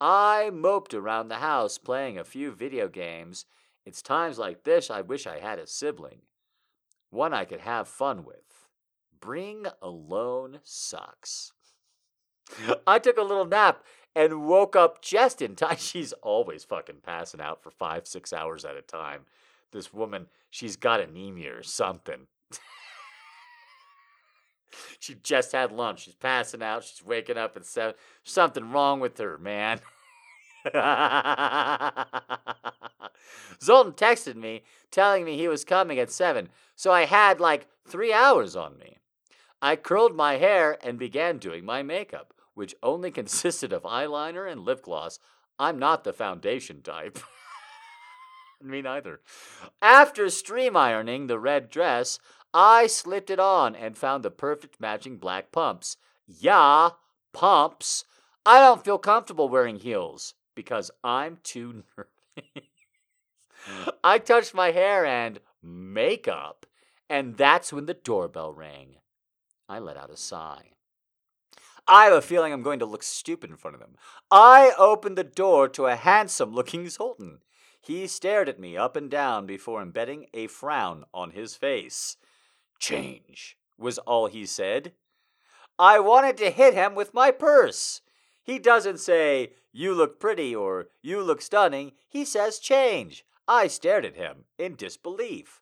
[0.05, 3.45] I moped around the house playing a few video games.
[3.85, 6.23] It's times like this I wish I had a sibling,
[7.09, 8.67] one I could have fun with.
[9.21, 11.53] Bring alone sucks.
[12.85, 13.81] I took a little nap
[14.13, 15.77] and woke up just in time.
[15.79, 19.21] She's always fucking passing out for five, six hours at a time.
[19.71, 22.27] This woman, she's got anemia or something.
[24.99, 26.03] she just had lunch.
[26.03, 26.83] She's passing out.
[26.83, 27.95] She's waking up at seven.
[28.23, 29.79] Something wrong with her, man.
[33.61, 38.13] Zoltan texted me telling me he was coming at seven, so I had like three
[38.13, 38.97] hours on me.
[39.61, 44.61] I curled my hair and began doing my makeup, which only consisted of eyeliner and
[44.61, 45.19] lip gloss.
[45.59, 47.19] I'm not the foundation type.
[48.61, 49.19] Me neither.
[49.81, 52.19] After stream ironing the red dress,
[52.53, 55.97] I slipped it on and found the perfect matching black pumps.
[56.27, 56.91] Yeah,
[57.33, 58.05] pumps.
[58.45, 62.69] I don't feel comfortable wearing heels because I'm too nervous.
[64.03, 66.65] I touched my hair and makeup,
[67.09, 68.97] and that's when the doorbell rang.
[69.69, 70.71] I let out a sigh.
[71.87, 73.97] I have a feeling I'm going to look stupid in front of them.
[74.31, 77.39] I opened the door to a handsome looking Zoltan.
[77.81, 82.15] He stared at me up and down before embedding a frown on his face.
[82.83, 84.91] Change, was all he said.
[85.79, 88.01] I wanted to hit him with my purse.
[88.43, 91.93] He doesn't say, You look pretty or You look stunning.
[92.09, 93.23] He says, Change.
[93.47, 95.61] I stared at him in disbelief.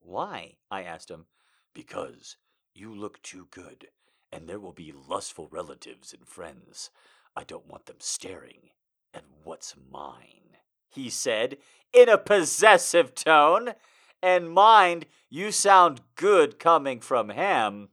[0.00, 0.54] Why?
[0.68, 1.26] I asked him.
[1.74, 2.36] Because
[2.74, 3.86] you look too good,
[4.32, 6.90] and there will be lustful relatives and friends.
[7.36, 8.70] I don't want them staring
[9.14, 10.56] at what's mine,
[10.88, 11.58] he said
[11.92, 13.74] in a possessive tone.
[14.22, 17.88] And mind, you sound good coming from him.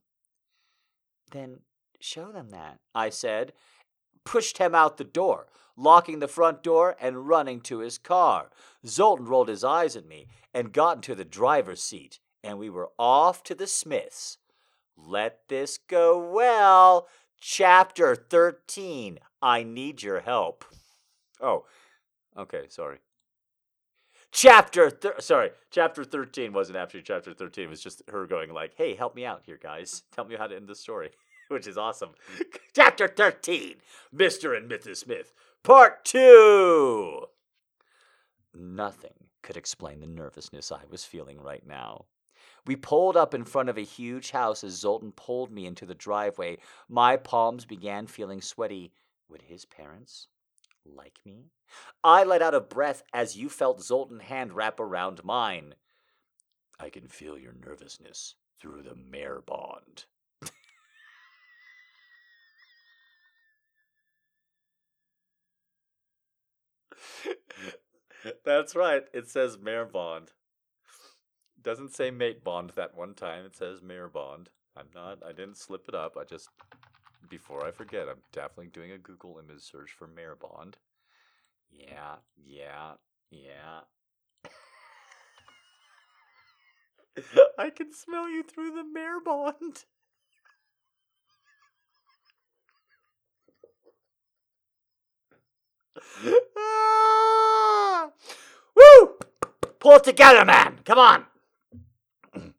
[1.31, 1.59] Then
[1.99, 3.53] show them that, I said,
[4.23, 5.47] pushed him out the door,
[5.77, 8.49] locking the front door and running to his car.
[8.85, 12.91] Zoltan rolled his eyes at me and got into the driver's seat, and we were
[12.97, 14.37] off to the Smiths.
[14.97, 17.07] Let this go well.
[17.39, 19.19] Chapter 13.
[19.41, 20.65] I need your help.
[21.41, 21.65] Oh,
[22.37, 22.99] okay, sorry.
[24.37, 27.63] Chapter sorry, chapter 13 wasn't actually chapter 13.
[27.63, 30.03] It was just her going like, "Hey, help me out here, guys.
[30.11, 31.11] Tell me how to end the story."
[31.47, 32.09] Which is awesome.
[32.73, 33.75] chapter 13.
[34.13, 34.57] Mr.
[34.57, 34.97] and Mrs.
[34.97, 35.31] Smith,
[35.63, 37.27] part 2.
[38.53, 42.03] Nothing could explain the nervousness I was feeling right now.
[42.65, 45.95] We pulled up in front of a huge house as Zoltan pulled me into the
[45.95, 46.57] driveway.
[46.89, 48.91] My palms began feeling sweaty.
[49.29, 50.27] Would his parents
[50.85, 51.51] like me?
[52.03, 55.75] I let out a breath as you felt Zoltan's hand wrap around mine.
[56.79, 60.05] I can feel your nervousness through the mare bond.
[68.43, 69.03] That's right.
[69.13, 70.31] It says mare bond.
[71.61, 73.45] Doesn't say mate bond that one time.
[73.45, 74.49] It says mare bond.
[74.75, 75.19] I'm not.
[75.25, 76.17] I didn't slip it up.
[76.19, 76.49] I just
[77.29, 80.77] before I forget, I'm definitely doing a Google image search for mare bond.
[81.71, 82.93] Yeah, yeah,
[83.31, 83.81] yeah.
[87.57, 89.85] I can smell you through the mare bond.
[96.57, 98.09] ah!
[98.75, 99.17] Woo!
[99.79, 100.79] Pull it together, man.
[100.83, 101.25] Come on.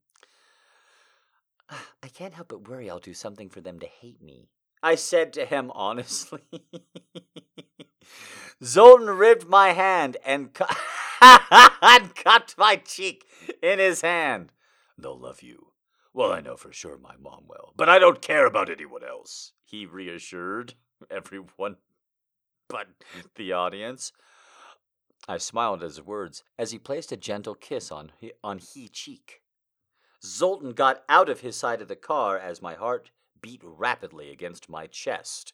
[1.71, 4.49] I can't help but worry I'll do something for them to hate me.
[4.83, 6.41] I said to him honestly.
[8.65, 10.65] Zoltan ripped my hand and, cu-
[11.21, 13.27] and cut my cheek
[13.63, 14.53] in his hand.
[14.97, 15.73] They'll love you.
[16.15, 19.53] Well, I know for sure my mom will, but I don't care about anyone else,
[19.65, 20.75] he reassured
[21.11, 21.77] everyone
[22.69, 22.89] but
[23.37, 24.13] the audience.
[25.29, 28.89] I smiled at his words as he placed a gentle kiss on he, on he
[28.89, 29.43] cheek.
[30.25, 33.11] Zoltan got out of his side of the car as my heart
[33.41, 35.53] beat rapidly against my chest.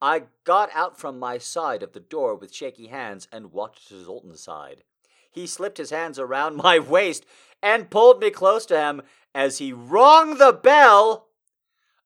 [0.00, 4.04] I got out from my side of the door with shaky hands and walked to
[4.04, 4.82] Zoltan's side.
[5.30, 7.24] He slipped his hands around my waist
[7.62, 9.02] and pulled me close to him
[9.34, 11.28] as he rung the bell.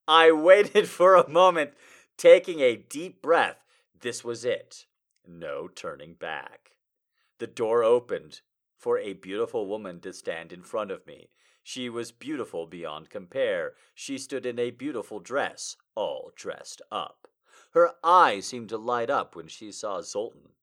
[0.07, 1.71] I waited for a moment,
[2.17, 3.57] taking a deep breath.
[3.99, 4.85] This was it.
[5.27, 6.71] No turning back.
[7.39, 8.41] The door opened
[8.77, 11.29] for a beautiful woman to stand in front of me.
[11.69, 13.73] She was beautiful beyond compare.
[13.93, 17.27] She stood in a beautiful dress, all dressed up.
[17.71, 20.53] Her eyes seemed to light up when she saw Zoltan.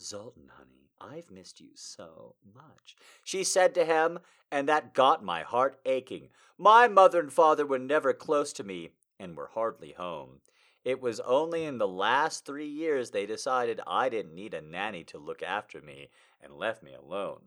[0.00, 5.42] Zoltan, honey, I've missed you so much, she said to him, and that got my
[5.42, 6.30] heart aching.
[6.56, 10.40] My mother and father were never close to me and were hardly home.
[10.82, 15.04] It was only in the last three years they decided I didn't need a nanny
[15.04, 16.08] to look after me
[16.40, 17.42] and left me alone.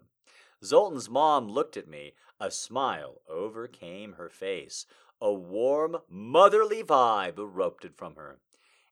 [0.66, 2.14] Zoltan's mom looked at me.
[2.40, 4.86] A smile overcame her face.
[5.22, 8.40] A warm, motherly vibe erupted from her.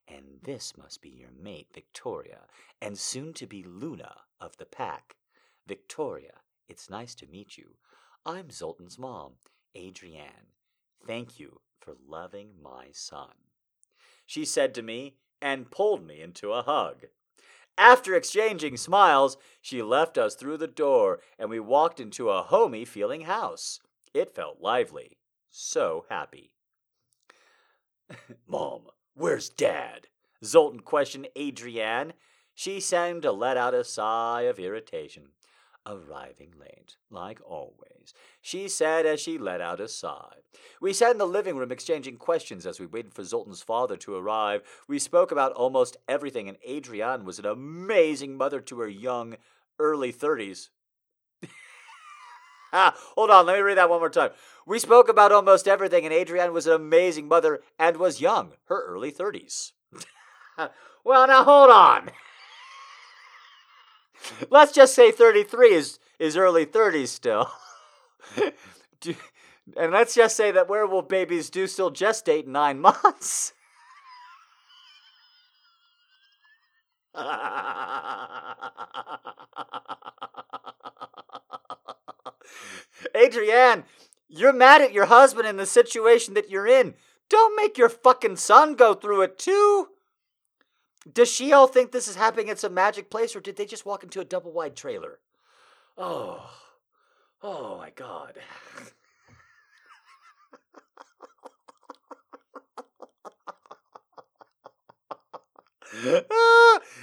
[0.08, 2.42] And this must be your mate, Victoria,
[2.80, 5.16] and soon to be Luna of the pack.
[5.66, 7.76] Victoria, it's nice to meet you.
[8.24, 9.32] I'm Zoltan's mom,
[9.76, 10.52] Adrienne.
[11.06, 13.34] Thank you for loving my son
[14.26, 17.06] she said to me, and pulled me into a hug.
[17.76, 22.84] After exchanging smiles, she left us through the door, and we walked into a homey
[22.84, 23.80] feeling house.
[24.12, 25.18] It felt lively,
[25.50, 26.54] so happy.
[28.46, 28.82] Mom,
[29.14, 30.06] where's Dad?
[30.44, 32.12] Zoltan questioned Adrienne.
[32.54, 35.30] She seemed to let out a sigh of irritation
[35.86, 40.36] arriving late, like always, she said as she let out a sigh.
[40.80, 44.14] We sat in the living room exchanging questions as we waited for Zoltan's father to
[44.14, 44.62] arrive.
[44.88, 49.36] We spoke about almost everything, and Adrienne was an amazing mother to her young,
[49.78, 50.68] early 30s.
[52.72, 54.30] ah, hold on, let me read that one more time.
[54.66, 58.84] We spoke about almost everything, and Adrienne was an amazing mother and was young, her
[58.86, 59.72] early 30s.
[61.04, 62.10] well, now hold on.
[64.50, 67.50] Let's just say 33 is, is early 30s still.
[69.00, 69.14] do,
[69.76, 73.52] and let's just say that werewolf babies do still gestate nine months.
[83.16, 83.84] Adrienne,
[84.28, 86.94] you're mad at your husband in the situation that you're in.
[87.28, 89.88] Don't make your fucking son go through it too.
[91.12, 93.84] Does she all think this is happening at some magic place, or did they just
[93.84, 95.18] walk into a double wide trailer?
[95.98, 96.50] Oh,
[97.42, 98.38] oh my god.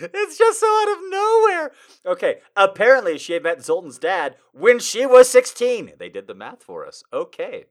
[0.02, 1.72] it's just so out of nowhere.
[2.06, 5.94] Okay, apparently she had met Zoltan's dad when she was 16.
[5.98, 7.04] They did the math for us.
[7.14, 7.66] Okay.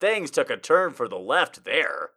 [0.00, 2.10] Things took a turn for the left there.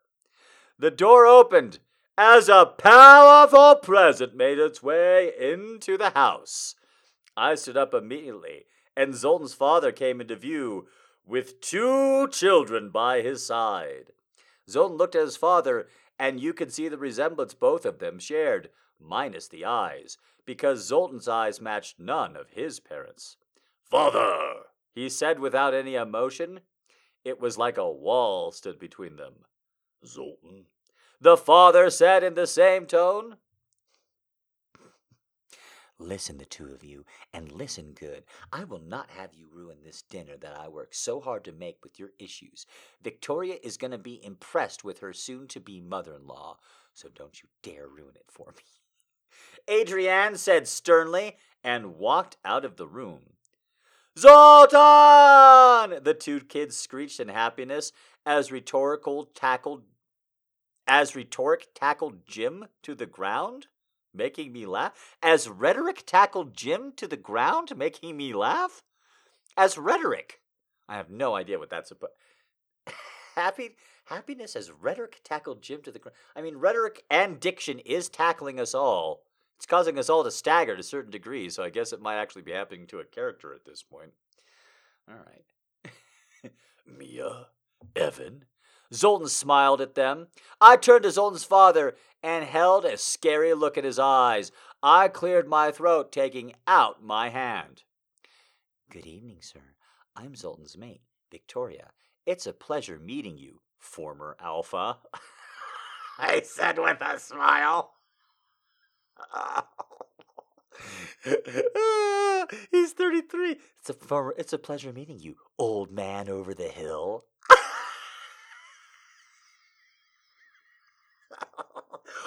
[0.78, 1.80] The door opened
[2.18, 6.76] as a powerful presence made its way into the house.
[7.36, 8.66] I stood up immediately,
[8.96, 10.88] and Zoltan's father came into view
[11.26, 14.12] with two children by his side.
[14.70, 15.88] Zoltan looked at his father,
[16.18, 18.70] and you could see the resemblance both of them shared,
[19.00, 23.38] minus the eyes, because Zoltan's eyes matched none of his parents.
[23.84, 24.62] Father,
[24.94, 26.62] he said without any emotion.
[27.26, 29.34] It was like a wall stood between them.
[30.06, 30.66] Zoltan,
[31.20, 33.38] the father said in the same tone.
[35.98, 38.26] Listen, the two of you, and listen good.
[38.52, 41.78] I will not have you ruin this dinner that I worked so hard to make
[41.84, 42.66] with your issues.
[43.02, 46.58] Victoria is going to be impressed with her soon to be mother in law,
[46.94, 49.74] so don't you dare ruin it for me.
[49.74, 53.22] Adrienne said sternly and walked out of the room.
[54.18, 56.04] Zoltan!
[56.04, 57.94] The two kids screeched in happiness
[58.26, 59.84] as rhetorical tackled
[60.88, 63.68] as rhetoric tackled Jim to the ground,
[64.14, 65.18] making me laugh.
[65.22, 68.84] As rhetoric tackled Jim to the ground, making me laugh.
[69.58, 70.42] As rhetoric.
[70.88, 72.12] I have no idea what that's about.
[73.36, 73.76] Happy
[74.06, 76.16] happiness as rhetoric tackled Jim to the ground.
[76.36, 79.24] I mean, rhetoric and diction is tackling us all.
[79.58, 82.42] It's causing us all to stagger to certain degrees, so I guess it might actually
[82.42, 84.12] be happening to a character at this point.
[85.10, 86.52] All right.
[86.86, 87.48] Mia,
[87.96, 88.46] Evan,
[88.94, 90.28] Zoltan smiled at them.
[90.62, 94.52] I turned to Zoltan's father and held a scary look in his eyes.
[94.82, 97.84] I cleared my throat, taking out my hand.
[98.90, 99.62] Good evening, sir.
[100.16, 101.02] I'm Zoltan's mate,
[101.32, 101.92] Victoria.
[102.26, 104.98] It's a pleasure meeting you, former Alpha.
[106.20, 107.92] I said with a smile.
[112.72, 113.58] he's 33.
[113.80, 113.96] It's a,
[114.38, 117.26] it's a pleasure meeting you, old man over the hill.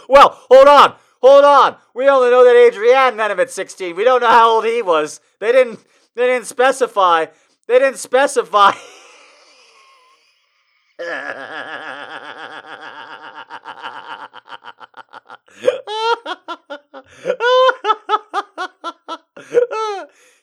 [0.09, 0.97] Well, hold on.
[1.21, 1.77] Hold on.
[1.95, 3.95] We only know that Adrienne met him at 16.
[3.95, 5.21] We don't know how old he was.
[5.39, 5.81] They didn't
[6.15, 7.27] they didn't specify.
[7.67, 8.73] They didn't specify.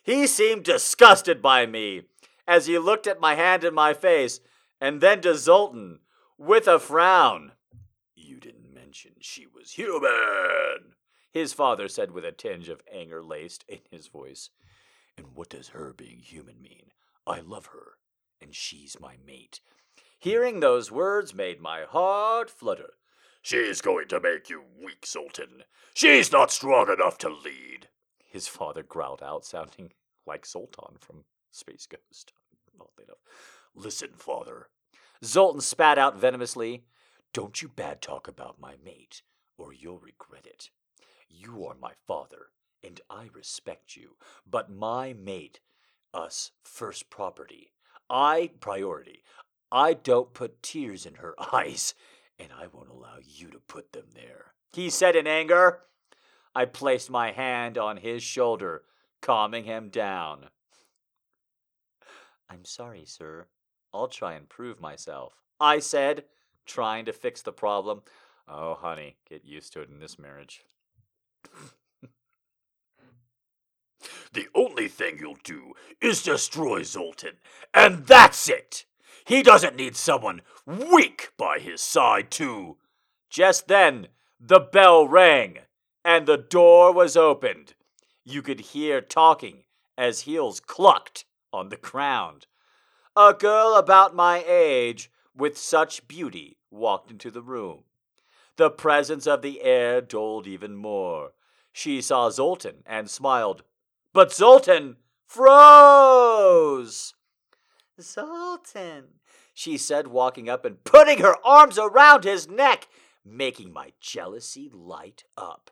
[0.02, 2.04] he seemed disgusted by me
[2.48, 4.40] as he looked at my hand and my face,
[4.80, 5.98] and then to Zoltan
[6.38, 7.52] with a frown.
[8.14, 8.65] You didn't
[9.20, 10.94] she was human,
[11.32, 14.50] his father said with a tinge of anger laced in his voice.
[15.16, 16.92] And what does her being human mean?
[17.26, 17.98] I love her,
[18.40, 19.60] and she's my mate.
[20.18, 22.94] Hearing those words made my heart flutter.
[23.42, 25.64] She's going to make you weak, Sultan.
[25.94, 27.88] She's not strong enough to lead.
[28.28, 29.92] His father growled out, sounding
[30.26, 32.32] like Sultan from Space Ghost.
[33.76, 34.68] Listen, father.
[35.22, 36.84] Zoltan spat out venomously.
[37.32, 39.22] Don't you bad talk about my mate,
[39.58, 40.70] or you'll regret it.
[41.28, 42.46] You are my father,
[42.82, 44.16] and I respect you,
[44.48, 45.60] but my mate,
[46.14, 47.72] us first property.
[48.08, 49.22] I priority.
[49.70, 51.94] I don't put tears in her eyes
[52.38, 54.52] and I won't allow you to put them there.
[54.72, 55.80] He said in anger.
[56.54, 58.82] I placed my hand on his shoulder,
[59.20, 60.46] calming him down.
[62.48, 63.46] I'm sorry, sir.
[63.92, 65.34] I'll try and prove myself.
[65.60, 66.24] I said,
[66.66, 68.02] trying to fix the problem.
[68.48, 70.64] Oh, honey, get used to it in this marriage.
[74.32, 77.34] the only thing you'll do is destroy Zoltan,
[77.74, 78.84] and that's it!
[79.24, 82.76] He doesn't need someone weak by his side, too.
[83.28, 85.58] Just then, the bell rang,
[86.04, 87.74] and the door was opened.
[88.24, 89.64] You could hear talking
[89.98, 92.46] as heels clucked on the ground.
[93.16, 97.84] A girl about my age, with such beauty, walked into the room.
[98.56, 101.32] The presence of the air doled even more.
[101.72, 103.62] She saw Zoltan and smiled,
[104.12, 107.14] but Zoltan froze.
[108.00, 109.20] Zoltan,
[109.52, 112.88] she said, walking up and putting her arms around his neck,
[113.24, 115.70] making my jealousy light up.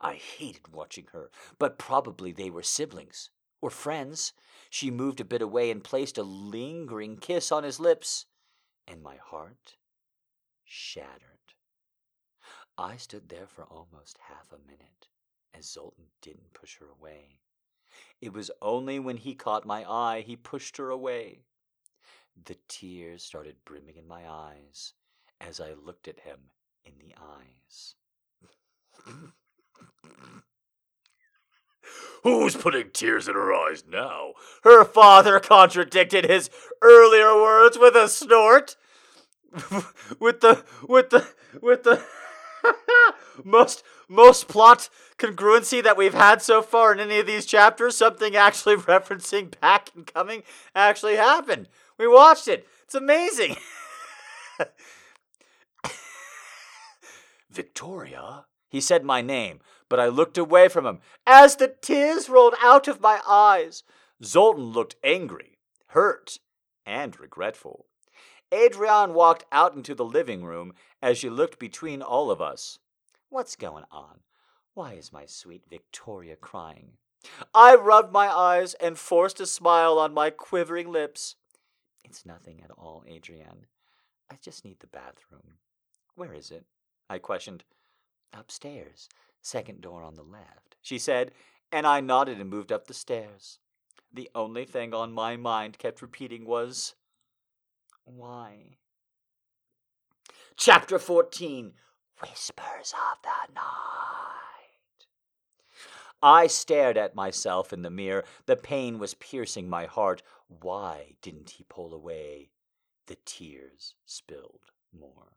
[0.00, 3.30] I hated watching her, but probably they were siblings
[3.60, 4.32] or friends.
[4.70, 8.26] She moved a bit away and placed a lingering kiss on his lips,
[8.86, 9.76] and my heart
[10.66, 11.54] shattered.
[12.76, 15.08] I stood there for almost half a minute
[15.54, 17.40] as Zoltan didn't push her away.
[18.20, 21.44] It was only when he caught my eye he pushed her away.
[22.44, 24.92] The tears started brimming in my eyes
[25.40, 26.38] as I looked at him
[26.84, 27.94] in the eyes.
[32.22, 34.32] Who's putting tears in her eyes now?
[34.64, 36.50] Her father contradicted his
[36.82, 38.76] earlier words with a snort.
[40.20, 41.26] with the with the
[41.60, 42.02] with the
[43.44, 48.36] most most plot congruency that we've had so far in any of these chapters, something
[48.36, 50.42] actually referencing back and coming
[50.74, 51.68] actually happened.
[51.98, 52.66] We watched it.
[52.84, 53.56] It's amazing.
[57.50, 58.44] Victoria?
[58.68, 62.86] He said my name, but I looked away from him as the tears rolled out
[62.86, 63.82] of my eyes.
[64.22, 65.58] Zoltan looked angry,
[65.88, 66.38] hurt,
[66.84, 67.86] and regretful.
[68.52, 72.78] Adrienne walked out into the living room as she looked between all of us.
[73.28, 74.20] What's going on?
[74.74, 76.92] Why is my sweet Victoria crying?
[77.54, 81.34] I rubbed my eyes and forced a smile on my quivering lips.
[82.04, 83.66] It's nothing at all, Adrienne.
[84.30, 85.58] I just need the bathroom.
[86.14, 86.64] Where is it?
[87.10, 87.64] I questioned.
[88.32, 89.08] Upstairs,
[89.40, 91.32] second door on the left, she said,
[91.72, 93.58] and I nodded and moved up the stairs.
[94.12, 96.94] The only thing on my mind kept repeating was,
[98.06, 98.76] Why?
[100.56, 101.72] Chapter 14
[102.20, 105.06] Whispers of the Night.
[106.22, 108.24] I stared at myself in the mirror.
[108.46, 110.22] The pain was piercing my heart.
[110.46, 112.50] Why didn't he pull away?
[113.06, 115.32] The tears spilled more.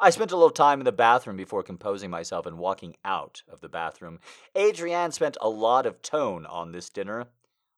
[0.00, 3.60] I spent a little time in the bathroom before composing myself and walking out of
[3.60, 4.18] the bathroom.
[4.58, 7.28] Adrienne spent a lot of tone on this dinner.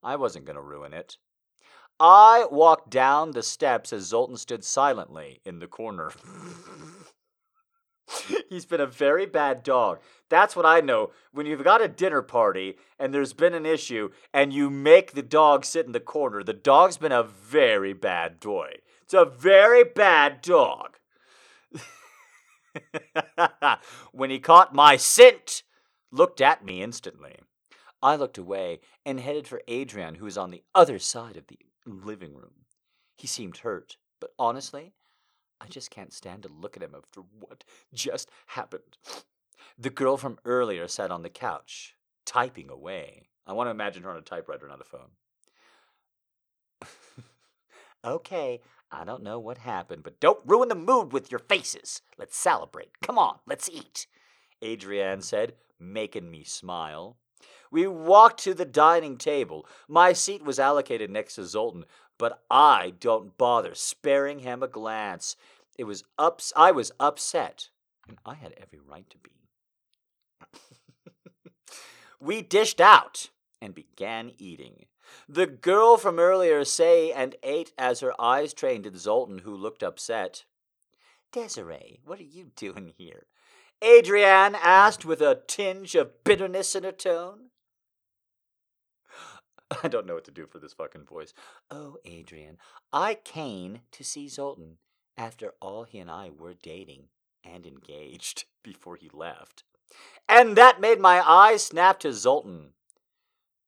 [0.02, 1.18] I wasn't going to ruin it.
[2.00, 6.12] I walked down the steps as Zoltan stood silently in the corner.
[8.48, 10.00] He's been a very bad dog.
[10.28, 11.10] That's what I know.
[11.32, 15.22] When you've got a dinner party and there's been an issue and you make the
[15.22, 18.74] dog sit in the corner, the dog's been a very bad boy.
[19.02, 20.98] It's a very bad dog.
[24.12, 25.62] when he caught my scent,
[26.10, 27.36] looked at me instantly.
[28.02, 31.58] I looked away and headed for Adrienne, who was on the other side of the
[31.86, 32.66] living room.
[33.16, 34.92] He seemed hurt, but honestly,
[35.60, 37.64] I just can't stand to look at him after what
[37.94, 38.98] just happened.
[39.78, 43.28] The girl from earlier sat on the couch, typing away.
[43.46, 45.10] I want to imagine her on a typewriter, not a phone.
[48.04, 48.60] okay,
[48.90, 52.02] I don't know what happened, but don't ruin the mood with your faces.
[52.18, 53.00] Let's celebrate.
[53.00, 54.06] Come on, let's eat.
[54.62, 57.16] Adrienne said, making me smile.
[57.70, 59.66] We walked to the dining table.
[59.88, 61.84] My seat was allocated next to Zoltan,
[62.18, 65.36] but I don't bother sparing him a glance.
[65.78, 67.70] It was ups I was upset,
[68.06, 69.30] and I had every right to be.
[72.20, 74.86] we dished out and began eating.
[75.28, 79.82] The girl from earlier say and ate as her eyes trained at Zoltan, who looked
[79.82, 80.44] upset.
[81.32, 83.26] Desiree, what are you doing here?
[83.82, 87.50] Adrienne asked with a tinge of bitterness in her tone.
[89.82, 91.32] I don't know what to do for this fucking voice.
[91.70, 92.58] Oh, Adrienne,
[92.92, 94.78] I came to see Zoltan.
[95.16, 97.08] After all, he and I were dating
[97.44, 99.64] and engaged before he left.
[100.28, 102.72] And that made my eyes snap to Zoltan.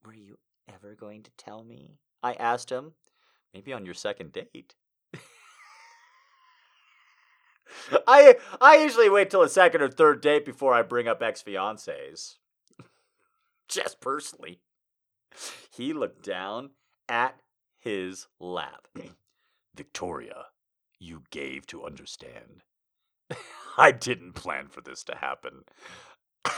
[0.05, 0.39] Were you
[0.73, 1.99] ever going to tell me?
[2.23, 2.93] I asked him.
[3.53, 4.75] Maybe on your second date.
[8.07, 11.43] I I usually wait till a second or third date before I bring up ex
[11.43, 12.37] fiancés.
[13.69, 14.61] Just personally.
[15.71, 16.71] He looked down
[17.09, 17.41] at
[17.79, 18.89] his lap.
[19.75, 20.47] Victoria,
[20.99, 22.63] you gave to understand.
[23.79, 25.65] I didn't plan for this to happen.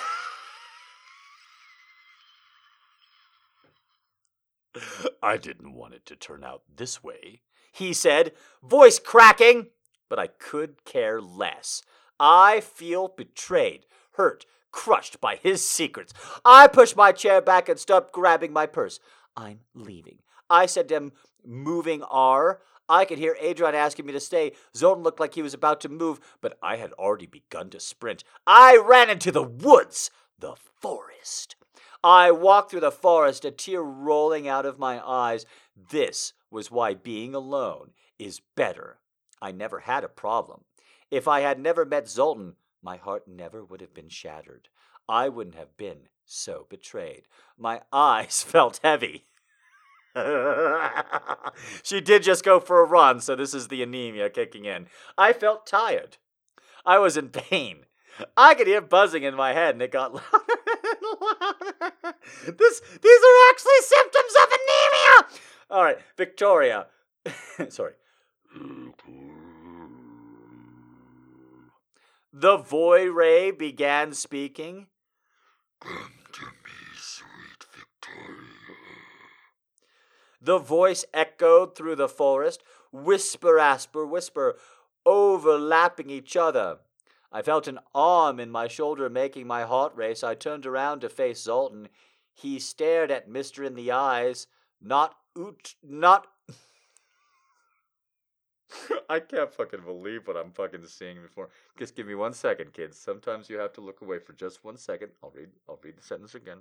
[5.22, 7.40] I didn't want it to turn out this way,
[7.72, 9.68] he said, voice cracking.
[10.08, 11.82] But I could care less.
[12.18, 16.12] I feel betrayed, hurt, crushed by his secrets.
[16.44, 19.00] I pushed my chair back and stopped grabbing my purse.
[19.36, 20.18] I'm leaving.
[20.48, 21.12] I said to him,
[21.44, 22.60] moving R.
[22.88, 24.52] I could hear Adrienne asking me to stay.
[24.76, 28.22] Zoltan looked like he was about to move, but I had already begun to sprint.
[28.46, 31.56] I ran into the woods, the forest.
[32.04, 35.46] I walked through the forest, a tear rolling out of my eyes.
[35.90, 38.98] This was why being alone is better.
[39.40, 40.64] I never had a problem.
[41.10, 44.68] If I had never met Zoltan, my heart never would have been shattered.
[45.08, 47.24] I wouldn't have been so betrayed.
[47.56, 49.26] My eyes felt heavy.
[51.82, 54.86] she did just go for a run, so this is the anemia kicking in.
[55.18, 56.16] I felt tired.
[56.86, 57.84] I was in pain.
[58.36, 60.24] I could hear buzzing in my head, and it got louder
[60.84, 62.16] and louder.
[62.46, 65.40] This, these are actually symptoms of anemia.
[65.70, 66.86] All right, Victoria.
[67.68, 67.92] Sorry.
[72.32, 74.88] The Voy Ray began speaking.
[75.80, 78.76] Come to me, sweet Victoria.
[80.40, 82.62] The voice echoed through the forest,
[82.92, 84.56] whisper, asper, whisper,
[85.06, 86.78] overlapping each other.
[87.32, 90.22] I felt an arm in my shoulder making my heart race.
[90.22, 91.88] I turned around to face Zoltan.
[92.34, 94.46] He stared at Mister in the eyes,
[94.80, 96.26] not oot, not.
[99.08, 101.48] I can't fucking believe what I'm fucking seeing before.
[101.78, 102.98] Just give me one second, kids.
[102.98, 105.10] Sometimes you have to look away for just one second.
[105.22, 105.50] I'll read.
[105.68, 106.58] I'll read the sentence again.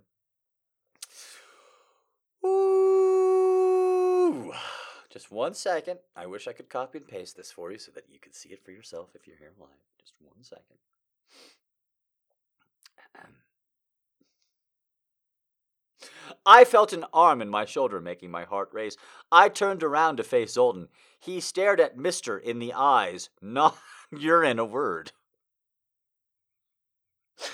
[2.46, 4.54] Ooh.
[5.10, 6.00] Just one second.
[6.14, 8.50] I wish I could copy and paste this for you so that you could see
[8.50, 9.70] it for yourself if you're here live.
[9.98, 10.76] Just one second.
[16.45, 18.95] I felt an arm in my shoulder making my heart race.
[19.31, 20.88] I turned around to face Zoltan.
[21.19, 23.77] He stared at Mister in the eyes, not
[24.11, 25.11] urine a word.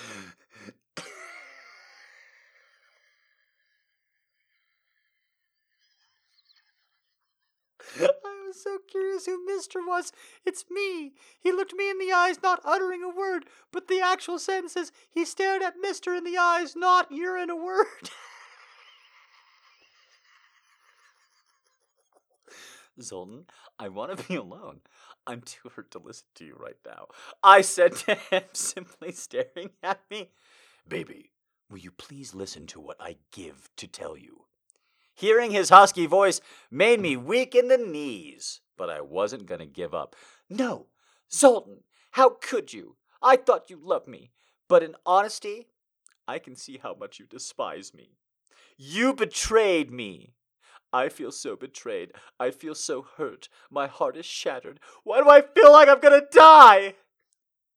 [8.00, 10.12] I was so curious who Mister was.
[10.44, 11.12] It's me.
[11.40, 14.92] He looked me in the eyes, not uttering a word, but the actual sentence is
[15.10, 17.86] he stared at Mister in the eyes, not urine a word.
[23.02, 23.46] Zoltan,
[23.78, 24.80] I want to be alone.
[25.26, 27.06] I'm too hurt to listen to you right now.
[27.42, 30.30] I said to him, simply staring at me,
[30.88, 31.30] Baby,
[31.70, 34.46] will you please listen to what I give to tell you?
[35.14, 39.66] Hearing his husky voice made me weak in the knees, but I wasn't going to
[39.66, 40.16] give up.
[40.48, 40.86] No,
[41.32, 42.96] Zoltan, how could you?
[43.22, 44.32] I thought you loved me,
[44.68, 45.68] but in honesty,
[46.26, 48.16] I can see how much you despise me.
[48.76, 50.34] You betrayed me.
[50.92, 52.12] I feel so betrayed.
[52.38, 53.48] I feel so hurt.
[53.70, 54.80] My heart is shattered.
[55.04, 56.94] Why do I feel like I'm gonna die?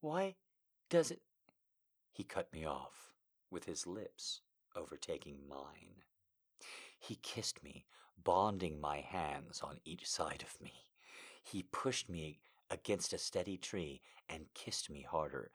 [0.02, 0.36] Why
[0.90, 1.22] does it.
[2.12, 3.14] He cut me off
[3.50, 4.42] with his lips
[4.76, 6.04] overtaking mine.
[7.00, 7.86] He kissed me,
[8.22, 10.74] bonding my hands on each side of me.
[11.44, 12.40] He pushed me
[12.70, 15.52] against a steady tree and kissed me harder.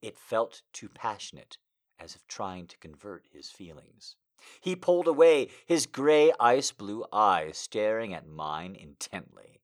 [0.00, 1.58] It felt too passionate,
[1.98, 4.16] as if trying to convert his feelings.
[4.60, 9.60] He pulled away, his gray ice blue eyes staring at mine intently.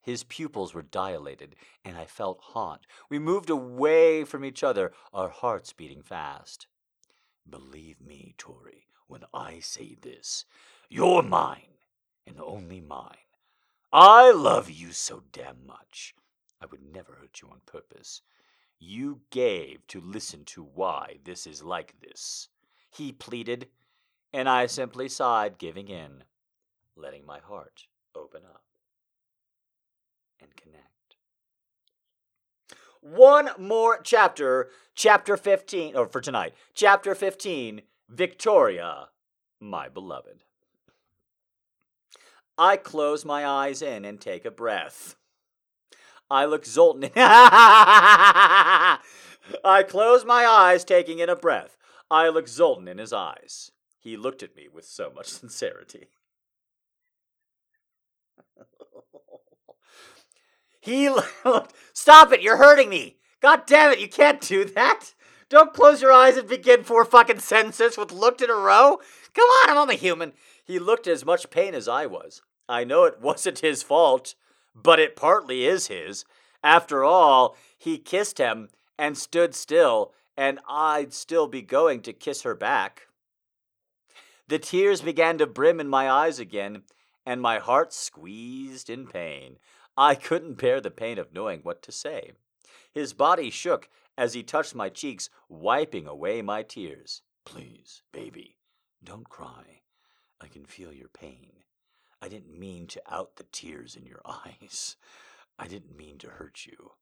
[0.00, 1.54] His pupils were dilated,
[1.84, 2.86] and I felt hot.
[3.10, 6.66] We moved away from each other, our hearts beating fast.
[7.48, 10.44] Believe me, Tori, when I say this.
[10.88, 11.76] You're mine,
[12.26, 13.16] and only mine.
[13.92, 16.14] I love you so damn much.
[16.60, 18.22] I would never hurt you on purpose.
[18.78, 22.48] You gave to listen to why this is like this.
[22.90, 23.68] He pleaded,
[24.32, 26.24] and I simply sighed, giving in,
[26.96, 28.62] letting my heart open up
[30.40, 30.84] and connect.
[33.00, 39.08] One more chapter, chapter 15, or for tonight, chapter 15, Victoria,
[39.60, 40.44] my beloved.
[42.56, 45.14] I close my eyes in and take a breath.
[46.30, 47.10] I look Zoltan.
[47.16, 48.98] I
[49.88, 51.78] close my eyes, taking in a breath.
[52.10, 53.70] I look Zoltan in his eyes.
[53.98, 56.08] He looked at me with so much sincerity.
[60.80, 61.08] he
[61.44, 61.74] looked.
[61.92, 62.42] Stop it!
[62.42, 63.16] You're hurting me!
[63.40, 63.98] God damn it!
[63.98, 65.14] You can't do that!
[65.48, 69.00] Don't close your eyes and begin four fucking sentences with looked in a row.
[69.34, 70.34] Come on, I'm only human.
[70.62, 72.42] He looked as much pain as I was.
[72.68, 74.34] I know it wasn't his fault,
[74.74, 76.24] but it partly is his.
[76.62, 78.68] After all, he kissed him
[78.98, 83.07] and stood still, and I'd still be going to kiss her back.
[84.48, 86.82] The tears began to brim in my eyes again,
[87.26, 89.58] and my heart squeezed in pain.
[89.96, 92.32] I couldn't bear the pain of knowing what to say.
[92.90, 97.22] His body shook as he touched my cheeks, wiping away my tears.
[97.44, 98.56] Please, baby,
[99.04, 99.82] don't cry.
[100.40, 101.52] I can feel your pain.
[102.22, 104.96] I didn't mean to out the tears in your eyes.
[105.58, 106.92] I didn't mean to hurt you.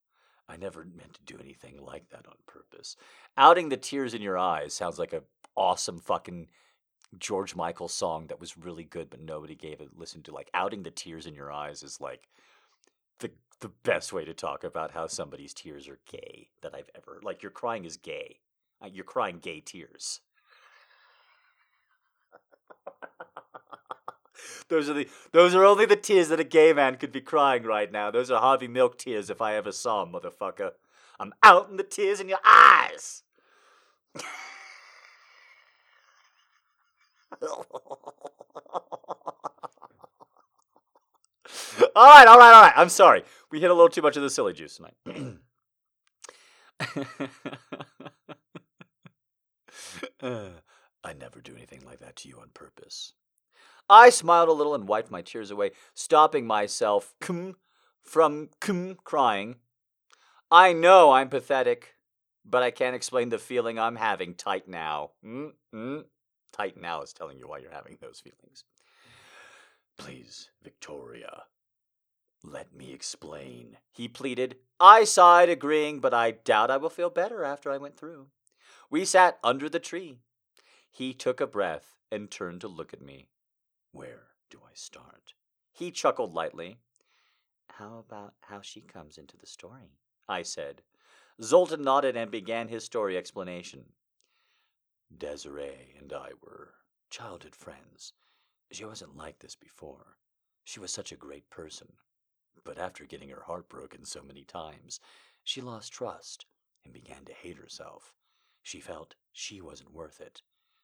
[0.48, 2.96] I never meant to do anything like that on purpose.
[3.36, 5.22] Outing the tears in your eyes sounds like an
[5.56, 6.48] awesome fucking
[7.18, 10.32] George Michael song that was really good, but nobody gave it listen to.
[10.34, 12.28] Like outing the tears in your eyes is like
[13.18, 13.30] the
[13.60, 17.42] the best way to talk about how somebody's tears are gay that I've ever like.
[17.42, 18.40] Your crying is gay.
[18.82, 20.20] Uh, you're crying gay tears.
[24.68, 27.62] those are the those are only the tears that a gay man could be crying
[27.62, 28.10] right now.
[28.10, 30.72] Those are Harvey Milk tears if I ever saw 'em, motherfucker.
[31.18, 33.22] I'm out outing the tears in your eyes.
[41.94, 42.72] all right, all right, all right.
[42.76, 43.22] I'm sorry.
[43.50, 44.94] We hit a little too much of the silly juice tonight.
[51.04, 53.12] I never do anything like that to you on purpose.
[53.88, 57.14] I smiled a little and wiped my tears away, stopping myself
[58.02, 58.48] from
[59.04, 59.56] crying.
[60.50, 61.94] I know I'm pathetic,
[62.44, 65.10] but I can't explain the feeling I'm having tight now.
[65.24, 66.04] Mm-mm.
[66.56, 68.64] Tight now is telling you why you're having those feelings.
[69.98, 71.44] Please, Victoria,
[72.42, 74.56] let me explain, he pleaded.
[74.78, 78.28] I sighed, agreeing, but I doubt I will feel better after I went through.
[78.90, 80.20] We sat under the tree.
[80.90, 83.28] He took a breath and turned to look at me.
[83.92, 85.34] Where do I start?
[85.72, 86.78] He chuckled lightly.
[87.68, 89.92] How about how she comes into the story?
[90.28, 90.82] I said.
[91.42, 93.84] Zoltan nodded and began his story explanation.
[95.16, 96.74] Desiree and I were
[97.10, 98.12] childhood friends.
[98.72, 100.16] She wasn't like this before.
[100.64, 101.88] She was such a great person.
[102.64, 105.00] But after getting her heart broken so many times,
[105.44, 106.46] she lost trust
[106.84, 108.12] and began to hate herself.
[108.62, 110.42] She felt she wasn't worth it.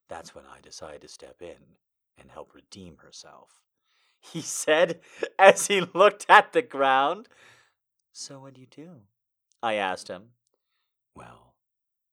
[0.09, 1.79] That's when I decided to step in
[2.17, 3.61] and help redeem herself.
[4.33, 5.01] He said
[5.37, 7.29] as he looked at the ground.
[8.13, 9.01] So what do you do?
[9.61, 10.29] I asked him.
[11.17, 11.55] Well,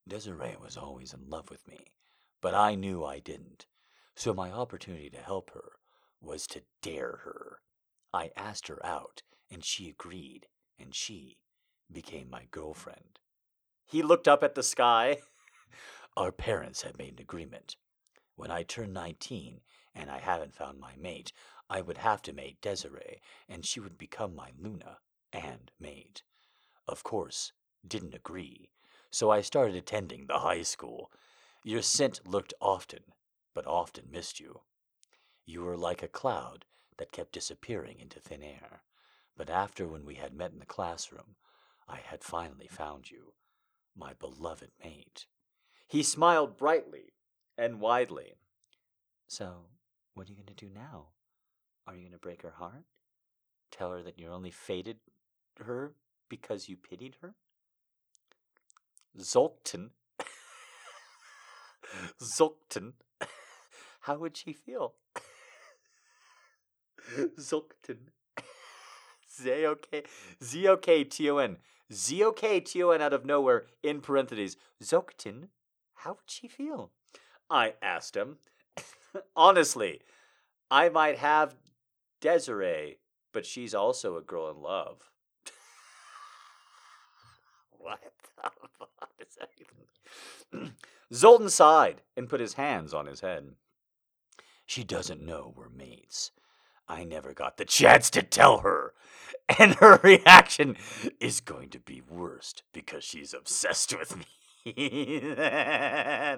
[0.07, 1.77] Desiree was always in love with me,
[2.41, 3.66] but I knew I didn't.
[4.16, 5.74] So my opportunity to help her
[6.22, 7.60] was to dare her.
[8.14, 9.22] I asked her out,
[9.52, 10.48] and she agreed,
[10.78, 11.38] and she
[11.91, 13.20] became my girlfriend.
[13.86, 15.20] He looked up at the sky.
[16.18, 17.76] Our parents had made an agreement.
[18.36, 19.61] When I turned 19
[19.95, 21.32] and I haven't found my mate,
[21.70, 24.99] I would have to mate Desiree, and she would become my Luna
[25.32, 26.24] and mate.
[26.88, 27.53] Of course,
[27.88, 28.70] didn't agree,
[29.11, 31.11] so I started attending the high school.
[31.64, 33.03] Your scent looked often,
[33.53, 34.61] but often missed you.
[35.45, 36.65] You were like a cloud
[36.98, 38.84] that kept disappearing into thin air.
[39.36, 41.36] But after when we had met in the classroom,
[41.88, 43.34] I had finally found you,
[43.95, 45.26] my beloved mate.
[45.88, 47.14] He smiled brightly
[47.57, 48.36] and widely.
[49.27, 49.65] So,
[50.14, 51.07] what are you going to do now?
[51.88, 52.86] Are you going to break her heart?
[53.72, 54.98] Tell her that you only fated
[55.57, 55.94] her
[56.30, 57.36] because you pitied her?
[59.19, 59.91] Zoltan.
[62.22, 62.94] Zoltan.
[64.02, 64.94] How would she feel?
[67.40, 68.11] Zoltan.
[69.41, 70.03] Z-O-K,
[70.44, 71.57] Z-O-K-T-O-N.
[71.91, 74.57] Z-O-K-T-O-N out of nowhere, in parentheses.
[74.84, 75.48] Zoktin,
[75.95, 76.91] how would she feel?
[77.49, 78.38] I asked him.
[79.36, 80.02] Honestly,
[80.70, 81.56] I might have
[82.22, 82.99] Desiree,
[83.34, 85.10] but she's also a girl in love.
[87.72, 87.99] what
[91.14, 93.53] Zoltan sighed and put his hands on his head.
[94.66, 96.32] She doesn't know we're mates.
[96.88, 98.94] I never got the chance to tell her.
[99.57, 100.78] And her reaction
[101.20, 104.26] is going to be worst because she's obsessed with me.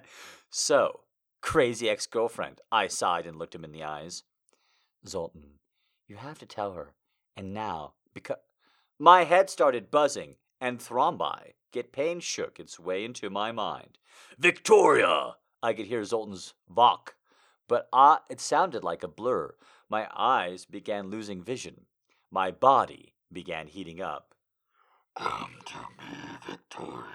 [0.49, 1.01] so,
[1.41, 4.23] crazy ex girlfriend, I sighed and looked him in the eyes.
[5.07, 5.59] Zoltan,
[6.07, 6.93] you have to tell her.
[7.35, 8.37] And now, because
[8.99, 13.97] my head started buzzing and thrombi, get pain shook its way into my mind.
[14.37, 15.35] Victoria!
[15.63, 17.15] I could hear Zoltan's vok,
[17.67, 19.55] but uh, it sounded like a blur.
[19.89, 21.85] My eyes began losing vision.
[22.31, 24.33] My body began heating up.
[25.17, 26.17] Come to me,
[26.47, 27.05] Victoria,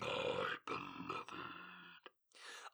[0.00, 2.10] my beloved.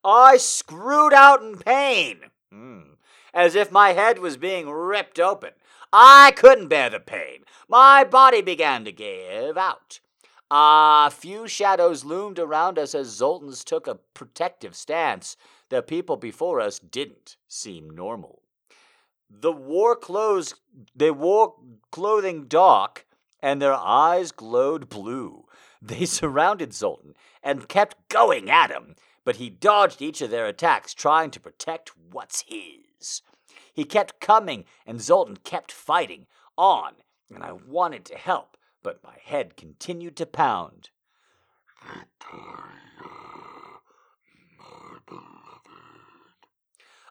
[0.03, 2.21] I screwed out in pain,
[2.51, 2.95] hmm.
[3.35, 5.51] as if my head was being ripped open.
[5.93, 7.45] I couldn't bear the pain.
[7.69, 10.01] My body began to give out.
[10.53, 15.37] A few shadows loomed around us as Zoltan's took a protective stance.
[15.69, 18.43] The people before us didn't seem normal.
[19.31, 20.57] The war clothes
[20.95, 21.55] they wore
[21.93, 23.07] clothing dark,
[23.41, 25.47] and their eyes glowed blue.
[25.81, 30.95] They surrounded Zoltan and kept going at him, but he dodged each of their attacks,
[30.95, 33.23] trying to protect what's his.
[33.73, 36.27] He kept coming, and Zoltan kept fighting
[36.59, 36.95] on,
[37.33, 40.91] and I wanted to help, but my head continued to pound.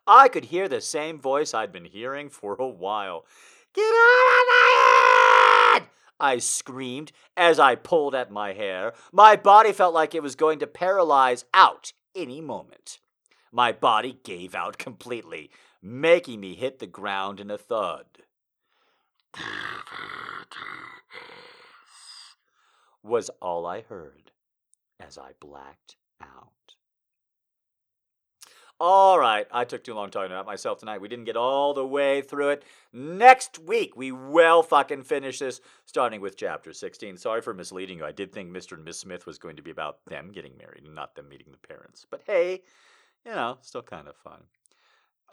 [0.08, 3.26] I could hear the same voice I'd been hearing for a while.
[3.74, 5.84] Get out of my head!
[6.20, 8.94] I screamed as I pulled at my hair.
[9.12, 13.00] My body felt like it was going to paralyze out any moment.
[13.52, 15.50] My body gave out completely,
[15.82, 18.06] making me hit the ground in a thud.
[19.34, 22.36] Give her to us.
[23.04, 24.32] Was all I heard
[25.00, 26.76] as I blacked out.
[28.82, 31.02] All right, I took too long talking about myself tonight.
[31.02, 32.64] We didn't get all the way through it.
[32.94, 37.18] Next week, we will fucking finish this, starting with chapter 16.
[37.18, 38.06] Sorry for misleading you.
[38.06, 38.74] I did think Mr.
[38.74, 41.52] and Miss Smith was going to be about them getting married and not them meeting
[41.52, 42.06] the parents.
[42.10, 42.62] But hey,
[43.26, 44.44] you know, still kind of fun.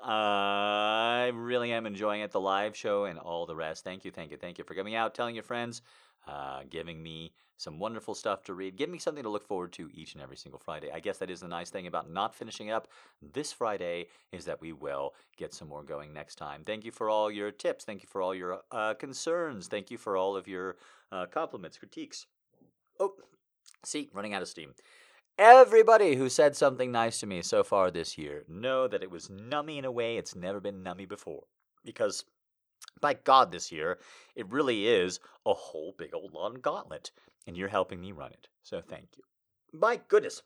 [0.02, 3.84] I really am enjoying it, the live show and all the rest.
[3.84, 5.82] Thank you, thank you, thank you for coming out, telling your friends,
[6.26, 8.76] uh, giving me some wonderful stuff to read.
[8.76, 10.90] giving me something to look forward to each and every single Friday.
[10.92, 12.88] I guess that is the nice thing about not finishing up
[13.22, 16.62] this Friday is that we will get some more going next time.
[16.64, 17.84] Thank you for all your tips.
[17.84, 19.68] Thank you for all your uh, concerns.
[19.68, 20.76] Thank you for all of your
[21.10, 22.26] uh, compliments, critiques.
[23.00, 23.14] Oh,
[23.84, 24.74] see, running out of steam.
[25.38, 29.28] Everybody who said something nice to me so far this year know that it was
[29.28, 31.44] nummy in a way it's never been nummy before.
[31.84, 32.24] Because,
[33.00, 33.98] by God, this year,
[34.34, 37.10] it really is a whole big old lawn gauntlet,
[37.46, 38.48] and you're helping me run it.
[38.62, 39.24] So thank you.
[39.72, 40.42] My goodness.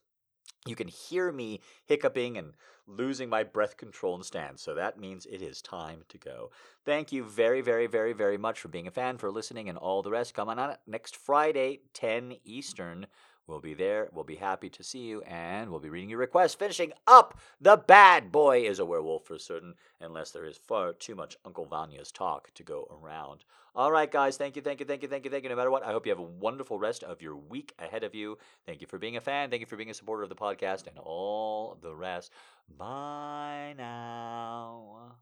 [0.67, 2.53] You can hear me hiccuping and
[2.87, 6.51] losing my breath control and stance, so that means it is time to go.
[6.85, 10.03] Thank you very, very, very, very much for being a fan, for listening, and all
[10.03, 10.35] the rest.
[10.35, 13.07] Come on out next Friday, 10 Eastern.
[13.51, 14.09] We'll be there.
[14.13, 16.55] We'll be happy to see you, and we'll be reading your requests.
[16.55, 21.17] Finishing up, the bad boy is a werewolf for certain, unless there is far too
[21.17, 23.45] much Uncle Vanya's talk to go around.
[23.75, 24.37] All right, guys.
[24.37, 25.51] Thank you, thank you, thank you, thank you, thank you.
[25.51, 28.15] No matter what, I hope you have a wonderful rest of your week ahead of
[28.15, 28.39] you.
[28.67, 29.51] Thank you for being a fan.
[29.51, 32.31] Thank you for being a supporter of the podcast and all the rest.
[32.79, 35.17] Bye now.